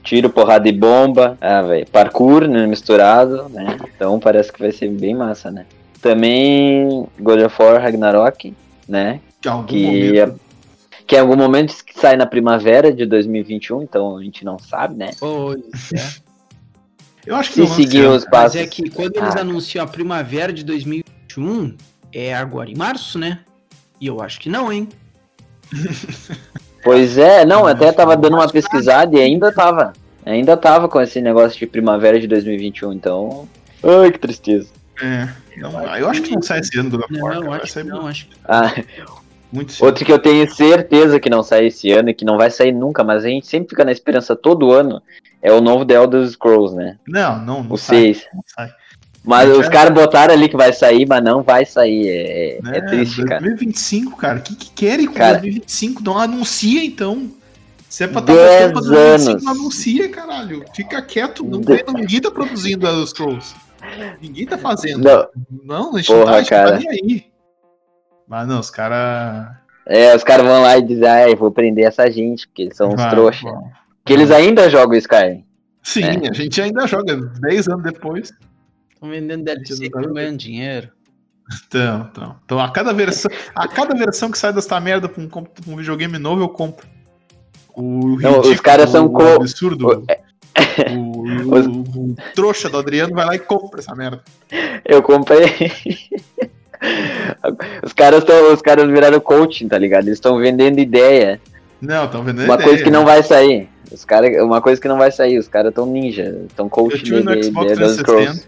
tiro, 0.03 0.29
porrada 0.29 0.67
e 0.67 0.71
bomba. 0.71 1.37
Ah, 1.41 1.61
velho. 1.61 1.87
Parkour 1.87 2.47
né, 2.47 2.65
misturado, 2.65 3.49
né? 3.49 3.77
Então 3.95 4.19
parece 4.19 4.51
que 4.51 4.59
vai 4.59 4.71
ser 4.71 4.89
bem 4.89 5.15
massa, 5.15 5.51
né? 5.51 5.65
Também 6.01 7.07
God 7.19 7.41
of 7.41 7.61
War 7.61 7.81
Ragnarok, 7.81 8.53
né? 8.87 9.19
Que, 9.67 10.19
é, 10.19 10.31
que 11.05 11.15
em 11.15 11.19
algum 11.19 11.35
momento 11.35 11.73
sai 11.95 12.17
na 12.17 12.25
primavera 12.25 12.91
de 12.91 13.05
2021, 13.05 13.83
então 13.83 14.17
a 14.17 14.23
gente 14.23 14.43
não 14.43 14.59
sabe, 14.59 14.95
né? 14.95 15.11
Pois 15.19 15.91
é. 15.93 16.27
Eu 17.27 17.35
acho 17.35 17.51
que 17.51 17.67
Se 17.67 17.75
seguir 17.75 18.07
os 18.07 18.23
passos. 18.23 18.55
Mas 18.55 18.63
é 18.63 18.67
que 18.67 18.89
quando 18.89 19.17
eles 19.17 19.35
ah. 19.35 19.41
anunciam 19.41 19.83
a 19.83 19.87
primavera 19.87 20.53
de 20.53 20.63
2021, 20.63 21.16
2021 21.37 21.77
é 22.11 22.33
agora 22.33 22.69
em 22.69 22.75
março, 22.75 23.19
né? 23.19 23.39
E 24.01 24.07
eu 24.07 24.21
acho 24.21 24.39
que 24.39 24.49
não, 24.49 24.71
hein? 24.71 24.89
Pois 26.83 27.17
é, 27.17 27.43
não, 27.43 27.67
até 27.67 27.91
tava 27.91 28.15
dando 28.15 28.37
uma 28.37 28.47
pesquisada 28.47 29.13
e 29.17 29.19
ainda 29.19 29.51
tava. 29.51 29.91
Ainda 30.25 30.55
tava 30.55 30.87
com 30.87 31.01
esse 31.01 31.19
negócio 31.19 31.59
de 31.59 31.67
primavera 31.67 32.17
de 32.17 32.27
2021, 32.27 32.93
então. 32.93 33.49
Ai, 33.83 34.09
que 34.09 34.19
tristeza. 34.19 34.69
É, 35.01 35.27
não, 35.57 35.83
eu 35.97 36.07
acho 36.07 36.21
que 36.21 36.33
não 36.33 36.41
sai 36.41 36.59
esse 36.59 36.79
ano 36.79 36.91
do 36.91 37.05
Não, 37.09 37.41
não 37.41 37.51
acho 37.51 37.73
que 37.73 37.83
não, 37.83 38.07
acho 38.07 38.27
que... 38.27 38.35
Ah, 38.45 38.73
muito 39.51 39.73
cedo. 39.73 39.85
Outro 39.85 40.05
que 40.05 40.13
eu 40.13 40.19
tenho 40.19 40.49
certeza 40.49 41.19
que 41.19 41.29
não 41.29 41.43
sai 41.43 41.65
esse 41.65 41.91
ano 41.91 42.09
e 42.09 42.13
que 42.13 42.23
não 42.23 42.37
vai 42.37 42.49
sair 42.49 42.71
nunca, 42.71 43.03
mas 43.03 43.25
a 43.25 43.27
gente 43.27 43.47
sempre 43.47 43.69
fica 43.69 43.83
na 43.83 43.91
esperança 43.91 44.33
todo 44.33 44.71
ano, 44.71 45.01
é 45.41 45.51
o 45.51 45.59
novo 45.59 45.85
The 45.85 45.95
Elder 45.95 46.25
Scrolls, 46.29 46.73
né? 46.73 46.97
Não, 47.05 47.37
não, 47.39 47.63
não 47.63 47.73
o 47.73 47.77
sai, 47.77 48.13
6. 48.13 48.27
Não 48.33 48.43
sai. 48.45 48.71
Mas 49.23 49.49
os 49.49 49.67
caras 49.67 49.93
botaram 49.93 50.33
ali 50.33 50.47
que 50.47 50.55
vai 50.55 50.71
sair, 50.71 51.05
mas 51.05 51.23
não 51.23 51.43
vai 51.43 51.65
sair. 51.65 52.07
É, 52.07 52.59
é, 52.63 52.77
é 52.77 52.81
triste, 52.81 53.25
2025, 53.25 53.27
cara. 53.27 53.41
2025, 53.41 54.17
cara. 54.17 54.39
O 54.39 54.41
que, 54.41 54.55
que 54.55 54.69
querem 54.71 55.07
com 55.07 55.13
cara, 55.13 55.33
2025? 55.33 56.03
Não 56.03 56.17
anuncia, 56.17 56.83
então. 56.83 57.29
Se 57.89 58.03
é 58.03 58.07
pra 58.07 58.19
estar 58.19 58.33
tá 58.33 58.71
pra 58.71 58.81
2025, 58.81 59.43
não 59.43 59.51
anuncia, 59.51 60.09
caralho. 60.09 60.65
Fica 60.73 61.01
quieto. 61.01 61.43
Não, 61.43 61.59
de... 61.59 61.83
ninguém 61.93 62.21
tá 62.21 62.31
produzindo 62.31 62.87
os 62.87 63.09
Scrolls. 63.09 63.55
Ninguém 64.21 64.45
tá 64.45 64.57
fazendo. 64.57 65.03
Não, 65.03 65.27
não 65.63 65.95
a 65.95 65.97
gente 65.97 66.07
Porra, 66.07 66.37
não 66.37 66.43
tá, 66.43 66.45
cara. 66.45 66.71
tá 66.71 66.77
nem 66.79 66.89
aí. 66.89 67.25
Mas 68.27 68.47
não, 68.47 68.59
os 68.59 68.69
caras. 68.69 69.55
É, 69.85 70.13
os 70.15 70.23
caras 70.23 70.45
vão 70.45 70.61
lá 70.61 70.77
e 70.77 70.81
dizem, 70.81 71.07
ai, 71.07 71.35
vou 71.35 71.49
prender 71.49 71.85
essa 71.85 72.11
gente, 72.11 72.47
porque 72.47 72.63
eles 72.63 72.75
são 72.75 72.89
uns 72.89 73.05
trouxas. 73.05 73.49
Que 74.05 74.13
eles 74.13 74.31
ainda 74.31 74.69
jogam 74.69 74.97
Sky. 74.97 75.45
Sim, 75.81 76.03
é. 76.03 76.29
a 76.29 76.33
gente 76.33 76.61
ainda 76.61 76.85
joga 76.85 77.15
10 77.15 77.69
anos 77.69 77.83
depois. 77.83 78.33
Estão 78.97 79.09
vendendo 79.09 79.43
DLC 79.43 79.85
e 79.85 79.89
ganhando 79.89 80.37
dinheiro. 80.37 80.89
Então, 81.67 82.09
então. 82.11 82.35
Então, 82.43 82.59
a 82.59 82.71
cada 82.71 82.91
versão, 82.91 83.29
a 83.55 83.67
cada 83.67 83.95
versão 83.95 84.31
que 84.31 84.39
sai 84.39 84.51
dessa 84.51 84.79
merda 84.79 85.07
pra 85.07 85.21
um, 85.21 85.27
pra 85.27 85.43
um 85.67 85.75
videogame 85.75 86.17
novo, 86.17 86.41
eu 86.41 86.49
compro. 86.49 86.87
O 87.75 88.17
Não, 88.19 88.39
os 88.39 88.59
caras 88.59 88.89
são 88.89 89.05
o, 89.05 89.35
absurdo. 89.35 90.03
O, 90.89 90.95
o, 90.95 91.29
o, 91.53 92.09
o, 92.09 92.15
trouxa 92.33 92.69
do 92.69 92.79
Adriano 92.79 93.13
vai 93.13 93.23
lá 93.23 93.35
e 93.35 93.39
compra 93.39 93.81
essa 93.81 93.93
merda. 93.93 94.23
Eu 94.83 95.03
comprei. 95.03 95.71
os 97.83 97.93
caras 97.93 98.21
estão, 98.21 98.51
os 98.51 98.61
caras 98.63 98.89
viraram 98.89 99.19
coaching, 99.19 99.67
tá 99.67 99.77
ligado? 99.77 100.07
Eles 100.07 100.17
estão 100.17 100.39
vendendo 100.39 100.79
ideia. 100.79 101.39
Não, 101.79 102.05
estão 102.05 102.23
vendendo 102.23 102.45
uma 102.45 102.55
ideia. 102.55 102.67
coisa 102.67 102.83
que 102.83 102.89
não 102.89 103.05
vai 103.05 103.21
sair. 103.21 103.69
Os 103.91 104.03
cara, 104.03 104.43
uma 104.43 104.59
coisa 104.59 104.81
que 104.81 104.87
não 104.87 104.97
vai 104.97 105.11
sair. 105.11 105.37
Os 105.37 105.47
caras 105.47 105.69
estão 105.69 105.85
ninja, 105.85 106.45
estão 106.49 106.67
coaching 106.67 107.03
de 107.03 107.15
ideia 107.15 107.75
das 107.75 107.97
Scrolls. 107.97 108.47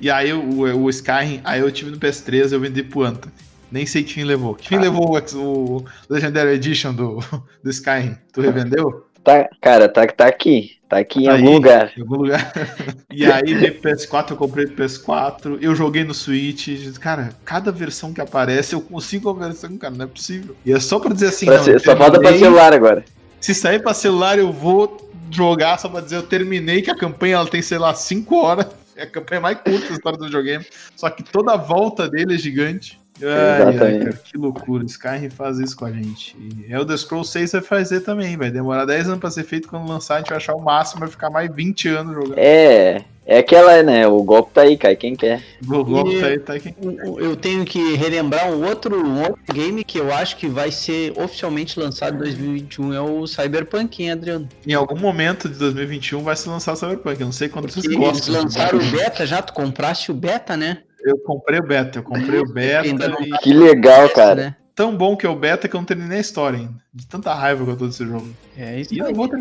E 0.00 0.10
aí 0.10 0.32
o, 0.32 0.82
o 0.82 0.90
Skyrim, 0.90 1.40
aí 1.44 1.60
eu 1.60 1.72
tive 1.72 1.90
no 1.90 1.98
PS3, 1.98 2.52
eu 2.52 2.60
vendi 2.60 2.82
pro 2.82 3.02
Anta. 3.02 3.32
Nem 3.70 3.84
sei 3.84 4.04
quem 4.04 4.24
levou. 4.24 4.54
Quem 4.54 4.78
ah. 4.78 4.82
levou 4.82 5.16
o, 5.16 5.38
o, 5.38 5.84
Legendary 6.08 6.50
Edition 6.50 6.94
do, 6.94 7.18
do 7.62 7.70
Skyrim? 7.70 8.16
Tu 8.32 8.40
revendeu? 8.40 9.06
tá, 9.24 9.48
cara, 9.60 9.88
tá, 9.88 10.06
tá 10.06 10.26
aqui. 10.26 10.76
Tá 10.88 10.98
aqui 10.98 11.24
em 11.24 11.28
algum 11.28 11.54
lugar. 11.54 11.92
Em 11.96 12.00
algum 12.00 12.14
lugar. 12.14 12.52
e 13.12 13.26
aí 13.26 13.54
veio 13.54 13.80
PS4, 13.80 14.30
eu 14.30 14.36
comprei 14.36 14.66
PS4, 14.66 15.58
eu 15.60 15.74
joguei 15.74 16.04
no 16.04 16.14
Switch. 16.14 16.68
Cara, 17.00 17.30
cada 17.44 17.72
versão 17.72 18.12
que 18.12 18.20
aparece, 18.20 18.74
eu 18.74 18.80
consigo 18.80 19.28
a 19.28 19.32
versão, 19.32 19.76
cara, 19.76 19.92
não 19.92 20.04
é 20.04 20.08
possível. 20.08 20.54
E 20.64 20.72
é 20.72 20.78
só 20.78 21.00
pra 21.00 21.12
dizer 21.12 21.28
assim, 21.28 21.46
pra 21.46 21.56
não, 21.56 21.64
ser, 21.64 21.80
Só 21.80 21.96
falta 21.96 22.20
pra 22.20 22.38
celular 22.38 22.72
agora. 22.72 23.04
Se 23.40 23.52
sair 23.52 23.82
pra 23.82 23.92
celular, 23.92 24.38
eu 24.38 24.52
vou 24.52 25.10
jogar 25.28 25.76
só 25.78 25.88
pra 25.88 26.00
dizer, 26.00 26.16
eu 26.16 26.22
terminei, 26.22 26.80
que 26.80 26.90
a 26.90 26.96
campanha 26.96 27.34
ela 27.34 27.46
tem, 27.48 27.60
sei 27.60 27.78
lá, 27.78 27.92
5 27.94 28.36
horas. 28.36 28.66
É 28.96 29.02
a 29.02 29.10
campanha 29.10 29.40
mais 29.40 29.58
curta 29.58 29.88
da 29.88 29.94
história 29.94 30.18
do 30.18 30.24
videogame. 30.24 30.66
Só 30.96 31.10
que 31.10 31.22
toda 31.22 31.52
a 31.52 31.56
volta 31.56 32.08
dele 32.08 32.34
é 32.34 32.38
gigante. 32.38 32.98
Ai, 33.22 33.78
ai, 33.78 33.98
cara, 33.98 34.12
que 34.12 34.36
loucura. 34.36 34.84
Skyrim 34.84 35.30
faz 35.30 35.58
isso 35.58 35.76
com 35.76 35.84
a 35.84 35.92
gente. 35.92 36.36
E 36.38 36.72
Elder 36.72 36.96
Scrolls 36.96 37.30
6 37.30 37.52
vai 37.52 37.60
fazer 37.62 38.00
também. 38.00 38.36
Vai 38.36 38.50
demorar 38.50 38.84
10 38.84 39.08
anos 39.08 39.20
pra 39.20 39.30
ser 39.30 39.44
feito. 39.44 39.68
Quando 39.68 39.88
lançar, 39.88 40.16
a 40.16 40.18
gente 40.18 40.28
vai 40.28 40.36
achar 40.36 40.54
o 40.54 40.60
máximo. 40.60 41.00
Vai 41.00 41.08
ficar 41.08 41.30
mais 41.30 41.52
20 41.54 41.88
anos 41.88 42.14
jogando. 42.14 42.38
É, 42.38 43.04
é 43.24 43.38
aquela, 43.38 43.82
né? 43.82 44.06
O 44.06 44.22
golpe 44.22 44.52
tá 44.52 44.62
aí, 44.62 44.76
cai 44.76 44.94
quem 44.94 45.16
quer. 45.16 45.42
O 45.66 45.84
golpe 45.84 46.20
tá 46.20 46.26
aí, 46.26 46.38
tá 46.38 46.52
aí 46.52 46.60
quem 46.60 46.74
Eu 47.18 47.34
tenho 47.34 47.64
que 47.64 47.94
relembrar 47.94 48.52
um 48.52 48.64
outro, 48.64 49.04
um 49.04 49.22
outro 49.22 49.52
game 49.52 49.82
que 49.82 49.98
eu 49.98 50.12
acho 50.12 50.36
que 50.36 50.46
vai 50.46 50.70
ser 50.70 51.12
oficialmente 51.18 51.78
lançado 51.78 52.14
em 52.14 52.18
2021. 52.18 52.94
É 52.94 53.00
o 53.00 53.26
Cyberpunk, 53.26 54.02
hein, 54.02 54.12
Adriano? 54.12 54.48
Em 54.66 54.74
algum 54.74 54.98
momento 54.98 55.48
de 55.48 55.58
2021 55.58 56.22
vai 56.22 56.36
se 56.36 56.48
lançar 56.48 56.74
o 56.74 56.76
Cyberpunk. 56.76 57.20
Eu 57.20 57.26
não 57.26 57.32
sei 57.32 57.48
quando 57.48 57.70
vocês 57.70 57.86
gostam. 57.86 58.10
Eles 58.10 58.28
lançaram 58.28 58.78
o 58.78 58.90
beta 58.90 59.26
já. 59.26 59.42
Tu 59.42 59.52
compraste 59.52 60.10
o 60.12 60.14
beta, 60.14 60.56
né? 60.56 60.82
Eu 61.06 61.18
comprei 61.20 61.60
o 61.60 61.62
beta, 61.62 62.00
eu 62.00 62.02
comprei 62.02 62.40
o 62.40 62.44
beta. 62.52 63.16
E... 63.20 63.30
Que 63.38 63.54
legal, 63.54 64.08
cara. 64.10 64.56
Tão 64.76 64.94
bom 64.94 65.16
que 65.16 65.24
é 65.24 65.28
o 65.28 65.34
beta 65.34 65.66
que 65.66 65.74
eu 65.74 65.80
não 65.80 65.86
terminei 65.86 66.18
a 66.18 66.20
história 66.20 66.58
ainda. 66.58 66.74
De 66.92 67.06
tanta 67.06 67.32
raiva 67.32 67.64
que 67.64 67.70
eu 67.70 67.76
tô 67.78 67.86
desse 67.86 68.04
jogo. 68.04 68.28
É 68.58 68.78
isso 68.78 68.92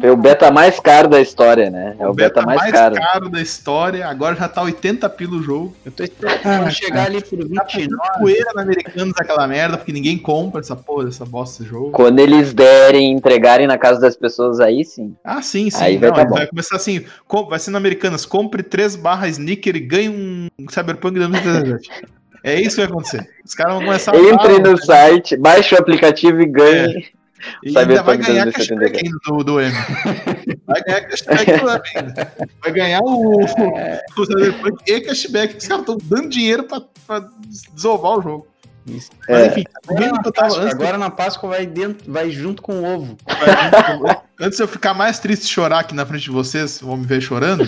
É 0.01 0.09
o 0.09 0.15
beta 0.15 0.49
mais 0.49 0.79
caro 0.79 1.09
da 1.09 1.19
história, 1.19 1.69
né? 1.69 1.93
É 1.99 2.07
o, 2.07 2.11
o 2.11 2.13
beta, 2.13 2.35
beta, 2.35 2.45
mais, 2.45 2.61
mais 2.61 2.71
caro. 2.71 2.95
caro 2.95 3.29
da 3.29 3.41
história. 3.41 4.07
Agora 4.07 4.33
já 4.37 4.47
tá 4.47 4.61
80 4.61 5.09
pila 5.09 5.35
o 5.35 5.43
jogo. 5.43 5.75
Eu 5.85 5.91
tô 5.91 6.05
esperando 6.05 6.67
ah, 6.67 6.69
chegar 6.69 7.07
ali 7.07 7.21
por 7.21 7.37
29. 7.39 7.87
Tá 7.89 8.17
poeira 8.17 8.53
na 8.55 8.61
Americanos 8.61 9.13
aquela 9.19 9.45
merda, 9.45 9.77
porque 9.77 9.91
ninguém 9.91 10.17
compra 10.17 10.61
essa 10.61 10.75
porra, 10.75 11.09
essa 11.09 11.25
bosta 11.25 11.65
de 11.65 11.69
jogo. 11.69 11.91
Quando 11.91 12.19
eles 12.19 12.53
derem, 12.53 13.11
entregarem 13.11 13.67
na 13.67 13.77
casa 13.77 13.99
das 13.99 14.15
pessoas, 14.15 14.61
aí 14.61 14.85
sim. 14.85 15.17
Ah, 15.21 15.41
sim, 15.41 15.69
sim. 15.69 15.83
Aí 15.83 15.97
vai, 15.97 16.11
não, 16.11 16.15
tá 16.15 16.23
vai 16.23 16.47
começar 16.47 16.77
assim, 16.77 17.03
vai 17.49 17.59
ser 17.59 17.71
na 17.71 17.77
Americanas, 17.77 18.25
compre 18.25 18.63
três 18.63 18.95
barras 18.95 19.31
sneaker 19.31 19.75
e 19.75 19.81
ganhe 19.81 20.09
um 20.09 20.47
Cyberpunk 20.69 21.19
2017. 21.19 21.89
É 22.45 22.61
isso 22.61 22.75
que 22.75 22.81
vai 22.83 22.91
acontecer. 22.91 23.27
Os 23.43 23.55
caras 23.55 23.73
vão 23.73 23.83
começar 23.85 24.13
a. 24.13 24.17
Entre 24.17 24.59
no 24.59 24.77
site, 24.77 25.35
baixe 25.35 25.73
o 25.73 25.79
aplicativo 25.79 26.39
e 26.41 26.45
ganhe. 26.45 27.11
É. 27.11 27.15
E 27.63 27.77
ainda 27.77 28.03
vai 28.03 28.17
ganhar 28.17 28.51
cashback 28.51 28.97
ainda 29.03 29.17
do, 29.25 29.43
do 29.43 29.59
M. 29.59 29.75
Vai 30.65 30.81
ganhar 30.83 31.01
cashback 31.01 31.45
do 31.45 31.69
M 31.69 31.81
ainda. 31.95 32.33
Vai 32.61 32.71
ganhar 32.71 33.01
o, 33.01 33.41
o 33.41 34.25
Cyberpunk 34.25 34.83
e 34.87 35.01
cashback. 35.01 35.57
Os 35.57 35.67
caras 35.67 35.81
estão 35.81 35.97
dando 36.03 36.29
dinheiro 36.29 36.63
pra, 36.63 36.81
pra 37.07 37.27
desovar 37.73 38.19
o 38.19 38.21
jogo. 38.21 38.47
Isso. 38.87 39.09
Mas 39.27 39.37
é. 39.37 39.47
enfim, 39.47 39.63
agora, 39.87 40.11
na 40.11 40.31
Páscoa, 40.31 40.69
agora 40.69 40.97
na 40.97 41.09
Páscoa 41.09 41.49
vai, 41.49 41.65
dentro, 41.65 42.11
vai 42.11 42.29
junto 42.29 42.61
com 42.61 42.73
o 42.73 42.85
ovo. 42.85 43.17
Vai, 43.25 44.21
antes 44.39 44.57
de 44.57 44.63
eu 44.63 44.67
ficar 44.67 44.93
mais 44.93 45.17
triste 45.17 45.45
e 45.45 45.47
chorar 45.47 45.79
aqui 45.79 45.95
na 45.95 46.05
frente 46.05 46.25
de 46.25 46.29
vocês, 46.29 46.79
vão 46.79 46.97
me 46.97 47.05
ver 47.05 47.19
chorando, 47.21 47.67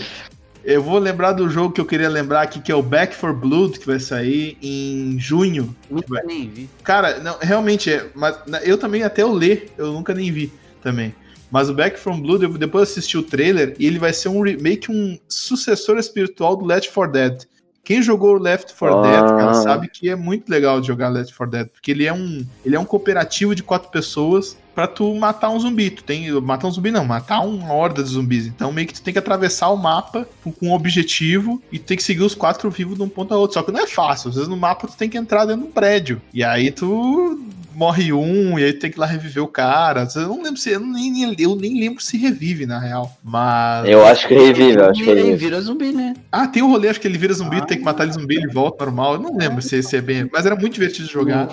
eu 0.68 0.84
vou 0.84 1.00
lembrar 1.00 1.32
do 1.32 1.50
jogo 1.50 1.74
que 1.74 1.80
eu 1.80 1.86
queria 1.86 2.10
lembrar 2.10 2.42
aqui, 2.42 2.60
que 2.60 2.70
é 2.70 2.76
o 2.76 2.84
Back 2.84 3.16
for 3.16 3.34
Blood, 3.34 3.80
que 3.80 3.88
vai 3.88 4.02
sair 4.02 4.58
em 4.62 5.18
junho. 5.18 5.74
Nunca 5.90 6.22
nem 6.26 6.50
vi. 6.50 6.70
Cara, 6.84 7.22
não, 7.22 7.38
realmente, 7.40 7.90
é, 7.90 8.06
mas 8.14 8.38
eu 8.64 8.78
também 8.78 9.02
até 9.02 9.24
eu 9.24 9.32
ler, 9.32 9.72
eu 9.78 9.94
nunca 9.94 10.14
nem 10.14 10.30
vi 10.30 10.52
também. 10.84 11.16
Mas 11.50 11.70
o 11.70 11.74
Back 11.74 11.98
from 11.98 12.20
Blood, 12.20 12.44
eu 12.44 12.58
depois 12.58 12.90
assisti 12.90 13.18
o 13.18 13.24
trailer 13.24 13.76
e 13.80 13.88
ele 13.88 13.98
vai 13.98 14.12
ser 14.12 14.28
um 14.28 14.44
que 14.44 14.92
um 14.92 15.18
sucessor 15.30 15.98
espiritual 15.98 16.58
do 16.58 16.66
Left 16.66 16.92
4 16.92 17.14
Dead. 17.14 17.44
Quem 17.82 18.02
jogou 18.02 18.38
Left 18.38 18.76
4 18.78 18.98
ah. 18.98 19.02
Dead, 19.02 19.38
cara, 19.38 19.54
sabe 19.54 19.88
que 19.88 20.10
é 20.10 20.18
muito 20.18 20.50
legal 20.50 20.82
de 20.82 20.88
jogar 20.88 21.08
Left 21.08 21.34
4 21.34 21.50
Dead, 21.50 21.68
porque 21.70 21.92
ele 21.92 22.06
é 22.06 22.12
um, 22.12 22.46
ele 22.66 22.76
é 22.76 22.80
um 22.80 22.84
cooperativo 22.84 23.56
de 23.56 23.64
quatro 23.64 23.90
pessoas 23.90 24.58
para 24.78 24.86
tu 24.86 25.12
matar 25.16 25.50
um 25.50 25.60
zumbi. 25.60 25.90
Tu 25.90 26.04
tem. 26.04 26.30
Matar 26.40 26.68
um 26.68 26.72
zumbi 26.72 26.92
não, 26.92 27.04
matar 27.04 27.40
uma 27.40 27.74
horda 27.74 28.04
de 28.04 28.10
zumbis. 28.10 28.46
Então 28.46 28.72
meio 28.72 28.88
que 28.88 28.94
tu 28.94 29.02
tem 29.02 29.12
que 29.12 29.18
atravessar 29.18 29.70
o 29.70 29.76
mapa 29.76 30.30
com, 30.44 30.54
um 30.62 30.72
objetivo 30.72 31.60
e 31.72 31.80
tu 31.80 31.86
tem 31.86 31.98
que 31.98 32.04
seguir 32.04 32.22
os 32.22 32.36
quatro 32.36 32.70
vivos 32.70 32.96
de 32.96 33.02
um 33.02 33.10
ponto 33.10 33.34
a 33.34 33.38
outro. 33.38 33.56
Só 33.56 33.64
que 33.64 33.72
não 33.72 33.80
é 33.80 33.88
fácil. 33.88 34.30
Às 34.30 34.36
vezes 34.36 34.48
no 34.48 34.56
mapa 34.56 34.86
tu 34.86 34.96
tem 34.96 35.10
que 35.10 35.18
entrar 35.18 35.46
dentro 35.46 35.64
de 35.64 35.68
um 35.70 35.72
prédio. 35.72 36.22
E 36.32 36.44
aí 36.44 36.70
tu 36.70 37.42
morre 37.74 38.14
um, 38.14 38.60
e 38.60 38.66
aí 38.66 38.74
tem 38.74 38.92
que 38.92 38.98
ir 38.98 39.00
lá 39.00 39.08
reviver 39.08 39.42
o 39.42 39.48
cara. 39.48 40.08
Eu 40.16 40.28
não 40.28 40.44
lembro 40.44 40.58
se. 40.58 40.70
Eu 40.70 40.80
nem, 40.80 41.24
eu 41.40 41.56
nem 41.56 41.80
lembro 41.80 42.00
se 42.00 42.16
revive, 42.16 42.68
na 42.68 42.78
real. 42.78 43.12
Mas. 43.24 43.90
Eu 43.90 44.06
acho 44.06 44.28
que 44.28 44.36
revive, 44.36 44.78
eu 44.78 44.92
acho 44.92 45.04
que 45.04 45.10
ele 45.10 45.36
vira 45.36 45.60
zumbi, 45.60 45.92
né? 45.92 46.14
Ah, 46.32 46.46
tem 46.46 46.62
o 46.62 46.68
um 46.68 46.70
rolê, 46.70 46.90
acho 46.90 47.02
que 47.02 47.08
ele 47.08 47.18
vira 47.18 47.34
zumbi, 47.34 47.58
ah, 47.58 47.66
tem 47.66 47.80
que 47.80 47.84
matar 47.84 48.04
ele 48.04 48.14
zumbi, 48.14 48.36
ele 48.36 48.54
volta 48.54 48.86
normal. 48.86 49.16
Eu 49.16 49.22
não 49.22 49.36
lembro 49.36 49.60
se, 49.60 49.82
se 49.82 49.98
é 49.98 50.02
bem. 50.02 50.30
Mas 50.32 50.46
era 50.46 50.56
muito 50.56 50.76
divertido 50.76 51.08
de 51.08 51.14
jogar. 51.14 51.48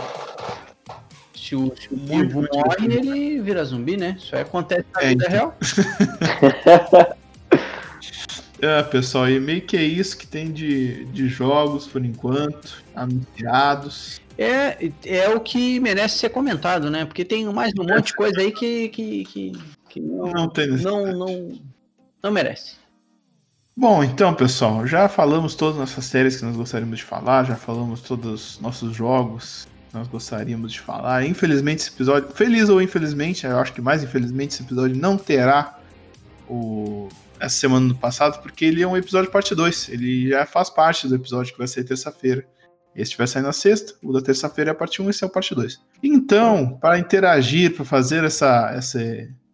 Se 1.45 1.55
o, 1.55 1.75
se 1.77 1.93
o 1.93 1.97
morre, 1.99 2.87
ele 2.87 3.39
vira 3.43 3.63
zumbi, 3.63 3.99
né? 3.99 4.17
Isso 4.19 4.35
aí 4.35 4.41
acontece 4.41 4.87
na 4.95 5.03
é, 5.03 5.09
vida 5.09 5.27
então. 5.29 5.53
real. 6.91 7.17
é, 8.63 8.83
pessoal, 8.85 9.29
e 9.29 9.39
meio 9.39 9.61
que 9.61 9.77
é 9.77 9.83
isso 9.83 10.17
que 10.17 10.27
tem 10.27 10.51
de, 10.51 11.05
de 11.05 11.29
jogos 11.29 11.87
por 11.87 12.03
enquanto, 12.03 12.83
anunciados. 12.97 14.23
É, 14.39 14.91
é 15.05 15.29
o 15.29 15.39
que 15.39 15.79
merece 15.81 16.17
ser 16.17 16.31
comentado, 16.31 16.91
né? 16.91 17.05
Porque 17.05 17.27
tem 17.27 17.45
mais 17.53 17.75
um 17.79 17.85
monte 17.85 18.07
de 18.07 18.15
coisa 18.15 18.41
aí 18.41 18.51
que, 18.51 18.89
que, 18.89 19.25
que, 19.27 19.53
que 19.91 20.01
não, 20.01 20.33
não, 20.33 20.49
tem 20.49 20.69
não, 20.69 21.13
não, 21.13 21.61
não 22.23 22.33
merece. 22.33 22.77
Bom, 23.77 24.03
então, 24.03 24.33
pessoal, 24.33 24.87
já 24.87 25.11
falamos 25.11 25.55
todas 25.55 25.75
as 25.75 25.91
nossas 25.91 26.07
séries 26.07 26.39
que 26.39 26.45
nós 26.47 26.57
gostaríamos 26.57 26.97
de 26.97 27.05
falar, 27.05 27.45
já 27.45 27.57
falamos 27.57 28.01
todos 28.01 28.55
os 28.55 28.61
nossos 28.61 28.97
jogos 28.97 29.69
nós 29.95 30.09
gostaríamos 30.09 30.73
de 30.73 30.81
falar. 30.81 31.25
Infelizmente, 31.25 31.81
esse 31.81 31.91
episódio, 31.91 32.29
feliz 32.35 32.69
ou 32.69 32.83
infelizmente, 32.83 33.47
eu 33.47 33.59
acho 33.59 33.73
que 33.73 33.81
mais 33.81 34.03
infelizmente, 34.03 34.53
esse 34.53 34.63
episódio 34.63 34.97
não 34.97 35.17
terá 35.17 35.79
o, 36.49 37.09
essa 37.39 37.57
semana 37.57 37.89
do 37.89 37.95
passado, 37.95 38.43
porque 38.43 38.65
ele 38.65 38.83
é 38.83 38.87
um 38.87 38.97
episódio 38.97 39.31
parte 39.31 39.55
2. 39.55 39.89
Ele 39.91 40.31
já 40.31 40.45
faz 40.45 40.69
parte 40.69 41.09
do 41.09 41.15
episódio 41.15 41.53
que 41.53 41.59
vai 41.59 41.69
ser 41.69 41.85
terça-feira. 41.85 42.47
Esse 42.95 43.17
vai 43.17 43.27
sair 43.27 43.43
na 43.43 43.53
sexta, 43.53 43.95
o 44.03 44.13
da 44.13 44.21
terça-feira 44.21 44.71
é 44.71 44.73
a 44.73 44.75
parte 44.75 45.03
1, 45.03 45.11
esse 45.11 45.25
é 45.25 45.27
o 45.27 45.31
parte 45.31 45.55
2. 45.55 45.81
Então, 46.03 46.79
para 46.81 46.99
interagir, 46.99 47.75
para 47.75 47.85
fazer 47.85 48.23
essa, 48.23 48.71
essa, 48.73 49.01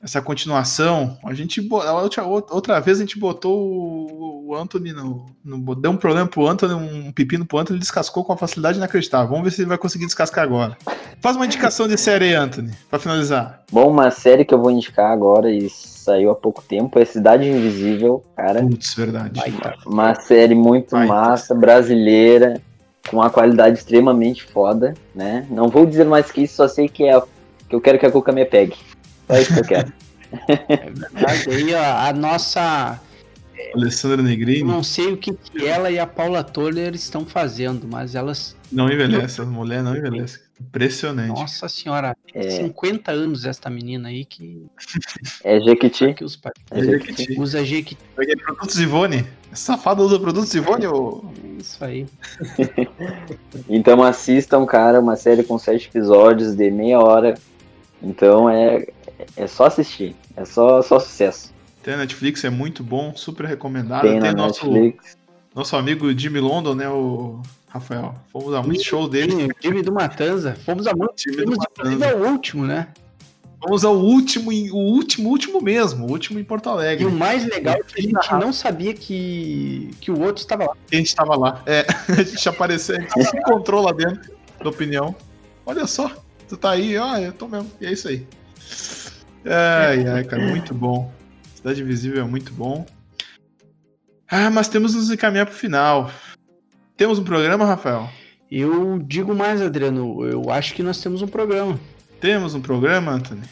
essa 0.02 0.22
continuação, 0.22 1.18
a 1.24 1.34
gente 1.34 1.60
outra, 1.70 2.24
outra 2.24 2.80
vez 2.80 2.98
a 2.98 3.00
gente 3.02 3.18
botou 3.18 4.46
o 4.46 4.54
Anthony 4.56 4.92
no, 4.92 5.26
no, 5.44 5.74
deu 5.74 5.90
um 5.90 5.96
problema 5.96 6.26
pro 6.26 6.46
Anthony, 6.46 6.74
um 6.74 7.12
pepino 7.12 7.44
pro 7.44 7.58
Anthony, 7.58 7.76
ele 7.76 7.82
descascou 7.82 8.24
com 8.24 8.32
uma 8.32 8.38
facilidade 8.38 8.78
inacreditável. 8.78 9.28
Vamos 9.28 9.44
ver 9.44 9.50
se 9.50 9.60
ele 9.60 9.68
vai 9.68 9.76
conseguir 9.78 10.06
descascar 10.06 10.42
agora. 10.42 10.76
Faz 11.20 11.36
uma 11.36 11.44
indicação 11.44 11.86
de 11.86 11.98
série 11.98 12.26
aí, 12.26 12.34
Anthony, 12.34 12.72
para 12.88 12.98
finalizar. 12.98 13.62
Bom, 13.70 13.90
uma 13.90 14.10
série 14.10 14.44
que 14.44 14.54
eu 14.54 14.60
vou 14.60 14.70
indicar 14.70 15.12
agora 15.12 15.50
e 15.50 15.68
saiu 15.68 16.30
há 16.30 16.34
pouco 16.34 16.62
tempo 16.62 16.98
é 16.98 17.04
Cidade 17.04 17.46
Invisível, 17.46 18.24
cara. 18.34 18.62
Putz, 18.62 18.94
verdade. 18.94 19.40
Uma 19.86 20.14
série 20.14 20.54
muito 20.54 20.92
Vai, 20.92 21.06
massa, 21.06 21.54
brasileira, 21.54 22.60
com 23.08 23.18
uma 23.18 23.28
qualidade 23.28 23.78
extremamente 23.78 24.44
foda, 24.44 24.94
né? 25.14 25.46
Não 25.50 25.68
vou 25.68 25.84
dizer 25.84 26.06
mais 26.06 26.32
que 26.32 26.42
isso, 26.42 26.56
só 26.56 26.66
sei 26.66 26.88
que 26.88 27.04
é 27.04 27.20
que 27.68 27.76
eu 27.76 27.80
quero 27.80 27.98
que 27.98 28.06
a 28.06 28.10
Cuca 28.10 28.32
me 28.32 28.44
pegue. 28.44 28.74
É 29.30 29.42
isso 29.42 29.54
que 29.54 29.60
eu 29.60 29.64
quero. 29.64 29.92
É 30.68 30.76
verdade. 30.76 31.50
Aí, 31.50 31.74
ó, 31.74 32.08
a 32.08 32.12
nossa. 32.12 33.00
Alessandra 33.74 34.22
Negrini. 34.22 34.62
não 34.62 34.82
sei 34.82 35.12
o 35.12 35.16
que, 35.16 35.32
que 35.32 35.66
ela 35.66 35.90
e 35.90 35.98
a 35.98 36.06
Paula 36.06 36.42
Toller 36.44 36.94
estão 36.94 37.26
fazendo, 37.26 37.88
mas 37.90 38.14
elas. 38.14 38.56
Não 38.70 38.88
envelhece, 38.88 39.40
a 39.40 39.44
mulher 39.44 39.82
não 39.82 39.96
envelhece. 39.96 40.40
Impressionante. 40.60 41.28
Nossa 41.28 41.68
senhora, 41.68 42.14
é... 42.34 42.50
50 42.50 43.10
anos 43.10 43.44
esta 43.46 43.70
menina 43.70 44.08
aí 44.08 44.24
que. 44.24 44.66
É 45.42 45.58
Jequiti. 45.60 46.12
Que 46.14 46.24
os 46.24 46.36
pais... 46.36 46.54
é 46.70 46.82
Jequiti. 46.82 47.40
Usa 47.40 47.64
Jequiti. 47.64 48.02
É 48.18 48.36
produtos 48.36 48.78
Ivone. 48.78 49.26
Safado 49.52 50.02
usa 50.04 50.18
produtos 50.18 50.54
Ivone 50.54 50.86
ou. 50.86 51.32
Isso 51.58 51.82
aí. 51.82 52.06
então 53.68 54.02
assistam, 54.02 54.64
cara, 54.66 55.00
uma 55.00 55.16
série 55.16 55.42
com 55.42 55.58
sete 55.58 55.88
episódios 55.88 56.54
de 56.54 56.70
meia 56.70 56.98
hora. 56.98 57.34
Então 58.02 58.48
é, 58.48 58.86
é 59.36 59.46
só 59.46 59.66
assistir. 59.66 60.14
É 60.36 60.44
só, 60.44 60.82
só 60.82 60.98
sucesso. 60.98 61.52
Tem 61.82 61.94
na 61.94 62.00
Netflix, 62.00 62.44
é 62.44 62.50
muito 62.50 62.82
bom, 62.84 63.14
super 63.16 63.46
recomendado. 63.46 64.02
Tem, 64.02 64.20
Tem 64.20 64.34
nosso, 64.34 64.70
Netflix. 64.70 65.16
nosso 65.54 65.76
amigo 65.76 66.16
Jimmy 66.16 66.40
London, 66.40 66.74
né? 66.74 66.88
O 66.88 67.40
Rafael. 67.68 68.14
Fomos 68.32 68.52
a 68.54 68.62
muito 68.62 68.84
show 68.84 69.08
dele. 69.08 69.46
O 69.46 69.54
time 69.54 69.82
do 69.82 69.92
Matanza. 69.92 70.56
Fomos 70.64 70.86
a 70.86 70.94
muito. 70.94 71.14
Time 71.14 71.42
Fomos 71.42 71.58
do 71.98 72.04
ao 72.04 72.16
último, 72.16 72.66
né? 72.66 72.88
Vamos 73.62 73.84
ao 73.84 73.94
último, 73.94 74.50
o 74.50 74.76
último, 74.76 75.28
último 75.28 75.60
mesmo, 75.60 76.06
o 76.06 76.10
último 76.10 76.38
em 76.38 76.44
Porto 76.44 76.70
Alegre. 76.70 77.04
E 77.04 77.06
o 77.06 77.10
mais 77.10 77.46
legal 77.46 77.74
é 77.74 77.82
que 77.82 78.00
a 78.00 78.02
gente 78.02 78.32
não 78.32 78.54
sabia 78.54 78.94
que, 78.94 79.90
que 80.00 80.10
o 80.10 80.18
outro 80.18 80.40
estava 80.40 80.64
lá. 80.64 80.76
A 80.90 80.96
gente 80.96 81.08
estava 81.08 81.36
lá. 81.36 81.62
É, 81.66 81.84
a 82.08 82.22
gente 82.22 82.48
apareceu, 82.48 82.96
a 82.96 83.00
gente 83.00 83.24
se 83.24 83.36
encontrou 83.36 83.82
lá 83.82 83.92
dentro, 83.92 84.32
da 84.62 84.70
opinião. 84.70 85.14
Olha 85.66 85.86
só, 85.86 86.10
tu 86.48 86.56
tá 86.56 86.70
aí, 86.70 86.96
ó, 86.96 87.18
eu 87.18 87.34
tô 87.34 87.46
mesmo. 87.48 87.70
E 87.78 87.86
é 87.86 87.92
isso 87.92 88.08
aí. 88.08 88.26
Ai, 89.44 90.06
ai, 90.06 90.24
cara, 90.24 90.42
muito 90.46 90.74
bom. 90.74 91.10
Cidade 91.54 91.82
Invisível 91.82 92.22
é 92.22 92.26
muito 92.26 92.52
bom. 92.52 92.86
Ah, 94.30 94.50
mas 94.50 94.68
temos 94.68 94.94
nos 94.94 95.10
encaminhar 95.10 95.46
pro 95.46 95.54
final. 95.54 96.10
Temos 96.96 97.18
um 97.18 97.24
programa, 97.24 97.64
Rafael? 97.64 98.08
Eu 98.50 98.98
digo 98.98 99.34
mais, 99.34 99.60
Adriano. 99.60 100.24
Eu 100.26 100.50
acho 100.50 100.74
que 100.74 100.82
nós 100.82 101.00
temos 101.00 101.22
um 101.22 101.26
programa. 101.26 101.78
Temos 102.20 102.54
um 102.54 102.60
programa, 102.60 103.12
Anthony? 103.12 103.42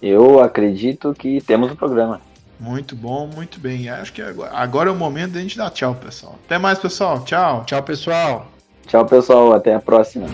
Eu 0.00 0.40
acredito 0.40 1.14
que 1.14 1.40
temos 1.40 1.70
um 1.70 1.76
programa. 1.76 2.20
Muito 2.58 2.94
bom, 2.94 3.26
muito 3.26 3.58
bem. 3.58 3.88
Acho 3.88 4.12
que 4.12 4.22
agora, 4.22 4.52
agora 4.52 4.88
é 4.88 4.92
o 4.92 4.96
momento 4.96 5.32
da 5.32 5.40
gente 5.40 5.56
dar 5.56 5.70
tchau, 5.70 5.94
pessoal. 5.94 6.38
Até 6.46 6.56
mais, 6.58 6.78
pessoal. 6.78 7.24
Tchau. 7.24 7.64
Tchau, 7.64 7.82
pessoal. 7.82 8.46
Tchau, 8.86 9.06
pessoal. 9.06 9.52
Até 9.52 9.74
a 9.74 9.80
próxima. 9.80 10.26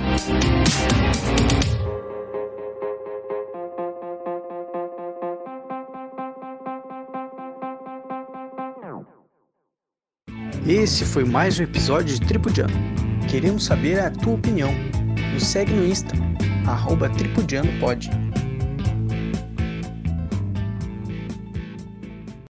Esse 10.71 11.05
foi 11.05 11.25
mais 11.25 11.59
um 11.59 11.65
episódio 11.65 12.17
de 12.17 12.25
Tripudiano. 12.25 12.73
Queremos 13.29 13.65
saber 13.65 13.99
a 13.99 14.09
tua 14.09 14.35
opinião. 14.35 14.71
Nos 15.35 15.45
segue 15.45 15.73
no 15.73 15.85
Insta, 15.85 16.15
arroba 16.65 17.09
tripudianopod 17.09 18.09